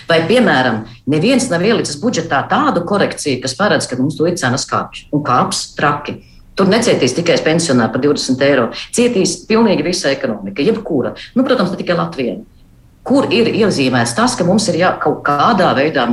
Vai, 0.09 0.21
piemēram, 0.29 0.85
neviens 1.11 1.49
nav 1.51 1.65
ielicis 1.67 1.99
budžetā 2.03 2.43
tādu 2.51 2.85
korekciju, 2.89 3.41
kas 3.45 3.57
paredz, 3.59 3.89
ka 3.91 3.99
mums 4.01 4.19
to 4.19 4.27
ir 4.29 4.39
cenas 4.41 4.67
kāpj 4.69 5.07
un 5.15 5.23
kāps 5.27 5.71
traki. 5.79 6.19
Tur 6.57 6.71
necietīs 6.73 7.13
tikai 7.17 7.37
pensionāri 7.45 7.93
par 7.93 8.01
20 8.01 8.45
eiro. 8.47 8.69
Cietīs 8.97 9.37
pilnīgi 9.49 9.85
visa 9.85 10.09
ekonomika, 10.15 10.65
jebkura. 10.65 11.13
Nu, 11.37 11.45
protams, 11.45 11.73
ne 11.73 11.81
tikai 11.81 11.99
Latvija. 11.99 12.39
Kur 13.07 13.29
ir 13.31 13.53
iezīmēts 13.55 14.17
tas, 14.19 14.35
ka 14.35 14.43
mums 14.47 14.65
ir 14.73 14.81
jā, 14.81 14.89
kaut 14.99 15.21
kādā 15.27 15.69
veidā 15.77 16.09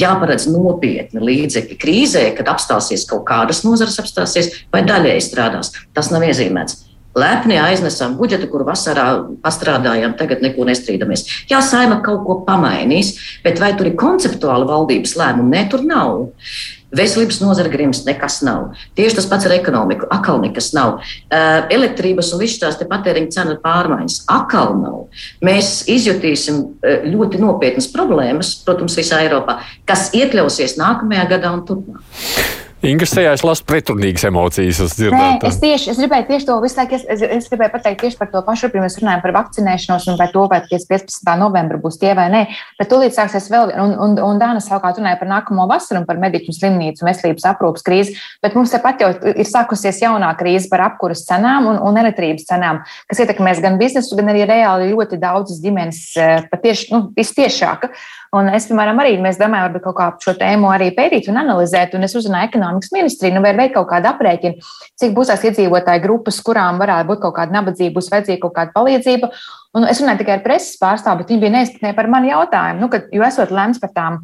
jāparedz 0.00 0.46
nopietni 0.48 1.20
līdzekļi 1.20 1.76
krīzē, 1.82 2.22
kad 2.38 2.48
apstāsies 2.54 3.04
kaut 3.10 3.26
kādas 3.28 3.60
nozares, 3.66 3.98
apstāsies 4.00 4.48
vai 4.72 4.86
daļēji 4.88 5.26
strādās. 5.26 5.74
Tas 5.92 6.08
nav 6.14 6.24
iezīmēts. 6.24 6.91
Lepni 7.18 7.58
aiznesam 7.60 8.14
budžetu, 8.16 8.48
kuru 8.48 8.64
vasarā 8.64 9.06
pastrādājām, 9.44 10.14
tagad 10.16 10.40
neko 10.44 10.64
nestrīdamies. 10.68 11.26
Jā, 11.50 11.60
saima 11.64 12.00
kaut 12.04 12.22
ko 12.24 12.38
pamainīs, 12.46 13.14
bet 13.44 13.60
vai 13.60 13.74
tur 13.76 13.90
ir 13.90 13.98
konceptuāli 14.00 14.68
valdības 14.68 15.18
lēmumi? 15.20 15.52
Nē, 15.52 15.66
tur 15.72 15.84
nav. 15.84 16.22
Veselības 16.92 17.38
nozara 17.40 17.70
grimst, 17.72 18.04
nekas 18.04 18.42
nav. 18.44 18.74
Tieši 18.96 19.16
tas 19.16 19.28
pats 19.28 19.48
ar 19.48 19.54
ekonomiku. 19.56 20.08
Akal 20.12 20.42
nekas 20.42 20.72
nav. 20.76 20.98
Uh, 21.00 21.62
elektrības 21.72 22.32
un 22.36 22.42
viss 22.44 22.60
tās 22.60 22.76
patēriņa 22.80 23.32
cenu 23.32 23.58
pārmaiņas. 23.64 24.18
Akal 24.32 24.74
nav. 24.80 24.98
Mēs 25.44 25.82
izjutīsim 25.92 26.64
ļoti 27.12 27.40
nopietnas 27.40 27.88
problēmas, 27.92 28.58
protams, 28.64 28.96
visā 29.00 29.22
Eiropā, 29.24 29.60
kas 29.88 30.10
iekļausies 30.16 30.76
nākamajā 30.80 31.28
gadā 31.36 31.54
un 31.56 31.64
turpmāk. 31.68 32.60
Ingas 32.82 33.12
tajā 33.14 33.30
es 33.36 33.44
lasu 33.46 33.62
pretrunīgas 33.62 34.24
emocijas. 34.26 34.80
Es, 34.82 34.96
Nē, 34.98 35.36
es, 35.46 35.58
tieši, 35.62 35.92
es 35.92 35.98
gribēju 36.00 36.24
tieši 36.26 36.46
to 36.48 36.56
visu 36.64 36.80
laiku, 36.80 36.96
es, 36.98 37.04
es, 37.14 37.20
es 37.22 37.44
gribēju 37.52 37.70
pateikt 37.76 38.00
tieši 38.02 38.18
par 38.18 38.30
to 38.32 38.40
pašu, 38.42 38.72
pirms 38.72 38.88
mēs 38.88 38.96
runājam 38.98 39.20
par 39.22 39.34
vakcinēšanos 39.36 40.08
un 40.10 40.16
par 40.18 40.32
to, 40.34 40.42
vai 40.50 40.58
15. 40.66 41.28
novembra 41.38 41.78
būs 41.78 42.00
tie 42.02 42.10
vai 42.18 42.24
nē. 42.32 42.40
Bet 42.80 42.90
tūlīt 42.90 43.14
sāksies 43.14 43.46
vēl, 43.52 43.70
un, 43.84 43.94
un, 44.02 44.16
un 44.26 44.40
Dāna 44.40 44.58
savukārt 44.64 44.98
runāja 44.98 45.20
par 45.20 45.30
nākamo 45.30 45.68
vasaru 45.70 46.00
un 46.00 46.08
par 46.08 46.18
mediķu 46.22 46.56
slimnīcu 46.56 47.06
veselības 47.06 47.46
aprūpas 47.52 47.86
krīzi, 47.86 48.16
bet 48.42 48.58
mums 48.58 48.74
tepat 48.74 49.04
jau 49.04 49.12
ir 49.30 49.46
sākusies 49.46 50.02
jaunā 50.02 50.32
krīze 50.40 50.66
par 50.72 50.82
apkuras 50.88 51.22
cenām 51.28 51.70
un, 51.70 51.78
un 51.86 52.00
elektrības 52.02 52.48
cenām, 52.50 52.82
kas 53.06 53.22
ietekmēs 53.22 53.62
gan 53.62 53.78
biznesu, 53.78 54.18
gan 54.18 54.32
arī 54.34 54.42
reāli 54.50 54.90
ļoti 54.90 55.20
daudzas 55.22 55.62
ģimenes 55.62 56.02
eh, 56.18 56.42
patieši, 56.50 56.90
nu. 56.96 57.04
Un 58.32 58.46
es, 58.48 58.64
piemēram, 58.64 58.96
arī 59.02 59.18
mēs 59.20 59.36
domājam, 59.36 59.66
varbūt 59.66 59.82
kaut 59.84 59.96
kā 59.98 60.04
šo 60.24 60.32
tēmu 60.40 60.70
arī 60.72 60.86
pētīt 60.96 61.26
un 61.28 61.36
analizēt. 61.42 61.92
Un 61.98 62.06
es 62.06 62.14
uzrunāju 62.16 62.48
ekonomikas 62.48 62.94
ministriju, 62.94 63.34
nu, 63.36 63.42
vai 63.44 63.52
veikt 63.58 63.74
kaut 63.74 63.90
kādu 63.90 64.08
aprēķinu, 64.08 64.70
cik 65.02 65.12
būs 65.18 65.28
tās 65.28 65.44
iedzīvotāju 65.50 66.00
grupas, 66.06 66.38
kurām 66.46 66.80
varētu 66.80 67.10
būt 67.10 67.20
kaut 67.26 67.36
kāda 67.36 67.58
nabadzība, 67.58 67.98
būs 67.98 68.08
vajadzīga 68.14 68.40
kaut 68.46 68.54
kāda 68.56 68.72
palīdzība. 68.78 69.28
Un 69.72 69.86
es 69.88 70.02
runāju 70.02 70.20
tikai 70.20 70.34
ar 70.36 70.42
preses 70.44 70.76
pārstāvu, 70.76 71.22
bet 71.22 71.30
viņi 71.32 71.40
bija 71.40 71.52
neizpratnē 71.54 71.94
par 71.96 72.08
mani 72.12 72.28
jautājumu. 72.28 72.82
Nu, 72.82 72.88
kad, 72.92 73.06
jo 73.08 73.22
esot 73.24 73.48
lemts 73.56 73.80
par, 73.80 73.88
tām, 73.96 74.18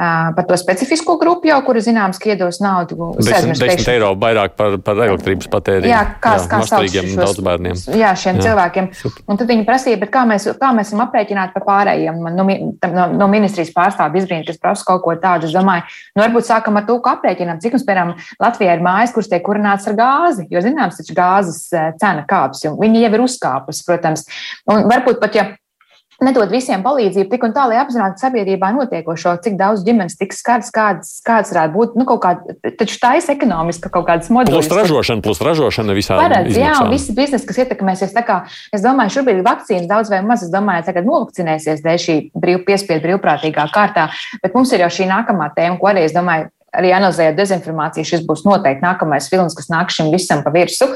par 0.00 0.46
to 0.48 0.56
specifisko 0.56 1.18
grupu, 1.20 1.50
jau 1.50 1.58
kuru 1.66 1.82
zināms, 1.84 2.16
ka 2.22 2.30
iedos 2.32 2.56
naudu. 2.64 3.10
10, 3.20 3.52
10 3.60 3.90
eiro 3.92 4.14
vairāk 4.22 4.54
par, 4.56 4.78
par 4.86 5.02
elektrības 5.04 5.50
patēriņu. 5.52 5.90
Jā, 5.92 5.98
kā, 6.24 6.38
jā, 6.40 6.46
kā 6.48 6.60
sauc 6.70 6.96
daudz 7.20 7.42
bērniem. 7.44 7.82
Jā, 8.00 8.14
šiem 8.16 8.40
jā. 8.40 8.46
cilvēkiem. 8.46 8.88
Super. 8.96 9.26
Un 9.28 9.40
tad 9.42 9.52
viņi 9.52 9.66
prasīja, 9.68 10.08
kā 10.14 10.22
mēs, 10.30 10.48
kā 10.62 10.70
mēs 10.78 10.88
esam 10.88 11.04
aprēķināti 11.04 11.52
par 11.58 11.66
pārējiem. 11.68 12.24
No, 12.24 12.48
no, 12.48 13.06
no 13.12 13.28
ministrijas 13.28 13.74
pārstāvja 13.76 14.22
izbrīna, 14.22 14.48
kas 14.48 14.62
prasa 14.62 14.88
kaut 14.88 15.04
ko 15.04 15.18
tādu. 15.20 15.50
Es 15.50 15.52
domāju, 15.52 15.84
nu, 16.16 16.24
varbūt 16.24 16.48
sākam 16.48 16.80
ar 16.80 16.88
to, 16.88 16.96
ka 17.04 17.18
aprēķinām, 17.18 17.60
cik 17.60 17.76
mums, 17.76 17.84
piemēram, 17.84 18.14
Latvijā 18.40 18.78
ir 18.78 18.86
mājas, 18.88 19.12
kuras 19.12 19.28
tiek 19.28 19.44
kurināts 19.44 19.92
ar 19.92 20.00
gāzi. 20.00 20.48
Jo 20.48 20.64
zināms, 20.64 20.96
taču 20.96 21.20
gāzes 21.20 21.60
cena 22.00 22.24
kāps, 22.24 22.64
un 22.72 22.80
viņi 22.80 23.04
jau 23.04 23.14
ir 23.18 23.28
uzkāpus, 23.28 23.84
protams. 23.84 24.24
Un 24.72 24.86
varbūt 24.94 25.20
pat, 25.22 25.38
ja 25.38 25.50
nedod 26.22 26.50
visiem 26.52 26.82
palīdzību, 26.84 27.26
tik 27.32 27.44
un 27.46 27.54
tā, 27.54 27.64
lai 27.70 27.78
apzinātu 27.82 28.22
sabiedrībā 28.22 28.70
notiekošo, 28.76 29.34
cik 29.44 29.56
daudz 29.58 29.82
ģimenes 29.86 30.16
tiks 30.20 30.40
skarts, 30.42 30.70
kādas, 30.74 31.10
kādas 31.26 31.52
varētu 31.54 31.74
būt, 31.74 31.96
nu, 31.98 32.06
kaut 32.08 32.22
kāda, 32.22 32.56
taču 32.78 32.98
tā 33.02 33.14
ir 33.18 33.28
ekonomiska 33.34 33.90
kaut 33.92 34.06
kādas 34.08 34.30
modeļas. 34.34 34.68
Plus 34.68 34.78
ražošana, 34.78 35.24
plus 35.24 35.42
ražošana 35.44 35.96
visā. 35.96 36.18
Paredz, 36.20 36.54
jā, 36.58 36.72
un 36.84 36.92
visi 36.94 37.14
biznesi, 37.16 37.48
kas 37.48 37.62
ietekmēsies, 37.64 38.14
tā 38.14 38.24
kā, 38.26 38.40
es 38.74 38.84
domāju, 38.84 39.16
šobrīd 39.18 39.42
vakcīnas 39.46 39.90
daudz 39.90 40.12
vai 40.12 40.22
maz, 40.26 40.46
es 40.46 40.52
domāju, 40.54 40.86
tagad 40.88 41.08
novakcinēsies 41.08 41.82
dēļ 41.84 42.02
šī 42.06 42.18
brīv, 42.38 42.62
piespiedu 42.68 43.08
brīvprātīgā 43.08 43.66
kārtā, 43.74 44.08
bet 44.44 44.54
mums 44.54 44.72
ir 44.74 44.86
jau 44.86 44.92
šī 45.00 45.10
nākamā 45.10 45.50
tēma, 45.56 45.80
ko 45.82 45.90
arī, 45.90 46.06
es 46.06 46.14
domāju, 46.14 46.50
arī 46.74 46.94
analizējot 46.94 47.38
dezinformāciju, 47.38 48.08
šis 48.08 48.24
būs 48.26 48.46
noteikti 48.46 48.82
nākamais 48.84 49.28
films, 49.30 49.54
kas 49.54 49.70
nāk 49.70 49.94
šim 49.94 50.10
visam 50.14 50.42
pa 50.46 50.50
virsu. 50.54 50.90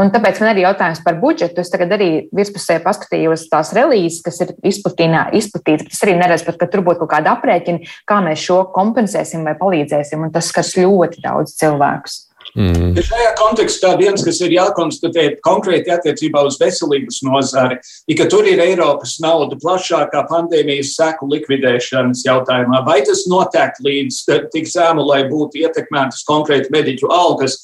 Un 0.00 0.08
tāpēc 0.08 0.38
man 0.40 0.54
arī 0.54 0.62
jautājums 0.64 1.02
par 1.04 1.18
budžetu. 1.20 1.60
Es 1.60 1.70
tagad 1.72 1.92
arī 1.98 2.08
virspusē 2.32 2.78
paskatījos 2.84 3.44
tās 3.52 3.74
relīzes, 3.76 4.22
kas 4.24 4.40
ir 4.40 4.54
izplatītas. 4.64 5.92
Es 5.92 6.02
arī 6.06 6.16
neredzu, 6.16 6.54
ka 6.56 6.68
tur 6.72 6.84
būtu 6.86 7.04
kaut 7.04 7.12
kāda 7.12 7.36
aprēķina, 7.36 7.92
kā 8.08 8.22
mēs 8.24 8.40
šo 8.46 8.62
kompensēsim 8.72 9.44
vai 9.44 9.52
palīdzēsim. 9.60 10.24
Un 10.24 10.32
tas 10.32 10.48
skars 10.48 10.78
ļoti 10.80 11.20
daudz 11.26 11.58
cilvēkus. 11.60 12.22
Mm. 12.52 12.96
Šajā 13.00 13.30
kontekstā 13.38 13.92
viens, 13.96 14.20
kas 14.24 14.40
ir 14.44 14.52
jākonstatē 14.52 15.24
konkrēti 15.44 15.92
attiecībā 15.94 16.42
uz 16.44 16.58
veselības 16.60 17.22
nozari, 17.24 17.78
ir, 18.08 18.16
ka 18.18 18.26
tur 18.32 18.48
ir 18.48 18.60
Eiropas 18.60 19.14
nauda 19.24 19.56
plašākā 19.62 20.24
pandēmijas 20.28 20.92
seku 20.98 21.30
likvidēšanas 21.32 22.24
jautājumā. 22.26 22.82
Vai 22.88 23.00
tas 23.08 23.24
notiek 23.30 23.78
līdz 23.84 24.24
tik 24.52 24.68
zēmu, 24.68 25.04
lai 25.08 25.22
būtu 25.30 25.62
ietekmētas 25.64 26.26
konkrēti 26.28 26.72
mediķu 26.74 27.12
algas? 27.12 27.60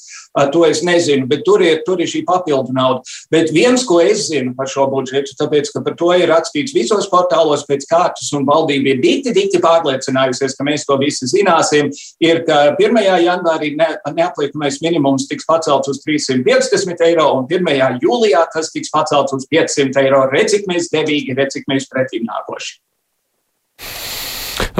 To 0.53 0.63
es 0.67 0.81
nezinu, 0.85 1.27
bet 1.29 1.43
tur 1.47 1.63
ir, 1.65 1.81
tur 1.85 2.01
ir 2.01 2.09
šī 2.09 2.23
papildu 2.27 2.73
nauda. 2.75 3.03
Bet 3.31 3.51
viens, 3.55 3.83
ko 3.87 3.99
es 4.03 4.27
zinu 4.29 4.53
par 4.57 4.69
šo 4.71 4.87
budžetu, 4.91 5.35
tāpēc, 5.39 5.71
ka 5.73 5.83
par 5.85 5.95
to 5.99 6.11
ir 6.17 6.29
rakstīts 6.31 6.75
visos 6.75 7.09
portālos 7.11 7.65
pēc 7.67 7.85
kārtas, 7.89 8.31
un 8.37 8.47
valdība 8.47 8.93
ir 8.93 9.01
dikti, 9.03 9.33
dikti 9.35 9.61
pārliecinājusies, 9.63 10.55
ka 10.57 10.67
mēs 10.67 10.87
to 10.87 10.97
visi 11.01 11.29
zināsim, 11.29 11.91
ir, 12.23 12.43
ka 12.47 12.61
1. 12.79 13.01
janvārī 13.25 13.73
ne, 13.79 13.89
neapliekamais 14.15 14.79
minimums 14.85 15.27
tiks 15.29 15.47
pacelts 15.49 15.91
uz 15.91 16.01
350 16.05 17.05
eiro, 17.09 17.29
un 17.39 17.49
1. 17.49 17.99
jūlijā 18.03 18.45
tas 18.53 18.71
tiks 18.73 18.93
pacelts 18.93 19.35
uz 19.35 19.47
500 19.51 20.05
eiro. 20.05 20.25
Redz, 20.33 20.55
cik 20.55 20.69
mēs 20.71 20.91
devīgi, 20.93 21.37
redz, 21.37 21.57
cik 21.57 21.69
mēs 21.71 21.89
pretim 21.91 22.27
nākoši. 22.29 22.79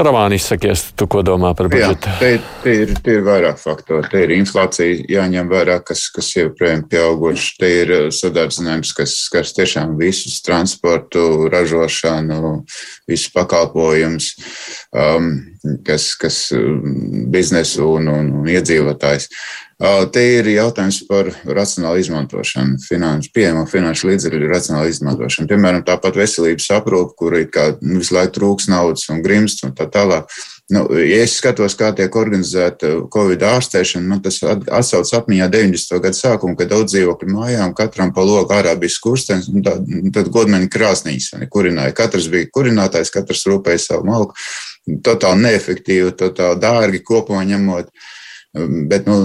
Ravāni, 0.00 0.38
izsakies, 0.40 0.86
tu 0.96 1.06
ko 1.10 1.20
domā 1.26 1.50
par 1.56 1.68
budžetu? 1.72 2.08
Jā, 2.08 2.18
te, 2.20 2.30
te, 2.62 2.74
ir, 2.84 2.92
te 3.04 3.16
ir 3.18 3.24
vairāk 3.26 3.58
faktori. 3.60 4.08
Te 4.08 4.22
ir 4.24 4.32
inflācija 4.36 5.04
jāņem 5.12 5.50
vērā, 5.50 5.76
kas, 5.84 6.06
kas 6.14 6.30
joprojām 6.36 6.86
pieauguši. 6.90 7.50
Te 7.60 7.70
ir 7.82 7.92
uh, 7.96 8.06
sadarbinājums, 8.14 8.94
kas 8.96 9.16
skars 9.26 9.52
tiešām 9.58 9.96
visus 10.00 10.40
transportu, 10.46 11.48
ražošanu, 11.52 12.54
visus 13.10 13.28
pakalpojumus, 13.34 14.32
um, 14.94 15.32
kas, 15.86 16.12
kas 16.20 16.38
um, 16.56 17.26
biznesu 17.32 17.86
un, 17.96 18.08
un, 18.12 18.30
un 18.40 18.48
iedzīvotājs. 18.50 19.28
Te 20.12 20.22
ir 20.34 20.48
jautājums 20.52 20.98
par 21.08 21.30
racionālu 21.48 22.02
izmantošanu, 22.02 22.76
finanšu, 22.84 23.30
pieejamo 23.32 23.62
finanšu 23.64 24.10
līdzekļu 24.10 24.50
racionālu 24.50 24.90
izmantošanu. 24.92 25.48
Piemēram, 25.48 25.84
tāpat 25.86 26.18
veselības 26.20 26.66
aprūpe, 26.76 27.16
kur 27.16 27.38
ir 27.38 27.46
kā, 27.48 27.70
nu, 27.80 28.02
visu 28.02 28.12
laiku 28.18 28.34
trūks 28.36 28.68
naudas 28.68 29.08
un 29.08 29.22
grimsts 29.24 29.64
un 29.64 29.72
tā 29.78 29.88
tālāk. 29.88 30.28
Nu, 30.70 30.84
ja 30.94 31.24
es 31.24 31.32
skatos, 31.40 31.74
kā 31.74 31.88
tiek 31.98 32.14
organizēta 32.14 32.92
Covid 33.10 33.42
ārstēšana, 33.48 34.06
man 34.06 34.20
tas 34.22 34.36
atsauc 34.46 35.10
atmiņā 35.18 35.48
90. 35.50 35.98
gadu 36.04 36.18
sākumu, 36.18 36.54
kad 36.58 36.70
daudz 36.70 36.94
dzīvokļu 36.94 37.30
mājām 37.34 37.74
katram 37.78 38.12
pa 38.14 38.22
logu 38.22 38.54
ārā 38.54 38.76
bija 38.78 38.94
skurstenis, 38.94 39.48
un 39.50 39.64
tā, 39.66 39.74
tad 40.14 40.30
godmeni 40.30 40.70
krāsnīs 40.70 41.32
kurināja. 41.50 41.96
Katrs 41.98 42.30
bija 42.30 42.46
kurinātājs, 42.54 43.10
katrs 43.14 43.42
rūpēja 43.50 43.82
savu 43.82 44.06
malku. 44.12 44.38
Totāli 45.02 45.48
neefektīvi, 45.48 46.14
totāli 46.20 46.62
dārgi 46.62 47.02
kopumā 47.06 47.42
ņemot. 47.50 47.90
Bet, 48.90 49.10
nu, 49.10 49.18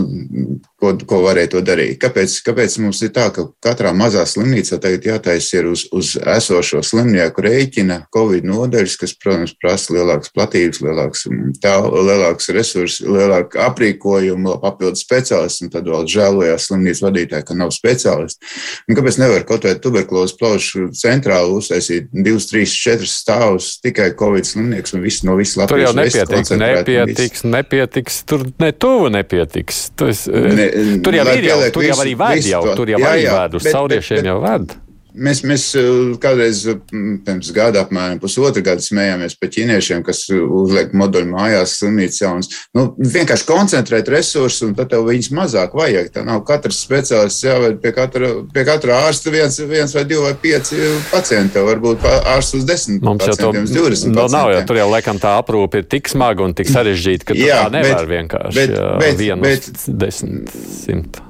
ko, 0.79 0.91
ko 1.07 1.21
varēja 1.23 1.53
to 1.55 1.61
darīt. 1.65 1.97
Kāpēc, 2.01 2.35
kāpēc 2.45 2.77
mums 2.83 3.01
ir 3.05 3.11
tā, 3.15 3.29
ka 3.33 3.47
katrā 3.63 3.93
mazā 3.95 4.25
slimnīcā 4.27 4.79
tagad 4.83 5.07
jātaisa 5.07 5.59
ir 5.59 5.69
uz, 5.71 5.85
uz 5.95 6.13
esošo 6.19 6.81
slimnieku 6.85 7.45
rēķina 7.45 8.01
Covid 8.13 8.47
nodeļas, 8.49 8.97
kas, 9.01 9.15
protams, 9.21 9.55
prasa 9.61 9.95
lielākas 9.95 10.33
platības, 10.35 10.81
lielāks, 10.83 11.25
tā, 11.63 11.77
lielāks 11.79 12.51
resursus, 12.55 13.05
lielāku 13.07 13.61
aprīkojumu, 13.65 14.57
papildus 14.63 15.05
speciālistu, 15.05 15.67
un 15.67 15.73
tad 15.73 15.87
vēl 15.91 16.09
žēlojās 16.11 16.69
slimnīcas 16.69 17.03
vadītāji, 17.07 17.47
ka 17.47 17.57
nav 17.57 17.71
speciālisti. 17.75 18.51
Un 18.89 18.99
kāpēc 18.99 19.19
nevar 19.23 19.47
kaut 19.47 19.67
vai 19.67 19.75
tuberkulozes 19.81 20.35
plaušu 20.39 20.89
centrālu 20.97 21.61
uztaisīt 21.61 22.11
divus, 22.11 22.49
trīs, 22.51 22.75
četrus 22.75 23.15
stāvus 23.23 23.75
tikai 23.83 24.11
Covid 24.19 24.47
slimnieks 24.47 24.95
un 24.95 25.05
viss 25.05 25.23
no 25.25 25.37
visas 25.39 25.63
Latvijas? 25.63 25.71
Tur 25.71 25.83
jau 25.85 25.95
nepietiks, 26.03 26.53
nepietiks, 26.59 27.45
nepietiks, 27.47 28.21
tur 28.27 28.45
ne 28.61 28.71
tuvu 28.75 29.09
nepietiks. 29.15 29.81
Tas, 29.95 30.25
ne, 30.27 30.64
tur 31.05 31.17
jau 31.17 31.27
ir, 31.33 31.47
jau, 31.49 31.59
tur 31.75 31.87
jau 31.87 31.99
arī 32.03 32.15
vēd, 32.19 32.49
jau, 32.51 32.63
tur 32.77 32.91
jau 32.93 32.99
jā, 33.01 33.11
arī 33.11 33.27
vēd, 33.31 33.59
uz 33.59 33.69
sauriešiem 33.69 34.29
jau 34.31 34.39
vēd. 34.43 34.75
Mēs, 35.15 35.41
mēs 35.47 35.65
eh, 35.79 35.87
kādreiz 36.21 36.63
pirms 36.91 37.51
gada, 37.55 37.85
apmēram 37.85 38.19
pusotra 38.21 38.63
gada, 38.65 38.83
smējāmies 38.83 39.37
par 39.39 39.51
ķīniešiem, 39.53 40.03
kas 40.05 40.25
uzliek 40.33 40.93
moduļu 40.97 41.29
mājās, 41.31 41.77
slimnīcas 41.79 42.21
jaunas. 42.21 42.51
Nu, 42.75 42.87
vienkārši 42.99 43.47
koncentrēt 43.47 44.09
resursus, 44.11 44.63
un 44.67 44.75
tad 44.77 44.91
tev 44.93 45.05
viņus 45.07 45.31
mazāk 45.35 45.75
vajag. 45.77 46.11
Tā 46.15 46.25
nav 46.27 46.43
katrs 46.47 46.81
speciālists 46.85 47.45
jāved 47.45 47.79
pie 47.83 47.93
katra, 47.95 48.31
pie 48.53 48.65
katra 48.67 48.99
ārsta 49.07 49.33
viens, 49.33 49.59
viens 49.69 49.95
vai 49.95 50.05
divi 50.07 50.23
vai 50.25 50.33
pieci 50.41 50.79
pacienti. 51.11 51.63
Varbūt 51.65 52.05
ārsts 52.35 52.59
uz 52.59 52.67
desmit 52.67 53.05
Mums 53.05 53.25
pacientiem, 53.25 53.65
uz 53.65 53.75
divdesmit. 53.75 54.15
No, 54.15 54.27
nav 54.31 54.51
jau 54.53 54.65
tur 54.67 54.81
jau 54.81 54.89
laikam 54.91 55.21
tā 55.21 55.37
aprūpe 55.41 55.83
ir 55.83 55.89
tik 55.89 56.11
smaga 56.11 56.45
un 56.45 56.55
tik 56.57 56.71
sarežģīta, 56.71 57.31
ka 57.31 57.39
jā, 57.39 57.63
tā 57.65 57.77
nevar 57.79 58.03
bet, 58.03 58.11
vienkārši 58.15 58.59
bet, 58.59 58.75
jā, 58.75 58.89
bet, 59.01 59.21
vienu 59.21 59.47
bet, 59.47 59.71
desmit 59.87 60.59
simt. 60.81 61.24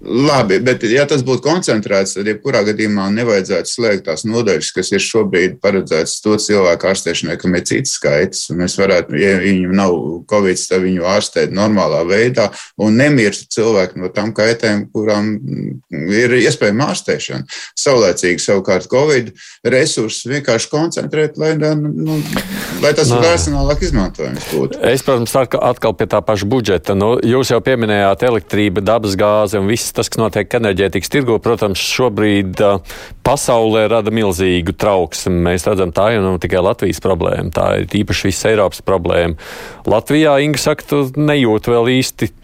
Labi, 0.00 0.56
bet 0.64 0.80
ja 0.88 1.02
tas 1.04 1.20
būtu 1.20 1.42
koncentrēts, 1.44 2.14
tad 2.16 2.28
jebkurā 2.30 2.62
gadījumā 2.64 3.10
nevajadzētu 3.12 3.68
slēgt 3.68 4.06
tās 4.06 4.22
nodaļas, 4.24 4.70
kas 4.72 4.88
ir 4.94 5.02
šobrīd 5.04 5.58
paredzētas 5.60 6.14
to 6.24 6.38
cilvēku 6.40 6.88
ārstēšanai, 6.88 7.36
kam 7.40 7.58
ir 7.58 7.66
cits 7.68 7.98
skaits. 7.98 8.46
Mēs 8.56 8.78
varētu, 8.80 9.18
ja 9.20 9.34
viņam 9.42 9.74
nav 9.76 9.96
covid, 10.30 10.62
tad 10.70 10.86
viņu 10.86 11.04
ārstēt 11.04 11.52
normālā 11.52 12.00
veidā 12.08 12.48
un 12.80 12.96
nemirst 12.96 13.50
cilvēki 13.52 14.00
no 14.00 14.08
tām 14.14 14.32
kaitēm, 14.36 14.86
kurām 14.94 15.34
ir 15.92 16.36
iespējama 16.38 16.88
ārstēšana. 16.94 17.44
Saulēcīgi 17.84 18.40
savukārt 18.40 18.88
covid 18.88 19.34
resursus 19.68 20.24
vienkārši 20.32 20.72
koncentrēt, 20.72 21.36
lai, 21.36 21.52
nu, 21.60 22.16
lai 22.80 22.94
tas 22.96 23.12
racionālāk 23.12 23.84
izmantojams 23.84 24.48
būtu. 24.54 24.80
Es, 24.80 25.04
protams, 25.04 25.36
atkal 25.36 25.92
pie 25.92 26.08
tā 26.08 26.24
paša 26.24 26.48
budžeta. 26.48 26.96
Nu, 26.96 27.12
jūs 27.20 27.52
jau 27.52 27.60
pieminējāt 27.68 28.24
elektrību, 28.32 28.80
dabas 28.80 29.20
gāzi 29.20 29.60
un 29.60 29.68
viss 29.68 29.89
viss 29.90 29.98
tas, 29.98 30.10
kas 30.10 30.20
notiek 30.20 30.54
enerģētikas 30.60 31.10
tirgu, 31.10 31.38
protams, 31.42 31.82
šobrīd 31.82 32.60
pasaulē 33.26 33.88
rada 33.90 34.12
milzīgu 34.14 34.74
trauksmi. 34.78 35.34
Mēs 35.50 35.66
redzam, 35.66 35.92
tā 35.92 36.12
jau 36.14 36.22
nav 36.22 36.38
tikai 36.42 36.62
Latvijas 36.62 37.02
problēma, 37.02 37.50
tā 37.54 37.66
ir 37.82 38.02
īpaši 38.02 38.30
visas 38.30 38.50
Eiropas 38.52 38.84
problēma. 38.86 39.38
Latvijā, 39.90 40.38
Inga 40.44 40.60
saka, 40.62 40.86
tu 40.86 41.06
nejūti 41.18 41.74
vēl 41.74 41.96
īsti 42.00 42.34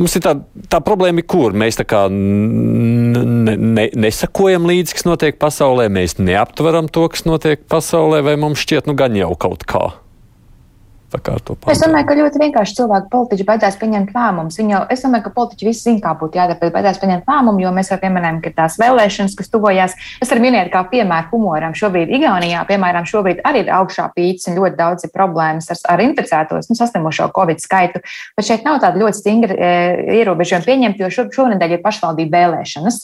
Mums 0.00 0.16
ir 0.16 0.22
tā, 0.24 0.32
tā 0.72 0.78
problēma, 0.82 1.20
kur 1.28 1.52
mēs 1.54 1.76
tā 1.78 1.84
kā 1.86 2.06
ne, 2.10 3.52
ne, 3.52 3.84
nesakojam 3.92 4.64
līdzi, 4.66 4.96
kas 4.96 5.04
notiek 5.06 5.36
pasaulē, 5.38 5.90
mēs 5.92 6.16
neaptveram 6.16 6.88
to, 6.90 7.04
kas 7.12 7.26
notiek 7.28 7.60
pasaulē, 7.70 8.22
vai 8.24 8.38
mums 8.40 8.64
šķiet, 8.64 8.88
nu 8.88 8.96
gan 8.98 9.14
jau 9.20 9.34
kaut 9.38 9.68
kā. 9.68 9.90
Es 11.72 11.82
domāju, 11.82 12.06
ka 12.08 12.16
ļoti 12.18 12.40
vienkārši 12.40 12.76
cilvēki 12.78 13.10
politiķi 13.12 13.46
baidās 13.48 13.76
pieņemt 13.80 14.12
lēmumus. 14.16 14.58
Jau, 14.62 14.82
es 14.92 15.04
domāju, 15.04 15.26
ka 15.26 15.32
politiķi 15.36 15.68
visi 15.68 15.84
zina, 15.86 16.00
kā 16.04 16.12
būtu 16.20 16.38
jādara, 16.40 16.58
bet 16.60 16.72
baidās 16.74 17.00
pieņemt 17.02 17.28
lēmumu, 17.28 17.62
jo 17.64 17.72
mēs 17.76 17.92
jau 17.92 17.98
pieminējam, 18.02 18.40
ka 18.44 18.52
tās 18.56 18.78
vēlēšanas, 18.80 19.36
kas 19.38 19.52
tuvojās, 19.52 19.96
es 20.22 20.32
varu 20.32 20.44
minēt 20.46 20.72
kā 20.72 20.84
piemēru 20.92 21.30
humoram. 21.32 21.76
Šobrīd 21.78 22.12
Igaunijā, 22.16 22.64
piemēram, 22.68 23.08
šobrīd 23.08 23.42
arī 23.48 23.66
ir 23.66 23.72
augšā 23.76 24.08
pīcis 24.16 24.50
un 24.52 24.60
ļoti 24.60 24.78
daudz 24.78 25.08
ir 25.08 25.12
problēmas 25.14 25.68
ar, 25.74 25.82
ar 25.96 26.04
inficētos, 26.06 26.70
nu, 26.70 26.78
saslimušo 26.78 27.28
Covid 27.36 27.60
skaitu. 27.62 28.02
Bet 28.38 28.48
šeit 28.48 28.64
nav 28.68 28.80
tāda 28.84 29.02
ļoti 29.02 29.20
stingra 29.20 29.58
e, 29.58 29.74
ierobežojuma 30.22 30.68
pieņemt, 30.68 31.02
jo 31.02 31.12
šo, 31.12 31.28
šonadēļ 31.34 31.76
ir 31.76 31.84
pašvaldību 31.84 32.36
vēlēšanas. 32.36 33.02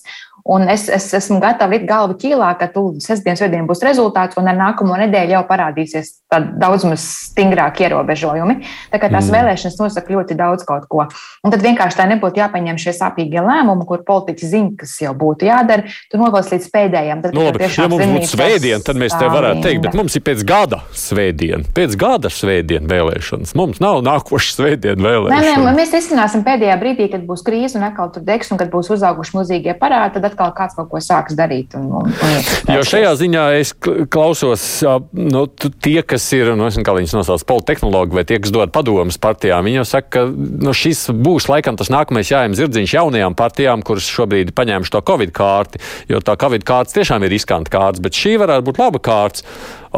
Un 0.49 0.65
es, 0.73 0.87
es 0.89 1.11
esmu 1.13 1.43
gatava 1.43 1.77
likt 1.77 1.85
galvu 1.89 2.15
ķīlā, 2.23 2.55
ka 2.57 2.71
tūlīt 2.73 3.05
sestdienas 3.05 3.43
vediem 3.45 3.67
būs 3.69 3.83
rezultāts, 3.85 4.39
un 4.41 4.49
ar 4.49 4.57
nākamo 4.57 4.97
nedēļu 4.97 5.35
jau 5.35 5.43
parādīsies 5.45 6.15
daudz 6.33 6.87
maz 6.89 7.05
stingrāk 7.29 7.83
ierobežojumi. 7.85 8.57
Tā 8.89 9.01
kā 9.01 9.11
tās 9.13 9.29
mm. 9.29 9.35
vēlēšanas 9.37 9.77
nosaka 9.81 10.15
ļoti 10.15 10.37
daudz 10.39 10.65
kaut 10.69 10.87
ko. 10.89 11.05
Un 11.45 11.53
tad 11.53 11.65
vienkārši 11.65 12.01
tā 12.01 12.07
nebūtu 12.09 12.41
jāpaņem 12.41 12.81
šie 12.81 12.95
sāpīgie 12.97 13.43
lēmumi, 13.45 13.85
kur 13.89 14.05
politiķi 14.09 14.49
zina, 14.49 14.73
kas 14.81 14.95
jau 15.03 15.13
būtu 15.21 15.51
jādara. 15.51 15.85
Tu 16.09 16.21
novelc 16.21 16.49
līdz 16.55 16.71
pēdējiem. 16.73 17.23
Tad, 17.27 17.37
nu, 17.37 17.45
labi, 17.45 17.69
ja 17.69 17.89
mums 17.93 18.09
būtu 18.15 18.33
svētdiena, 18.33 18.81
tad 18.89 19.01
mēs 19.05 19.17
te 19.21 19.29
varētu 19.29 19.65
teikt, 19.69 19.85
bet 19.85 20.01
mums 20.01 20.17
ir 20.17 20.25
pēc 20.31 20.47
gada 20.49 20.81
svētdiena. 20.97 21.69
Pēc 21.77 21.97
gada 22.01 22.33
svētdiena 22.33 22.89
vēlēšanas. 22.89 23.53
Mums 23.59 23.85
nav 23.85 24.01
nākošais 24.09 24.57
svētdiena 24.63 25.05
vēlēšanas. 25.11 25.45
Nē, 25.45 25.61
nē, 25.65 25.77
mēs 25.77 25.93
izcināsim 26.01 26.45
pēdējā 26.49 26.81
brīdī, 26.81 27.11
kad 27.13 27.29
būs 27.29 27.45
krīze 27.45 27.77
un 27.81 27.89
atkal 27.89 28.13
tur 28.17 28.25
degs 28.25 28.53
un 28.53 28.61
kad 28.61 28.73
būs 28.73 28.93
uzauguši 28.97 29.37
milzīgie 29.37 29.77
parādi 29.81 30.21
atkal 30.39 30.55
kāds 30.55 30.77
kaut 30.79 30.89
ko 30.93 31.01
sāks 31.03 31.37
darīt. 31.39 31.75
Un, 31.79 31.89
un, 32.01 32.13
un 32.13 32.77
jo 32.77 32.85
šajā 32.87 33.11
ziņā 33.19 33.45
es 33.59 33.73
klausos, 34.13 34.65
nu, 35.13 35.45
tie, 35.83 36.01
kas 36.07 36.27
ir, 36.37 36.53
nu, 36.59 36.71
kā 36.71 36.95
viņas 36.97 37.17
nosauc, 37.19 37.45
politehnologi 37.49 38.19
vai 38.19 38.25
tie, 38.29 38.39
kas 38.43 38.55
dod 38.55 38.73
padomus 38.75 39.19
partijām, 39.23 39.67
viņi 39.67 39.81
jau 39.81 39.87
saka, 39.89 40.09
ka 40.15 40.25
nu, 40.31 40.75
šis 40.77 41.09
būs 41.15 41.49
laikam 41.51 41.79
tas 41.81 41.91
nākamais 41.93 42.31
jājām 42.31 42.57
zirdziņš 42.59 42.97
jaunajām 42.99 43.37
partijām, 43.39 43.83
kuras 43.87 44.09
šobrīd 44.09 44.55
paņēmuši 44.57 44.95
to 44.95 45.03
Covid 45.11 45.35
kārti, 45.37 45.83
jo 46.11 46.23
tā 46.25 46.39
Covid 46.41 46.67
kārtas 46.69 46.97
tiešām 46.97 47.27
ir 47.27 47.35
riskanta 47.35 47.75
kārtas, 47.75 48.05
bet 48.05 48.19
šī 48.19 48.39
varētu 48.41 48.71
būt 48.71 48.83
laba 48.83 49.03
kārtas. 49.03 49.47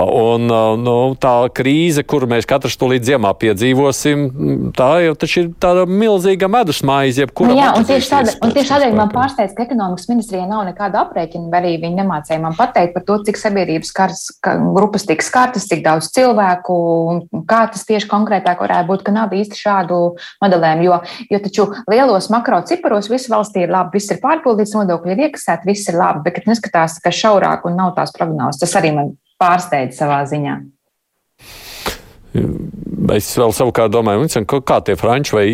Un 0.01 0.47
nu, 0.81 0.97
tā 1.21 1.35
krīze, 1.55 2.05
kuru 2.07 2.29
mēs 2.31 2.47
katrs 2.49 2.77
to 2.81 2.89
līdz 2.91 3.13
ziemā 3.13 3.33
piedzīvosim, 3.41 4.25
tā 4.77 4.89
jau 5.05 5.15
ir 5.15 5.51
tāda 5.61 5.85
milzīga 5.89 6.49
medus 6.51 6.81
maize. 6.87 7.27
Nu, 7.41 7.57
jā, 7.59 7.71
un 7.77 7.87
tieši, 7.89 8.09
tāda, 8.13 8.35
un 8.45 8.55
tieši 8.55 8.73
tādēļ 8.73 8.97
man 8.97 9.13
pārsteidz, 9.13 9.55
ka 9.57 9.65
ekonomikas 9.67 10.09
ministrijai 10.11 10.47
nav 10.49 10.65
nekāda 10.69 11.05
aprēķina, 11.05 11.51
arī 11.61 11.75
viņi 11.83 12.01
nemācēja 12.01 12.41
man 12.43 12.57
pateikt 12.59 12.95
par 12.97 13.07
to, 13.09 13.19
cik 13.27 13.41
sabiedrības 13.41 13.93
kārs, 13.97 14.25
grupas 14.47 15.07
tiks 15.09 15.31
skartas, 15.31 15.69
cik 15.71 15.85
daudz 15.87 16.11
cilvēku 16.15 16.77
un 17.11 17.23
kā 17.51 17.63
tas 17.73 17.85
tieši 17.89 18.09
konkrētāk 18.11 18.63
varētu 18.65 18.91
būt, 18.91 19.07
ka 19.07 19.15
nav 19.15 19.35
īsti 19.37 19.63
šādu 19.65 20.01
modelēm. 20.45 20.85
Jo, 20.87 21.01
jo 21.31 21.43
taču 21.45 21.69
lielos 21.91 22.31
makro 22.33 22.63
ciparos 22.69 23.11
viss 23.13 23.31
valstī 23.33 23.67
ir 23.67 23.75
labi, 23.75 23.99
viss 23.99 24.15
ir 24.15 24.23
pārpildīts, 24.23 24.77
nodokļi 24.79 25.17
ir 25.17 25.27
iekasēti, 25.29 25.69
viss 25.71 25.91
ir 25.93 25.99
labi, 26.01 26.25
bet, 26.29 26.41
neskatās, 26.51 27.01
ka 27.03 27.13
šaurāk 27.15 27.67
un 27.69 27.77
nav 27.79 27.95
tās 27.99 28.15
prognozes, 28.17 28.63
tas 28.63 28.79
arī 28.81 28.95
man 28.97 29.13
pārsteidz 29.41 29.99
savā 30.01 30.23
ziņā. 30.29 30.59
Es 33.11 33.27
vēl 33.35 33.51
savukārt 33.51 33.91
domāju, 33.91 34.29
kā 34.47 34.77
tie 34.87 34.95
franči 34.99 35.35
vai 35.35 35.45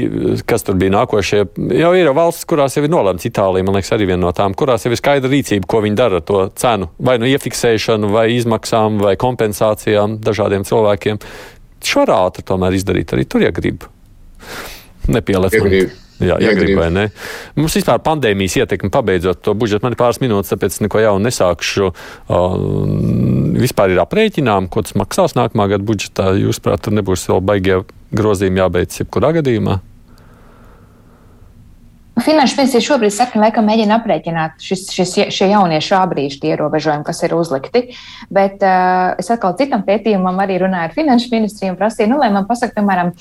kas 0.49 0.66
tur 0.66 0.76
bija 0.76 0.93
nākošie. 0.93 1.41
Jau 1.78 1.93
ir 1.97 2.11
valsts, 2.16 2.45
kurās 2.49 2.76
jau 2.76 2.84
ir 2.84 2.93
nolemts 2.93 3.24
Itālija, 3.28 3.64
man 3.64 3.78
liekas, 3.78 3.95
arī 3.97 4.11
viena 4.11 4.26
no 4.26 4.32
tām, 4.37 4.53
kurās 4.59 4.84
jau 4.84 4.93
ir 4.93 5.01
skaidra 5.01 5.30
rīcība, 5.32 5.68
ko 5.70 5.80
viņi 5.87 5.97
dara 5.97 6.20
ar 6.20 6.26
to 6.28 6.43
cenu, 6.61 6.91
vai 7.01 7.16
nu 7.22 7.30
iefiksēšanu, 7.32 8.12
vai 8.12 8.28
izmaksām, 8.37 9.01
vai 9.01 9.16
kompensācijām 9.20 10.18
dažādiem 10.26 10.68
cilvēkiem. 10.68 11.22
Šo 11.87 12.05
var 12.05 12.16
ātri 12.26 12.45
tomēr 12.45 12.76
izdarīt 12.76 13.16
arī 13.16 13.24
tur, 13.30 13.47
ja 13.47 13.55
grib. 13.57 13.87
Nepielēc. 15.09 15.57
Ja 15.57 15.64
Jā, 16.17 16.39
ja 16.41 16.53
grib 16.57 16.79
vai 16.79 16.89
ne. 16.93 17.09
Mums 17.59 17.75
vispār 17.77 18.01
pandēmijas 18.05 18.57
ietekme 18.62 18.89
pabeidzot 18.93 19.43
to 19.45 19.53
budžetu. 19.59 19.85
Man 19.85 19.93
ir 19.93 20.01
pāris 20.01 20.21
minūtes, 20.23 20.53
tāpēc 20.55 20.79
neko 20.87 21.03
jaunu 21.03 21.29
nesākšu. 21.29 21.91
Uh, 21.93 22.55
vispār 23.61 23.93
ir 23.93 24.01
aprēķinām, 24.01 24.71
ko 24.73 24.85
tas 24.87 24.97
maksās 24.97 25.37
nākamā 25.37 25.69
gada 25.75 25.85
budžetā. 25.85 26.31
Jūsuprāt, 26.41 26.87
tur 26.87 26.97
nebūs 26.97 27.27
vēl 27.29 27.45
baigie 27.45 27.83
grozījumi 28.17 28.64
jābeidz 28.64 29.03
jebkurā 29.03 29.35
gadījumā? 29.37 29.77
Finanšu 32.25 32.57
ministrija 32.57 32.81
šobrīd 32.81 33.12
saka, 33.12 33.37
laikam 33.43 33.67
mēģina 33.69 33.99
aprēķināt 34.01 34.62
šis, 34.64 34.87
šis, 34.97 35.11
šie 35.37 35.51
jaunie 35.51 35.83
šā 35.85 35.99
brīža 36.09 36.47
ierobežojumi, 36.49 37.05
kas 37.05 37.21
ir 37.27 37.35
uzlikti. 37.37 37.83
Bet 38.33 38.64
uh, 38.64 39.12
es 39.21 39.29
atkal 39.35 39.53
citam 39.59 39.85
pētījumam 39.85 40.41
arī 40.41 40.57
runāju 40.62 40.89
ar 40.89 40.95
finanšu 40.97 41.29
ministriju 41.35 41.75
un 41.75 41.77
prasīju, 41.77 42.09
nu, 42.14 42.23
lai 42.23 42.31
man 42.33 42.49
pasaka, 42.49 42.73
piemēram, 42.79 43.12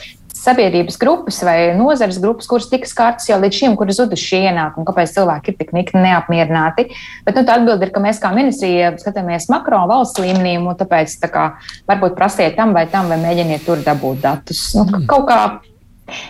sabiedrības 0.45 0.97
grupas 1.01 1.41
vai 1.45 1.57
nozares 1.77 2.19
grupas, 2.21 2.47
kuras 2.49 2.69
tika 2.71 2.89
skartas 2.89 3.29
jau 3.29 3.39
līdz 3.41 3.59
šim, 3.59 3.75
kur 3.77 3.89
ir 3.89 3.97
zuduši 3.97 4.29
šie 4.31 4.41
ienākumi, 4.51 4.87
kāpēc 4.87 5.15
cilvēki 5.17 5.51
ir 5.51 5.59
tik 5.59 5.75
nikni 5.75 6.05
neapmierināti. 6.05 6.87
Bet 7.27 7.39
nu, 7.39 7.45
tā 7.47 7.59
atbilde 7.59 7.87
ir, 7.87 7.93
ka 7.95 8.03
mēs 8.03 8.21
kā 8.23 8.31
ministrija 8.35 8.93
skatāmies 9.01 9.49
makro 9.53 9.83
valsts 9.91 10.21
līmenī, 10.21 10.57
un 10.61 10.77
tāpēc 10.79 11.19
tā 11.21 11.31
kā, 11.33 11.45
varbūt 11.89 12.17
prasiet 12.17 12.57
tam 12.59 12.75
vai 12.77 12.87
tam, 12.91 13.11
vai 13.11 13.19
mēģiniet 13.21 13.65
tur 13.67 13.81
dabūt 13.85 14.21
datus. 14.25 14.67
Nu, 14.77 14.87
mm. 14.87 15.07
kaut 15.11 15.29
kā 15.31 15.39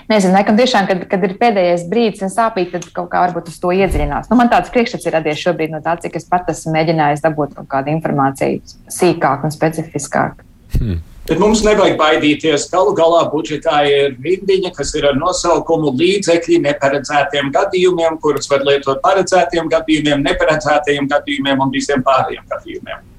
Nezinu, 0.07 0.31
laikam 0.31 0.55
tiešām, 0.55 0.85
kad, 0.87 1.01
kad 1.11 1.23
ir 1.27 1.33
pēdējais 1.39 1.81
brīdis 1.91 2.23
un 2.23 2.31
sāpīgi, 2.31 2.77
tad 2.77 2.85
kaut 2.95 3.09
kā 3.11 3.25
varbūt 3.25 3.49
uz 3.51 3.57
to 3.59 3.73
iedziļinās. 3.75 4.29
Nu, 4.31 4.37
man 4.39 4.47
tāds 4.51 4.71
priekšstats 4.71 5.07
ir 5.09 5.15
radies 5.17 5.41
šobrīd 5.41 5.73
no 5.73 5.81
tā, 5.83 5.97
cik 5.99 6.15
es 6.15 6.27
pat 6.29 6.47
esmu 6.53 6.71
mēģinājis 6.77 7.23
dabūt 7.25 7.57
kaut 7.57 7.67
kādu 7.73 7.91
informāciju 7.91 8.61
sīkāk 8.95 9.43
un 9.43 9.51
specifiskāk. 9.51 10.45
Hmm. 10.77 11.01
Bet 11.25 11.39
mums 11.41 11.63
nevajag 11.65 11.95
baidīties. 11.97 12.67
Galu 12.69 12.91
galā 12.97 13.23
budžetā 13.31 13.79
ir 13.89 14.13
rindiņa, 14.21 14.69
kas 14.75 14.93
ir 14.93 15.07
ar 15.09 15.15
nosaukumu 15.17 15.95
līdzekļi 15.97 16.59
neparedzētiem 16.67 17.49
gadījumiem, 17.55 18.19
kurus 18.21 18.45
var 18.51 18.61
lietot 18.67 19.01
paredzētiem 19.01 19.71
gadījumiem, 19.71 20.21
neparedzētajiem 20.27 21.09
gadījumiem 21.09 21.65
un 21.65 21.73
visiem 21.73 22.05
pārējiem 22.05 22.45
gadījumiem. 22.53 23.11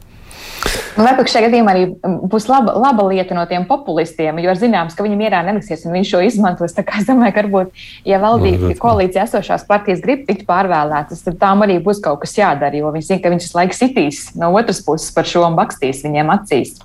Varbūt 0.96 1.28
šajā 1.28 1.48
gadījumā 1.48 1.72
arī 1.74 1.82
būs 2.30 2.46
laba, 2.48 2.72
laba 2.78 3.04
lieta 3.10 3.34
no 3.36 3.42
tiem 3.50 3.66
populistiem, 3.68 4.38
jo 4.40 4.54
ir 4.54 4.60
zināms, 4.60 4.94
ka 4.96 5.04
viņam 5.04 5.20
mierā 5.20 5.42
neliksies 5.44 5.82
un 5.84 5.98
viņš 5.98 6.12
šo 6.14 6.22
izmantos. 6.24 6.72
Tā 6.78 6.86
kā 6.86 7.02
es 7.02 7.10
domāju, 7.10 7.34
ka 7.34 7.42
varbūt, 7.44 7.84
ja 8.08 8.22
valdība, 8.22 8.70
ja 8.70 8.78
koalīcija 8.80 9.26
esošās 9.26 9.66
partijas 9.68 10.00
grib 10.04 10.24
tikt 10.30 10.46
pārvēlētas, 10.48 11.26
tad 11.26 11.40
tām 11.42 11.66
arī 11.66 11.82
būs 11.84 12.00
kaut 12.04 12.22
kas 12.22 12.38
jādara, 12.38 12.78
jo 12.78 12.94
viņi 12.94 13.10
zina, 13.10 13.22
ka 13.26 13.34
viņš 13.34 13.48
visu 13.48 13.58
laiku 13.58 13.76
sitīs 13.76 14.22
no 14.38 14.54
otras 14.56 14.80
puses 14.86 15.10
par 15.12 15.28
šo 15.28 15.44
un 15.50 15.58
bakstīs 15.58 16.06
viņiem 16.06 16.32
acīs. 16.38 16.78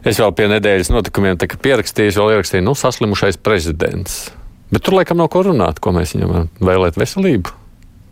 Es 0.00 0.16
vēl 0.20 0.32
pie 0.32 0.48
nedēļas 0.48 0.92
notikumiem 0.94 1.36
pierakstīju, 1.40 2.14
vēl 2.16 2.36
ierakstīju, 2.38 2.64
nu, 2.64 2.76
saslimušais 2.78 3.36
prezidents. 3.44 4.30
Bet 4.70 4.86
tur 4.86 4.96
laikam 4.96 5.18
nav 5.20 5.28
ko 5.34 5.42
runāt, 5.44 5.82
ko 5.82 5.92
mēs 5.92 6.14
viņam 6.16 6.48
vēlēt 6.62 6.96
veselību. 7.00 7.59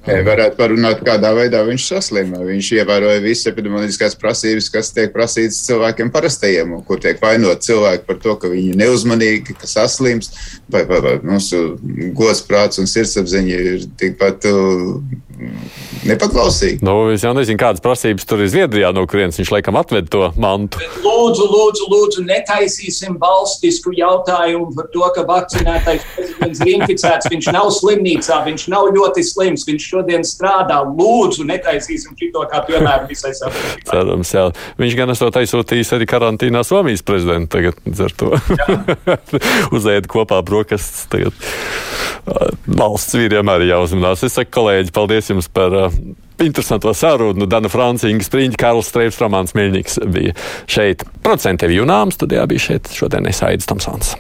Varētu 0.07 0.57
parunāt, 0.57 1.03
kādā 1.05 1.33
veidā 1.37 1.61
viņš 1.67 1.85
saslima. 1.91 2.39
Viņš 2.47 2.71
ievēroja 2.79 3.21
visas 3.21 3.51
epidemioloģiskās 3.51 4.15
prasības, 4.21 4.71
kas 4.73 4.93
tiek 4.97 5.13
prasītas 5.13 5.59
cilvēkiem 5.67 6.13
parastajiem, 6.15 6.77
kur 6.89 7.03
tiek 7.03 7.21
vainot 7.21 7.67
cilvēki 7.67 8.07
par 8.07 8.21
to, 8.23 8.37
ka 8.41 8.49
viņi 8.53 8.73
ir 8.73 8.81
neuzmanīgi, 8.81 9.59
ka 9.59 9.69
saslims, 9.69 10.31
vai, 10.71 10.87
vai, 10.89 11.03
vai 11.05 11.17
mūsu 11.27 11.77
gods, 12.17 12.45
prāts 12.47 12.81
un 12.81 12.89
sirdsapziņa 12.89 13.63
ir 13.73 13.89
tikpat 14.01 14.47
nepaklausīgi. 16.09 16.81
Nu, 16.87 16.95
es 17.13 17.23
jau 17.27 17.33
nezinu, 17.37 17.59
kādas 17.61 17.83
prasības 17.83 18.27
tur 18.29 18.43
ir 18.43 18.51
Zviedrijā, 18.51 18.91
no 18.95 19.05
kurienes 19.11 19.39
viņš 19.39 19.53
laikam 19.55 19.79
atved 19.79 20.09
to 20.13 20.29
mantu. 20.41 20.81
Bet 20.83 20.99
lūdzu, 21.05 21.47
lūdzu, 21.53 21.89
lūdzu, 21.93 22.25
netaisīsim 22.29 23.19
valstisku 23.23 23.93
jautājumu 23.99 24.73
par 24.79 24.91
to, 24.95 25.05
ka 25.15 25.27
vakcinētais 25.29 26.07
prezidents 26.17 26.65
ir 26.65 26.73
inficēts. 26.75 27.31
Viņš 27.31 27.51
nav 27.55 27.71
slimnīcā, 27.77 28.41
viņš 28.49 28.67
nav 28.73 28.91
ļoti 28.97 29.27
slims, 29.27 29.67
viņš 29.69 29.88
šodien 29.89 30.27
strādā. 30.27 30.81
Lūdzu, 30.87 31.47
netaisīsim 31.49 32.17
to 32.19 32.45
kā 32.51 32.63
piemēru 32.69 33.09
visai 33.11 33.33
sabiedrībai. 33.37 33.89
Cerams, 33.89 34.35
jā. 34.35 34.45
Viņš 34.81 34.97
gan 34.99 35.15
esot 35.15 35.41
aizsūtījis 35.41 35.95
arī 35.97 36.09
karantīnā 36.11 36.63
Somijas 36.67 37.05
prezidentu 37.07 37.59
tagad 37.59 38.05
ar 38.07 38.17
to. 38.21 38.33
Uzēd 39.77 40.09
kopā 40.11 40.41
brokastis 40.47 41.09
tagad. 41.13 41.45
Valsts 42.69 43.17
vīriem 43.17 43.49
arī 43.51 43.71
jāuzmanās. 43.73 44.25
Es 44.27 44.37
saku, 44.37 44.53
kolēģi, 44.59 44.95
paldies 44.95 45.31
jums 45.33 45.49
par 45.53 45.77
uh, 45.77 46.01
interesanto 46.45 46.93
sarunu. 46.95 47.47
Dana 47.47 47.71
Francija, 47.73 48.13
Inga 48.13 48.27
Spriņķa, 48.27 48.61
Karls 48.61 48.91
Streips, 48.93 49.21
Romāns 49.23 49.57
Miļņiks 49.59 50.03
bija 50.13 50.37
šeit. 50.71 51.07
Procentiem 51.25 51.75
jūnām 51.81 52.15
studijā 52.15 52.47
bija 52.51 52.69
šeit 52.71 52.93
šodien 52.95 53.29
Esaidis 53.31 53.69
Tomsons. 53.71 54.15